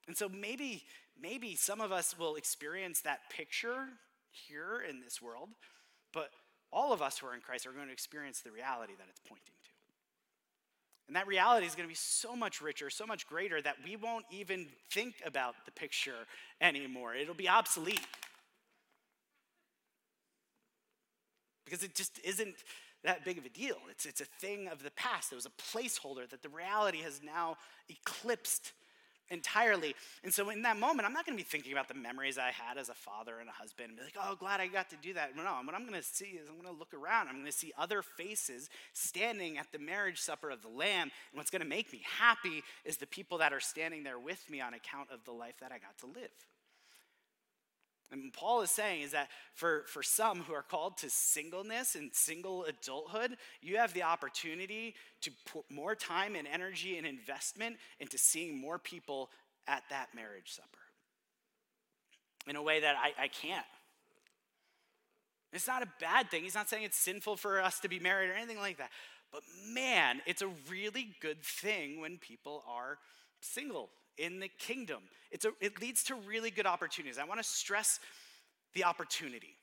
And 0.08 0.18
so 0.18 0.28
maybe, 0.28 0.84
maybe 1.20 1.56
some 1.56 1.80
of 1.80 1.92
us 1.92 2.18
will 2.18 2.36
experience 2.36 3.02
that 3.02 3.30
picture 3.30 3.86
here 4.32 4.84
in 4.88 5.00
this 5.02 5.22
world, 5.22 5.50
but 6.14 6.30
all 6.72 6.94
of 6.94 7.02
us 7.02 7.18
who 7.18 7.28
are 7.28 7.36
in 7.36 7.42
Christ 7.42 7.68
are 7.68 7.72
going 7.72 7.88
to 7.88 7.94
experience 7.94 8.42
the 8.42 8.52
reality 8.52 8.94
that 8.98 9.08
it's 9.10 9.22
pointing 9.28 9.56
and 11.12 11.18
that 11.18 11.28
reality 11.28 11.68
is 11.68 11.76
going 11.76 11.86
to 11.86 11.92
be 11.92 11.94
so 11.94 12.38
much 12.38 12.62
richer, 12.62 12.90
so 12.90 13.06
much 13.06 13.28
greater 13.28 13.62
that 13.62 13.76
we 13.84 13.98
won't 13.98 14.24
even 14.32 14.68
think 14.92 15.16
about 15.26 15.56
the 15.66 15.72
picture 15.74 16.26
anymore. 16.62 17.14
It'll 17.16 17.34
be 17.34 17.50
obsolete. 17.50 18.00
Because 21.66 21.84
it 21.84 21.96
just 21.96 22.18
isn't 22.24 22.56
that 23.04 23.26
big 23.26 23.38
of 23.38 23.44
a 23.46 23.50
deal. 23.50 23.76
It's, 23.90 24.06
it's 24.06 24.22
a 24.22 24.26
thing 24.40 24.70
of 24.70 24.84
the 24.84 24.92
past. 24.92 25.34
It 25.34 25.36
was 25.36 25.46
a 25.46 25.50
placeholder 25.50 26.30
that 26.30 26.44
the 26.44 26.48
reality 26.48 27.00
has 27.00 27.20
now 27.22 27.58
eclipsed 27.90 28.72
entirely. 29.32 29.96
And 30.24 30.34
so 30.34 30.50
in 30.50 30.62
that 30.64 30.78
moment, 30.78 31.08
I'm 31.08 31.14
not 31.14 31.26
going 31.26 31.38
to 31.38 31.44
be 31.44 31.48
thinking 31.48 31.72
about 31.72 31.88
the 31.88 31.96
memories 31.96 32.38
I 32.38 32.52
had 32.52 32.78
as 32.78 32.90
a 32.90 32.94
father 32.94 33.40
and 33.40 33.50
a 33.50 33.52
husband 33.52 33.90
and 33.90 33.98
be 33.98 34.04
like, 34.04 34.18
oh, 34.22 34.36
glad 34.36 34.60
I 34.60 34.68
got 34.68 34.90
to 34.92 34.98
do 35.02 35.14
that. 35.14 35.36
No, 35.36 35.44
what 35.64 35.74
I'm 35.74 35.88
going 35.88 36.00
to 36.00 36.04
see 36.04 36.26
is 36.26 36.48
I'm 36.48 36.62
going 36.62 36.74
to 36.74 36.78
look 36.78 36.94
around. 36.94 37.30
I'm 37.30 37.36
going 37.36 37.46
to 37.46 37.52
see 37.52 37.72
other 37.78 38.02
faces 38.02 38.70
standing 38.94 39.58
at 39.58 39.72
the 39.72 39.80
marriage 39.80 40.20
supper 40.20 40.50
of 40.50 40.62
the 40.62 40.70
Lamb. 40.70 41.10
And 41.32 41.38
what's 41.38 41.50
going 41.50 41.62
to 41.62 41.68
make 41.68 41.92
me 41.92 42.02
happy 42.20 42.64
is 42.86 42.98
the 42.98 43.08
people 43.08 43.40
that 43.40 43.54
are 43.54 43.60
standing 43.60 44.04
there 44.04 44.20
with 44.20 44.50
me 44.50 44.62
on 44.62 44.74
account 44.74 45.10
of 45.12 45.24
the 45.26 45.32
life 45.32 45.56
that 45.62 45.72
I 45.72 45.80
got 45.80 45.98
to 46.00 46.08
live. 46.08 46.32
And 48.12 48.34
Paul 48.34 48.62
is 48.62 48.72
saying 48.72 49.04
is 49.04 49.12
that 49.12 49.30
for, 49.54 49.86
for 49.88 50.04
some 50.04 50.42
who 50.42 50.54
are 50.54 50.62
called 50.62 50.98
to 50.98 51.10
singleness 51.10 51.96
and 51.96 52.14
single 52.14 52.66
adulthood, 52.66 53.38
you 53.62 53.78
have 53.78 53.94
the 53.94 54.04
opportunity 54.04 54.96
to 55.22 55.32
put 55.46 55.64
more 55.72 55.96
time 55.96 56.36
and 56.36 56.48
energy 56.48 56.98
and 56.98 57.08
investment 57.08 57.78
into 58.00 58.18
seeing 58.18 58.60
more 58.60 58.78
people 58.78 59.30
at 59.68 59.84
that 59.90 60.08
marriage 60.14 60.52
supper 60.52 60.68
in 62.48 62.58
a 62.58 62.62
way 62.62 62.82
that 62.82 62.96
I, 62.98 63.24
I 63.24 63.28
can't. 63.30 63.66
It's 65.54 65.68
not 65.68 65.84
a 65.84 65.88
bad 66.00 66.30
thing. 66.30 66.44
He's 66.44 66.56
not 66.56 66.70
saying 66.70 66.84
it's 66.84 66.98
sinful 66.98 67.38
for 67.38 67.62
us 67.62 67.80
to 67.82 67.90
be 67.90 68.00
married 68.00 68.30
or 68.30 68.34
anything 68.34 68.58
like 68.58 68.78
that. 68.78 68.90
But 69.32 69.44
man, 69.74 70.22
it's 70.26 70.42
a 70.42 70.50
really 70.70 71.16
good 71.22 71.42
thing 71.44 72.02
when 72.02 72.18
people 72.18 72.64
are 72.68 72.98
single 73.40 73.90
in 74.18 74.40
the 74.40 74.48
kingdom. 74.48 75.00
It's 75.32 75.46
a, 75.46 75.52
it 75.60 75.82
leads 75.82 76.04
to 76.06 76.16
really 76.16 76.52
good 76.52 76.66
opportunities. 76.66 77.18
I 77.18 77.24
want 77.24 77.40
to 77.40 77.48
stress 77.48 78.00
the 78.74 78.84
opportunity. 78.84 79.56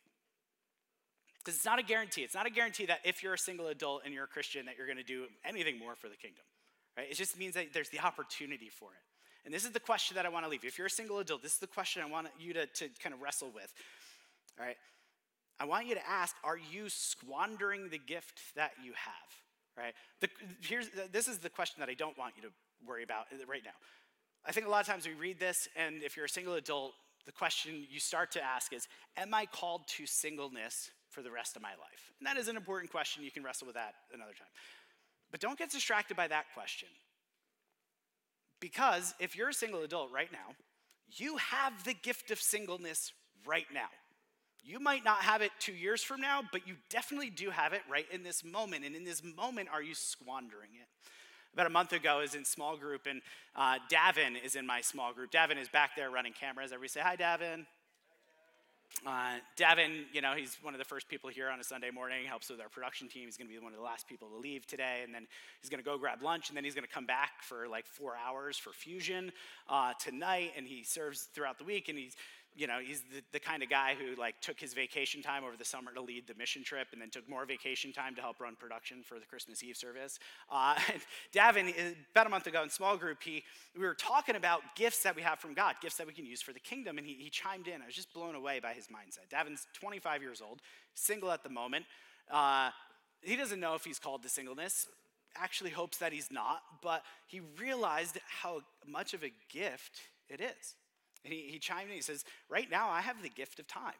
Because 1.38 1.56
it's 1.56 1.64
not 1.64 1.78
a 1.78 1.82
guarantee. 1.82 2.22
It's 2.22 2.34
not 2.34 2.46
a 2.46 2.50
guarantee 2.50 2.86
that 2.86 3.00
if 3.04 3.22
you're 3.22 3.34
a 3.34 3.38
single 3.38 3.68
adult 3.68 4.02
and 4.04 4.12
you're 4.12 4.24
a 4.24 4.28
Christian 4.28 4.66
that 4.66 4.76
you're 4.76 4.86
going 4.86 4.98
to 4.98 5.04
do 5.04 5.26
anything 5.44 5.78
more 5.78 5.94
for 5.94 6.08
the 6.08 6.16
kingdom. 6.16 6.44
Right? 6.96 7.06
It 7.10 7.14
just 7.14 7.38
means 7.38 7.54
that 7.54 7.72
there's 7.72 7.90
the 7.90 8.00
opportunity 8.00 8.68
for 8.68 8.90
it. 8.90 9.00
And 9.44 9.54
this 9.54 9.64
is 9.64 9.70
the 9.70 9.80
question 9.80 10.16
that 10.16 10.26
I 10.26 10.28
want 10.28 10.44
to 10.44 10.50
leave. 10.50 10.64
If 10.64 10.76
you're 10.76 10.88
a 10.88 10.90
single 10.90 11.20
adult, 11.20 11.42
this 11.42 11.52
is 11.52 11.58
the 11.58 11.66
question 11.66 12.02
I 12.02 12.10
want 12.10 12.26
you 12.38 12.52
to, 12.54 12.66
to 12.66 12.88
kind 13.02 13.14
of 13.14 13.22
wrestle 13.22 13.50
with. 13.54 13.72
All 14.58 14.66
right? 14.66 14.76
I 15.60 15.64
want 15.64 15.86
you 15.86 15.94
to 15.94 16.06
ask, 16.08 16.36
are 16.44 16.58
you 16.58 16.88
squandering 16.88 17.88
the 17.88 17.98
gift 17.98 18.40
that 18.56 18.72
you 18.84 18.92
have? 18.92 19.84
Right? 19.84 19.94
The, 20.20 20.28
here's, 20.60 20.88
this 21.12 21.28
is 21.28 21.38
the 21.38 21.48
question 21.48 21.80
that 21.80 21.88
I 21.88 21.94
don't 21.94 22.18
want 22.18 22.34
you 22.36 22.42
to 22.42 22.54
worry 22.86 23.04
about 23.04 23.26
right 23.48 23.62
now. 23.64 23.70
I 24.48 24.52
think 24.52 24.66
a 24.66 24.70
lot 24.70 24.80
of 24.80 24.86
times 24.86 25.06
we 25.06 25.12
read 25.12 25.38
this, 25.38 25.68
and 25.76 26.02
if 26.02 26.16
you're 26.16 26.24
a 26.24 26.28
single 26.28 26.54
adult, 26.54 26.94
the 27.26 27.32
question 27.32 27.86
you 27.90 28.00
start 28.00 28.32
to 28.32 28.42
ask 28.42 28.72
is 28.72 28.88
Am 29.18 29.34
I 29.34 29.44
called 29.44 29.82
to 29.96 30.06
singleness 30.06 30.90
for 31.10 31.22
the 31.22 31.30
rest 31.30 31.54
of 31.54 31.62
my 31.62 31.70
life? 31.70 32.12
And 32.18 32.26
that 32.26 32.38
is 32.38 32.48
an 32.48 32.56
important 32.56 32.90
question. 32.90 33.22
You 33.22 33.30
can 33.30 33.44
wrestle 33.44 33.66
with 33.66 33.76
that 33.76 33.94
another 34.14 34.32
time. 34.32 34.48
But 35.30 35.40
don't 35.40 35.58
get 35.58 35.70
distracted 35.70 36.16
by 36.16 36.28
that 36.28 36.46
question. 36.54 36.88
Because 38.58 39.14
if 39.20 39.36
you're 39.36 39.50
a 39.50 39.54
single 39.54 39.82
adult 39.82 40.10
right 40.10 40.32
now, 40.32 40.54
you 41.10 41.36
have 41.36 41.84
the 41.84 41.94
gift 41.94 42.30
of 42.30 42.40
singleness 42.40 43.12
right 43.46 43.66
now. 43.72 43.88
You 44.64 44.80
might 44.80 45.04
not 45.04 45.18
have 45.18 45.42
it 45.42 45.52
two 45.58 45.72
years 45.72 46.02
from 46.02 46.22
now, 46.22 46.42
but 46.50 46.66
you 46.66 46.76
definitely 46.88 47.30
do 47.30 47.50
have 47.50 47.74
it 47.74 47.82
right 47.90 48.06
in 48.10 48.22
this 48.22 48.42
moment. 48.42 48.84
And 48.84 48.96
in 48.96 49.04
this 49.04 49.22
moment, 49.22 49.68
are 49.72 49.82
you 49.82 49.94
squandering 49.94 50.70
it? 50.74 50.88
About 51.54 51.66
a 51.66 51.70
month 51.70 51.92
ago 51.92 52.20
is 52.20 52.34
in 52.34 52.44
small 52.44 52.76
group, 52.76 53.06
and 53.06 53.20
uh, 53.56 53.78
Davin 53.90 54.42
is 54.42 54.54
in 54.54 54.66
my 54.66 54.80
small 54.80 55.12
group. 55.12 55.30
Davin 55.30 55.60
is 55.60 55.68
back 55.68 55.96
there 55.96 56.10
running 56.10 56.32
cameras. 56.32 56.72
Everybody 56.72 56.88
say 56.88 57.00
hi, 57.00 57.16
Davin. 57.16 57.66
Uh, 59.06 59.36
Davin, 59.56 60.04
you 60.12 60.20
know, 60.20 60.32
he's 60.34 60.56
one 60.62 60.74
of 60.74 60.78
the 60.78 60.84
first 60.84 61.08
people 61.08 61.30
here 61.30 61.50
on 61.50 61.60
a 61.60 61.64
Sunday 61.64 61.90
morning, 61.90 62.24
helps 62.26 62.50
with 62.50 62.60
our 62.60 62.68
production 62.68 63.08
team. 63.08 63.26
He's 63.26 63.36
going 63.36 63.46
to 63.48 63.52
be 63.52 63.58
one 63.62 63.72
of 63.72 63.78
the 63.78 63.84
last 63.84 64.08
people 64.08 64.28
to 64.28 64.36
leave 64.36 64.66
today, 64.66 65.02
and 65.04 65.14
then 65.14 65.26
he's 65.60 65.70
going 65.70 65.82
to 65.82 65.88
go 65.88 65.96
grab 65.98 66.22
lunch, 66.22 66.48
and 66.48 66.56
then 66.56 66.64
he's 66.64 66.74
going 66.74 66.86
to 66.86 66.92
come 66.92 67.06
back 67.06 67.42
for 67.42 67.68
like 67.68 67.86
four 67.86 68.14
hours 68.26 68.56
for 68.56 68.70
Fusion 68.70 69.30
uh, 69.68 69.92
tonight, 70.00 70.52
and 70.56 70.66
he 70.66 70.82
serves 70.82 71.28
throughout 71.34 71.58
the 71.58 71.64
week, 71.64 71.88
and 71.88 71.98
he's 71.98 72.16
you 72.56 72.66
know, 72.66 72.78
he's 72.84 73.02
the, 73.02 73.22
the 73.32 73.40
kind 73.40 73.62
of 73.62 73.70
guy 73.70 73.94
who 73.94 74.20
like 74.20 74.40
took 74.40 74.58
his 74.58 74.74
vacation 74.74 75.22
time 75.22 75.44
over 75.44 75.56
the 75.56 75.64
summer 75.64 75.92
to 75.94 76.00
lead 76.00 76.26
the 76.26 76.34
mission 76.34 76.64
trip 76.64 76.88
and 76.92 77.00
then 77.00 77.10
took 77.10 77.28
more 77.28 77.46
vacation 77.46 77.92
time 77.92 78.14
to 78.16 78.20
help 78.20 78.40
run 78.40 78.56
production 78.56 79.02
for 79.02 79.18
the 79.18 79.26
Christmas 79.26 79.62
Eve 79.62 79.76
service. 79.76 80.18
Uh, 80.50 80.74
Davin, 81.34 81.68
uh, 81.68 81.94
about 82.10 82.26
a 82.26 82.30
month 82.30 82.46
ago 82.46 82.62
in 82.62 82.70
small 82.70 82.96
group, 82.96 83.22
he, 83.22 83.44
we 83.76 83.84
were 83.84 83.94
talking 83.94 84.36
about 84.36 84.62
gifts 84.74 85.02
that 85.02 85.14
we 85.14 85.22
have 85.22 85.38
from 85.38 85.54
God, 85.54 85.76
gifts 85.80 85.96
that 85.96 86.06
we 86.06 86.12
can 86.12 86.26
use 86.26 86.42
for 86.42 86.52
the 86.52 86.60
kingdom, 86.60 86.98
and 86.98 87.06
he, 87.06 87.14
he 87.14 87.30
chimed 87.30 87.68
in. 87.68 87.80
I 87.80 87.86
was 87.86 87.94
just 87.94 88.12
blown 88.12 88.34
away 88.34 88.60
by 88.60 88.72
his 88.72 88.86
mindset. 88.86 89.28
Davin's 89.30 89.66
25 89.74 90.22
years 90.22 90.40
old, 90.40 90.60
single 90.94 91.30
at 91.30 91.42
the 91.42 91.50
moment. 91.50 91.84
Uh, 92.30 92.70
he 93.22 93.36
doesn't 93.36 93.60
know 93.60 93.74
if 93.74 93.84
he's 93.84 93.98
called 93.98 94.22
to 94.22 94.28
singleness 94.28 94.86
actually 95.36 95.70
hopes 95.70 95.98
that 95.98 96.12
he's 96.12 96.30
not, 96.30 96.62
but 96.82 97.02
he 97.26 97.40
realized 97.58 98.18
how 98.26 98.60
much 98.86 99.14
of 99.14 99.22
a 99.22 99.32
gift 99.48 100.00
it 100.28 100.40
is. 100.40 100.74
And 101.28 101.34
he, 101.34 101.42
he 101.50 101.58
chimed 101.58 101.90
in, 101.90 101.96
he 101.96 102.00
says, 102.00 102.24
Right 102.48 102.70
now, 102.70 102.88
I 102.88 103.02
have 103.02 103.22
the 103.22 103.28
gift 103.28 103.58
of 103.58 103.68
time. 103.68 103.92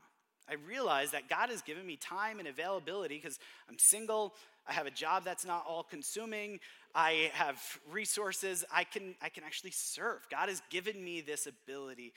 I 0.48 0.54
realize 0.66 1.10
that 1.10 1.28
God 1.28 1.50
has 1.50 1.60
given 1.60 1.86
me 1.86 1.96
time 1.96 2.38
and 2.38 2.48
availability 2.48 3.16
because 3.16 3.38
I'm 3.68 3.78
single, 3.78 4.32
I 4.66 4.72
have 4.72 4.86
a 4.86 4.90
job 4.90 5.24
that's 5.24 5.44
not 5.44 5.66
all 5.68 5.82
consuming, 5.82 6.58
I 6.94 7.30
have 7.34 7.60
resources, 7.92 8.64
I 8.72 8.84
can, 8.84 9.14
I 9.20 9.28
can 9.28 9.44
actually 9.44 9.72
serve. 9.72 10.26
God 10.30 10.48
has 10.48 10.62
given 10.70 11.04
me 11.04 11.20
this 11.20 11.46
ability 11.46 12.14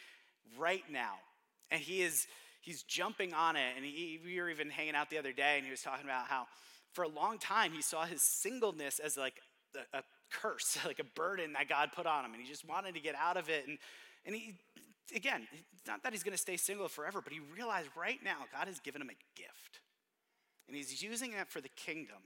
right 0.57 0.83
now. 0.89 1.15
And 1.71 1.81
he 1.81 2.03
is 2.03 2.25
he's 2.61 2.83
jumping 2.83 3.33
on 3.33 3.57
it. 3.57 3.73
And 3.75 3.83
he, 3.83 4.17
we 4.23 4.39
were 4.39 4.49
even 4.49 4.69
hanging 4.69 4.95
out 4.95 5.09
the 5.09 5.17
other 5.17 5.33
day, 5.33 5.55
and 5.57 5.65
he 5.65 5.71
was 5.71 5.81
talking 5.81 6.05
about 6.05 6.27
how 6.27 6.47
for 6.93 7.03
a 7.03 7.09
long 7.09 7.37
time 7.37 7.73
he 7.73 7.81
saw 7.81 8.05
his 8.05 8.21
singleness 8.21 8.99
as 8.99 9.17
like 9.17 9.41
a, 9.75 9.97
a 9.97 10.03
curse, 10.31 10.77
like 10.85 10.99
a 10.99 11.03
burden 11.03 11.51
that 11.53 11.67
God 11.67 11.89
put 11.93 12.05
on 12.05 12.23
him, 12.23 12.31
and 12.31 12.41
he 12.41 12.47
just 12.47 12.65
wanted 12.65 12.93
to 12.93 13.01
get 13.01 13.15
out 13.15 13.35
of 13.35 13.49
it. 13.49 13.67
And 13.67 13.77
and 14.25 14.35
he 14.35 14.53
again, 15.15 15.47
it's 15.51 15.87
not 15.87 16.03
that 16.03 16.13
he's 16.13 16.23
going 16.23 16.33
to 16.33 16.41
stay 16.41 16.57
single 16.57 16.87
forever, 16.87 17.21
but 17.21 17.33
he 17.33 17.39
realized 17.55 17.89
right 17.95 18.19
now 18.23 18.37
God 18.51 18.67
has 18.67 18.79
given 18.79 19.01
him 19.01 19.09
a 19.09 19.39
gift. 19.39 19.79
And 20.67 20.75
he's 20.75 21.03
using 21.03 21.31
that 21.31 21.49
for 21.49 21.61
the 21.61 21.69
kingdom 21.69 22.17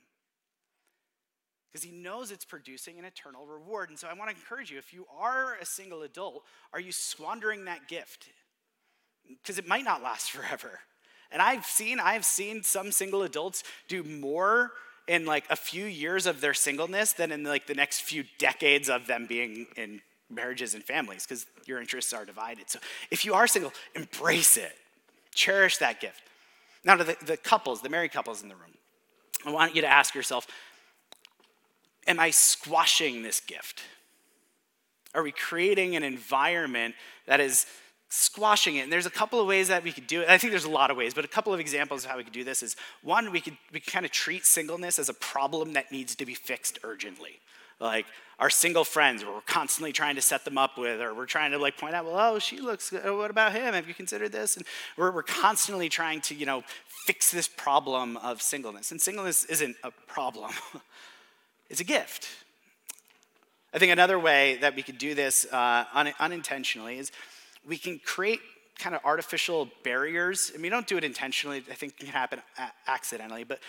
because 1.71 1.83
he 1.83 1.91
knows 1.91 2.31
it's 2.31 2.45
producing 2.45 2.97
an 2.99 3.05
eternal 3.05 3.45
reward. 3.45 3.89
And 3.89 3.99
so 3.99 4.07
I 4.07 4.13
want 4.13 4.29
to 4.29 4.35
encourage 4.35 4.71
you 4.71 4.77
if 4.77 4.93
you 4.93 5.05
are 5.19 5.55
a 5.55 5.65
single 5.65 6.03
adult, 6.03 6.43
are 6.71 6.79
you 6.79 6.91
squandering 6.91 7.65
that 7.65 7.89
gift? 7.89 8.29
Because 9.27 9.57
it 9.57 9.67
might 9.67 9.83
not 9.83 10.01
last 10.01 10.31
forever. 10.31 10.79
And 11.31 11.41
I've 11.41 11.65
seen, 11.65 11.99
I've 11.99 12.23
seen 12.23 12.63
some 12.63 12.91
single 12.93 13.23
adults 13.23 13.63
do 13.89 14.03
more 14.03 14.71
in 15.07 15.25
like 15.25 15.43
a 15.49 15.55
few 15.55 15.85
years 15.85 16.25
of 16.25 16.39
their 16.39 16.53
singleness 16.53 17.11
than 17.11 17.31
in 17.31 17.43
like 17.43 17.67
the 17.67 17.73
next 17.73 18.01
few 18.01 18.23
decades 18.37 18.89
of 18.89 19.07
them 19.07 19.25
being 19.25 19.67
in 19.75 20.01
marriages 20.29 20.73
and 20.73 20.83
families 20.83 21.25
because 21.25 21.45
your 21.65 21.79
interests 21.79 22.13
are 22.13 22.25
divided. 22.25 22.69
So 22.69 22.79
if 23.11 23.25
you 23.25 23.33
are 23.33 23.47
single, 23.47 23.73
embrace 23.95 24.57
it, 24.57 24.73
cherish 25.33 25.77
that 25.77 25.99
gift. 26.01 26.21
Now, 26.83 26.95
to 26.95 27.03
the, 27.03 27.17
the 27.25 27.37
couples, 27.37 27.81
the 27.81 27.89
married 27.89 28.11
couples 28.11 28.43
in 28.43 28.49
the 28.49 28.55
room, 28.55 28.73
I 29.45 29.51
want 29.51 29.75
you 29.75 29.81
to 29.81 29.87
ask 29.87 30.15
yourself 30.15 30.47
Am 32.07 32.19
I 32.19 32.29
squashing 32.29 33.23
this 33.23 33.39
gift? 33.39 33.81
Are 35.15 35.23
we 35.23 35.31
creating 35.31 35.95
an 35.95 36.03
environment 36.03 36.93
that 37.25 37.39
is 37.39 37.65
squashing 38.15 38.77
it. 38.77 38.81
And 38.81 38.93
there's 38.93 39.05
a 39.05 39.11
couple 39.11 39.41
of 39.41 39.47
ways 39.47 39.67
that 39.67 39.83
we 39.83 39.91
could 39.91 40.07
do 40.07 40.21
it. 40.21 40.29
I 40.29 40.37
think 40.37 40.51
there's 40.51 40.65
a 40.65 40.69
lot 40.69 40.91
of 40.91 40.97
ways, 40.97 41.13
but 41.13 41.25
a 41.25 41.27
couple 41.27 41.53
of 41.53 41.59
examples 41.59 42.05
of 42.05 42.11
how 42.11 42.17
we 42.17 42.23
could 42.23 42.33
do 42.33 42.43
this 42.43 42.63
is 42.63 42.75
one, 43.01 43.31
we 43.31 43.41
could 43.41 43.57
we 43.73 43.79
could 43.79 43.91
kind 43.91 44.05
of 44.05 44.11
treat 44.11 44.45
singleness 44.45 44.99
as 44.99 45.09
a 45.09 45.13
problem 45.13 45.73
that 45.73 45.91
needs 45.91 46.15
to 46.15 46.25
be 46.25 46.33
fixed 46.33 46.79
urgently 46.83 47.39
like 47.79 48.05
our 48.39 48.49
single 48.49 48.83
friends 48.83 49.23
we're 49.23 49.41
constantly 49.41 49.91
trying 49.91 50.15
to 50.15 50.21
set 50.21 50.43
them 50.45 50.57
up 50.57 50.77
with 50.77 50.99
or 51.01 51.13
we're 51.13 51.25
trying 51.25 51.51
to 51.51 51.57
like 51.57 51.77
point 51.77 51.95
out 51.95 52.05
well 52.05 52.33
oh 52.33 52.39
she 52.39 52.59
looks 52.59 52.89
good. 52.89 53.03
what 53.17 53.31
about 53.31 53.53
him? 53.53 53.73
Have 53.73 53.87
you 53.87 53.93
considered 53.93 54.31
this? 54.31 54.57
And 54.57 54.65
we're, 54.97 55.11
we're 55.11 55.23
constantly 55.23 55.89
trying 55.89 56.21
to 56.21 56.35
you 56.35 56.45
know 56.45 56.63
fix 57.05 57.31
this 57.31 57.47
problem 57.47 58.17
of 58.17 58.41
singleness. 58.41 58.91
And 58.91 58.99
singleness 58.99 59.45
isn't 59.45 59.75
a 59.83 59.91
problem. 60.07 60.51
It's 61.67 61.81
a 61.81 61.83
gift. 61.83 62.27
I 63.73 63.79
think 63.79 63.91
another 63.91 64.19
way 64.19 64.57
that 64.57 64.75
we 64.75 64.83
could 64.83 64.99
do 64.99 65.15
this 65.15 65.45
uh, 65.51 65.85
un- 65.93 66.13
unintentionally 66.19 66.99
is 66.99 67.11
we 67.67 67.77
can 67.77 67.99
create 68.05 68.39
kind 68.77 68.95
of 68.95 69.01
artificial 69.03 69.69
barriers. 69.83 70.51
I 70.53 70.57
mean, 70.57 70.63
we 70.63 70.69
don't 70.69 70.87
do 70.87 70.97
it 70.97 71.03
intentionally. 71.03 71.63
I 71.69 71.73
think 71.73 71.93
it 71.93 71.99
can 72.05 72.07
happen 72.09 72.39
a- 72.59 72.71
accidentally. 72.87 73.43
But 73.43 73.59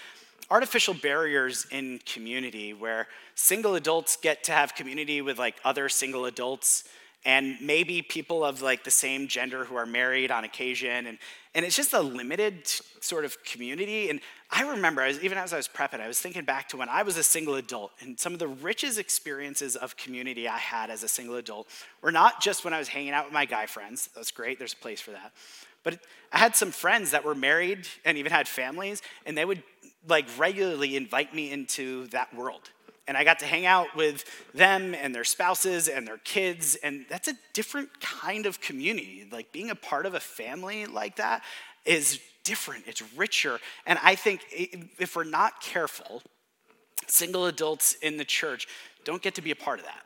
artificial 0.51 0.95
barriers 0.95 1.67
in 1.71 2.01
community 2.07 2.73
where 2.73 3.09
single 3.35 3.75
adults 3.75 4.17
get 4.17 4.45
to 4.45 4.53
have 4.53 4.75
community 4.75 5.21
with 5.21 5.39
like 5.39 5.57
other 5.65 5.89
single 5.89 6.27
adults 6.27 6.85
and 7.25 7.57
maybe 7.61 8.03
people 8.03 8.45
of 8.45 8.63
like 8.63 8.85
the 8.85 8.91
same 8.91 9.27
gender 9.27 9.65
who 9.65 9.75
are 9.75 9.87
married 9.87 10.31
on 10.31 10.45
occasion 10.45 11.07
and 11.07 11.19
and 11.55 11.65
it's 11.65 11.75
just 11.75 11.95
a 11.95 12.01
limited 12.01 12.67
sort 13.01 13.25
of 13.25 13.43
community. 13.43 14.11
And 14.11 14.21
i 14.51 14.63
remember 14.63 15.03
I 15.03 15.09
was, 15.09 15.25
even 15.25 15.39
as 15.39 15.53
i 15.53 15.57
was 15.57 15.67
prepping 15.67 16.01
i 16.01 16.07
was 16.07 16.21
thinking 16.21 16.45
back 16.45 16.69
to 16.69 16.77
when 16.77 16.89
i 16.89 17.03
was 17.03 17.17
a 17.17 17.25
single 17.25 17.57
adult 17.57 17.91
and 18.01 18.19
some 18.19 18.33
of 18.33 18.39
the 18.39 18.49
richest 18.49 18.99
experiences 18.99 19.75
of 19.75 19.97
community 19.97 20.47
i 20.47 20.59
had 20.59 20.91
as 20.91 21.03
a 21.03 21.09
single 21.09 21.35
adult 21.37 21.67
were 22.03 22.13
not 22.13 22.41
just 22.41 22.65
when 22.65 22.73
i 22.73 22.79
was 22.79 22.89
hanging 22.89 23.11
out 23.11 23.25
with 23.25 23.35
my 23.35 23.45
guy 23.45 23.67
friends. 23.67 24.09
That's 24.15 24.31
great. 24.31 24.59
There's 24.59 24.73
a 24.73 24.77
place 24.77 25.01
for 25.01 25.11
that. 25.11 25.33
But 25.87 26.01
I 26.33 26.39
had 26.39 26.57
some 26.57 26.73
friends 26.73 27.13
that 27.13 27.25
were 27.25 27.37
married 27.37 27.87
and 28.05 28.19
even 28.19 28.33
had 28.33 28.49
families, 28.49 29.03
and 29.25 29.39
they 29.39 29.45
would 29.45 29.63
like 30.09 30.27
regularly 30.39 30.97
invite 30.97 31.35
me 31.35 31.51
into 31.51 32.07
that 32.09 32.35
world. 32.35 32.71
And 33.09 33.17
I 33.17 33.23
got 33.23 33.39
to 33.41 33.47
hang 33.47 33.67
out 33.67 33.95
with 33.95 34.25
them 34.53 34.95
and 34.95 35.15
their 35.15 35.25
spouses 35.25 35.87
and 35.89 36.07
their 36.07 36.19
kids, 36.19 36.77
and 36.83 37.07
that's 37.09 37.29
a 37.29 37.35
different 37.53 38.01
kind 38.01 38.47
of 38.47 38.61
community. 38.61 39.27
Like 39.31 39.53
being 39.53 39.71
a 39.71 39.77
part 39.77 40.07
of 40.07 40.15
a 40.15 40.21
family 40.21 40.87
like 40.87 41.17
that 41.17 41.43
is 41.85 42.19
different, 42.43 42.85
it's 42.87 43.03
richer. 43.17 43.61
And 43.87 43.99
I 44.03 44.17
think 44.17 44.41
if 44.51 45.15
we're 45.15 45.25
not 45.25 45.61
careful, 45.61 46.23
single 47.07 47.47
adults 47.47 47.95
in 48.03 48.17
the 48.17 48.25
church 48.25 48.67
don't 49.05 49.23
get 49.23 49.37
to 49.37 49.43
be 49.43 49.53
a 49.53 49.57
part 49.57 49.79
of 49.79 49.85
that. 49.85 50.03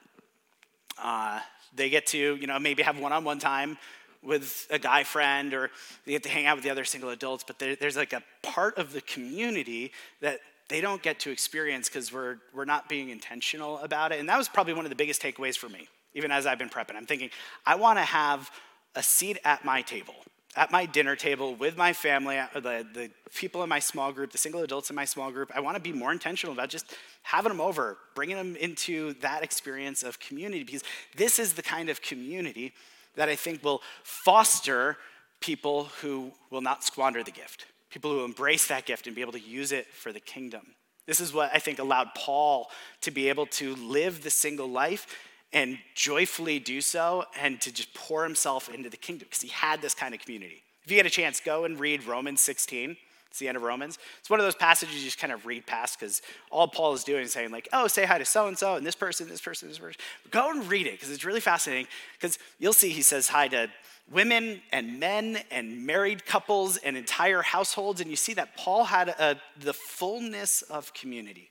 Uh, 1.03 1.41
they 1.75 1.89
get 1.89 2.07
to, 2.07 2.37
you 2.37 2.47
know, 2.47 2.59
maybe 2.59 2.83
have 2.83 2.99
one 2.99 3.13
on 3.13 3.25
one 3.25 3.39
time 3.39 3.79
with 4.23 4.67
a 4.71 4.79
guy 4.79 5.03
friend 5.03 5.55
or 5.55 5.71
they 6.05 6.13
get 6.13 6.23
to 6.23 6.29
hang 6.29 6.47
out 6.47 6.57
with 6.57 6.65
the 6.65 6.71
other 6.71 6.85
single 6.85 7.11
adults, 7.11 7.45
but 7.47 7.59
there, 7.59 7.77
there's 7.77 7.97
like 7.97 8.13
a 8.13 8.23
part 8.43 8.77
of 8.79 8.93
the 8.93 9.01
community 9.01 9.93
that 10.21 10.41
they 10.69 10.81
don't 10.81 11.03
get 11.03 11.19
to 11.21 11.31
experience 11.31 11.89
because 11.89 12.13
we're, 12.13 12.37
we're 12.55 12.65
not 12.65 12.89
being 12.89 13.11
intentional 13.11 13.79
about 13.79 14.13
it. 14.13 14.21
And 14.21 14.29
that 14.29 14.39
was 14.39 14.49
probably 14.49 14.73
one 14.73 14.85
of 14.85 14.91
the 14.91 14.97
biggest 14.97 15.21
takeaways 15.21 15.57
for 15.57 15.69
me, 15.69 15.89
even 16.15 16.31
as 16.31 16.47
I've 16.47 16.59
been 16.59 16.69
prepping. 16.69 16.97
I'm 16.97 17.07
thinking, 17.07 17.31
I 17.67 17.75
want 17.75 17.99
to 17.99 18.05
have 18.05 18.51
a 18.95 19.03
seat 19.03 19.39
at 19.45 19.65
my 19.65 19.83
table, 19.83 20.15
at 20.55 20.71
my 20.71 20.87
dinner 20.87 21.17
table 21.17 21.55
with 21.55 21.77
my 21.77 21.93
family, 21.93 22.39
uh, 22.39 22.47
the, 22.55 22.87
the 22.93 23.11
people 23.35 23.63
in 23.63 23.69
my 23.69 23.81
small 23.81 24.13
group, 24.13 24.33
the 24.33 24.39
single 24.39 24.63
adults 24.63 24.91
in 24.91 24.97
my 24.97 25.05
small 25.05 25.33
group. 25.33 25.51
I 25.55 25.61
want 25.61 25.77
to 25.77 25.83
be 25.83 25.93
more 25.93 26.13
intentional 26.13 26.53
about 26.53 26.69
just 26.69 26.95
having 27.23 27.51
them 27.51 27.61
over, 27.61 27.99
bringing 28.15 28.37
them 28.37 28.55
into 28.57 29.15
that 29.15 29.43
experience 29.43 30.03
of 30.03 30.21
community 30.21 30.63
because 30.63 30.85
this 31.17 31.39
is 31.39 31.55
the 31.55 31.63
kind 31.63 31.89
of 31.89 32.01
community 32.01 32.75
that 33.17 33.29
I 33.29 33.37
think 33.37 33.63
will 33.65 33.83
foster 34.03 34.97
people 35.41 35.85
who 36.01 36.33
will 36.51 36.61
not 36.61 36.85
squander 36.85 37.23
the 37.23 37.31
gift, 37.31 37.67
people 37.91 38.11
who 38.11 38.25
embrace 38.25 38.67
that 38.69 38.87
gift 38.87 39.07
and 39.07 39.17
be 39.17 39.23
able 39.23 39.33
to 39.33 39.41
use 39.41 39.73
it 39.73 39.87
for 39.87 40.13
the 40.13 40.21
kingdom. 40.21 40.75
This 41.07 41.21
is 41.21 41.33
what 41.33 41.51
I 41.53 41.59
think 41.59 41.79
allowed 41.79 42.15
Paul 42.15 42.71
to 43.01 43.11
be 43.11 43.29
able 43.29 43.47
to 43.47 43.75
live 43.77 44.23
the 44.23 44.31
single 44.31 44.69
life 44.69 45.07
and 45.53 45.79
joyfully 45.95 46.59
do 46.59 46.81
so 46.81 47.25
and 47.41 47.61
to 47.63 47.73
just 47.73 47.93
pour 47.95 48.23
himself 48.23 48.73
into 48.73 48.89
the 48.89 48.97
kingdom 48.97 49.27
because 49.29 49.43
he 49.43 49.49
had 49.49 49.83
this 49.83 49.95
kind 49.95 50.15
of 50.15 50.21
community. 50.21 50.63
If 50.85 50.91
you 50.91 50.97
get 50.97 51.07
a 51.07 51.11
chance, 51.11 51.41
go 51.41 51.65
and 51.65 51.79
read 51.81 52.05
Romans 52.05 52.41
16. 52.41 52.97
It's 53.31 53.39
the 53.39 53.47
end 53.47 53.57
of 53.57 53.63
Romans. 53.63 53.97
It's 54.19 54.29
one 54.29 54.41
of 54.41 54.47
those 54.47 54.57
passages 54.57 54.97
you 54.97 55.05
just 55.05 55.19
kind 55.19 55.33
of 55.33 55.47
read 55.47 55.65
past 55.65 55.99
because 55.99 56.21
all 56.51 56.67
Paul 56.67 56.95
is 56.95 57.05
doing 57.05 57.23
is 57.23 57.33
saying, 57.33 57.53
like, 57.53 57.69
oh, 57.73 57.87
say 57.87 58.05
hi 58.05 58.19
to 58.19 58.25
so 58.25 58.49
and 58.49 58.59
so 58.59 58.75
and 58.75 58.85
this 58.85 58.97
person, 58.97 59.29
this 59.29 59.41
person, 59.41 59.69
this 59.69 59.79
person. 59.79 60.01
Go 60.33 60.51
and 60.51 60.69
read 60.69 60.89
it 60.89 60.95
because 60.95 61.11
it's 61.11 61.25
really 61.25 61.41
fascinating 61.41 61.87
because 62.19 62.39
you'll 62.59 62.73
see 62.73 62.89
he 62.89 63.03
says 63.03 63.29
hi 63.29 63.47
to 63.49 63.71
women 64.11 64.61
and 64.73 64.99
men 64.99 65.39
and 65.53 65.87
married 65.87 66.27
couples 66.27 66.77
and 66.79 66.97
entire 66.97 67.43
households. 67.43 68.01
And 68.01 68.11
you 68.11 68.17
see 68.17 68.35
that 68.35 68.57
Paul 68.57 68.85
had 68.85 69.11
a, 69.11 69.41
the 69.61 69.75
fullness 69.75 70.63
of 70.63 70.93
community. 70.93 71.51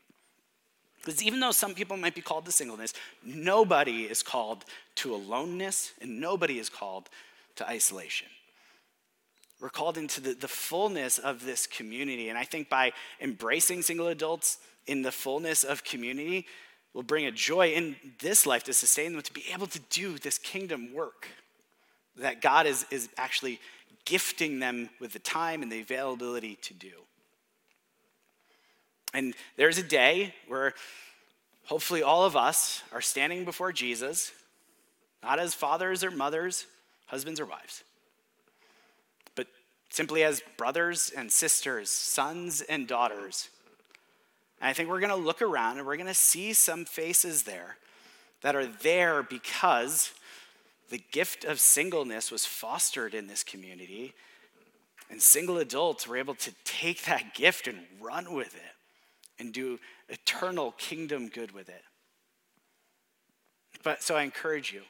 Because 0.98 1.24
even 1.24 1.40
though 1.40 1.52
some 1.52 1.74
people 1.74 1.96
might 1.96 2.14
be 2.14 2.20
called 2.20 2.46
to 2.46 2.52
singleness, 2.52 2.94
nobody 3.24 4.04
is 4.04 4.22
called 4.22 4.66
to 4.96 5.16
aloneness 5.16 5.94
and 6.02 6.20
nobody 6.20 6.60
is 6.60 6.68
called 6.68 7.10
to 7.56 7.68
isolation. 7.68 8.28
We're 9.60 9.70
called 9.70 9.98
into 9.98 10.22
the, 10.22 10.34
the 10.34 10.48
fullness 10.48 11.18
of 11.18 11.44
this 11.46 11.68
community. 11.68 12.30
And 12.30 12.38
I 12.38 12.44
think 12.44 12.70
by 12.70 12.94
embracing 13.20 13.82
single 13.82 14.08
adults 14.08 14.58
in 14.88 15.02
the 15.02 15.12
fullness 15.12 15.64
of 15.64 15.84
community 15.84 16.46
will 16.94 17.04
bring 17.04 17.26
a 17.26 17.32
joy 17.32 17.70
in 17.70 17.96
this 18.20 18.46
life 18.46 18.64
to 18.64 18.74
sustain 18.74 19.14
them 19.14 19.22
to 19.22 19.34
be 19.34 19.44
able 19.54 19.68
to 19.68 19.80
do 19.90 20.18
this 20.18 20.38
kingdom 20.38 20.94
work 20.94 21.28
that 22.18 22.42
God 22.42 22.66
is, 22.66 22.86
is 22.90 23.10
actually 23.18 23.60
gifting 24.06 24.60
them 24.60 24.90
with 25.00 25.14
the 25.14 25.20
time 25.20 25.62
and 25.62 25.72
the 25.72 25.82
availability 25.82 26.56
to 26.64 26.74
do. 26.74 26.92
And 29.14 29.34
there's 29.58 29.78
a 29.78 29.84
day 29.84 30.34
where 30.48 30.74
hopefully 31.66 32.02
all 32.02 32.24
of 32.24 32.36
us 32.36 32.82
are 32.92 33.02
standing 33.02 33.46
before 33.46 33.72
Jesus, 33.72 34.32
not 35.22 35.40
as 35.40 35.54
fathers 35.54 36.04
or 36.04 36.12
mothers, 36.12 36.66
husbands 37.08 37.40
or 37.40 37.46
wives 37.46 37.84
simply 39.90 40.24
as 40.24 40.42
brothers 40.58 41.12
and 41.16 41.32
sisters, 41.32 41.90
sons 41.90 42.62
and 42.62 42.88
daughters. 42.88 43.50
And 44.62 44.70
I 44.70 44.74
think 44.74 44.90
we're 44.90 45.00
going 45.00 45.10
to 45.10 45.16
look 45.16 45.42
around 45.42 45.78
and 45.78 45.88
we're 45.88 45.98
going 45.98 46.08
to 46.08 46.14
see 46.14 46.54
some 46.54 46.86
faces 46.86 47.44
there 47.44 47.78
that 48.42 48.56
are 48.56 48.66
there 48.66 49.24
because 49.24 50.12
the 50.90 51.02
gift 51.12 51.44
of 51.44 51.60
singleness 51.60 52.32
was 52.32 52.46
fostered 52.46 53.14
in 53.14 53.28
this 53.28 53.44
community. 53.44 54.14
And 55.10 55.22
single 55.22 55.58
adults 55.58 56.08
were 56.08 56.18
able 56.18 56.36
to 56.36 56.52
take 56.64 57.04
that 57.06 57.34
gift 57.34 57.68
and 57.68 57.80
run 58.00 58.34
with 58.34 58.56
it 58.56 59.40
and 59.40 59.54
do 59.54 59.80
eternal 60.08 60.72
kingdom 60.78 61.30
good 61.30 61.52
with 61.52 61.70
it. 61.70 61.84
But 63.84 64.04
so 64.04 64.16
I 64.16 64.24
encourage 64.24 64.74
you. 64.74 64.82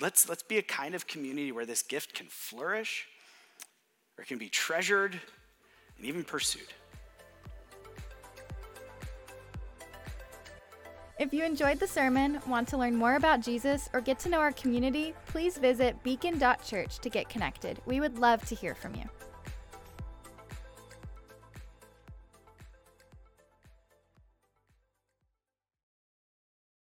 Let's, 0.00 0.28
let's 0.28 0.42
be 0.42 0.58
a 0.58 0.62
kind 0.62 0.94
of 0.94 1.06
community 1.06 1.52
where 1.52 1.64
this 1.64 1.82
gift 1.82 2.14
can 2.14 2.26
flourish, 2.28 3.06
or 4.16 4.22
it 4.22 4.28
can 4.28 4.38
be 4.38 4.48
treasured 4.48 5.18
and 5.96 6.06
even 6.06 6.24
pursued. 6.24 6.72
If 11.18 11.32
you 11.32 11.44
enjoyed 11.44 11.80
the 11.80 11.86
sermon, 11.86 12.40
want 12.46 12.68
to 12.68 12.76
learn 12.76 12.94
more 12.94 13.16
about 13.16 13.40
Jesus, 13.40 13.88
or 13.94 14.02
get 14.02 14.18
to 14.20 14.28
know 14.28 14.38
our 14.38 14.52
community, 14.52 15.14
please 15.28 15.56
visit 15.56 16.02
beacon.church 16.02 16.98
to 16.98 17.08
get 17.08 17.30
connected. 17.30 17.80
We 17.86 18.00
would 18.00 18.18
love 18.18 18.44
to 18.48 18.54
hear 18.54 18.74
from 18.74 18.94
you. 18.94 19.04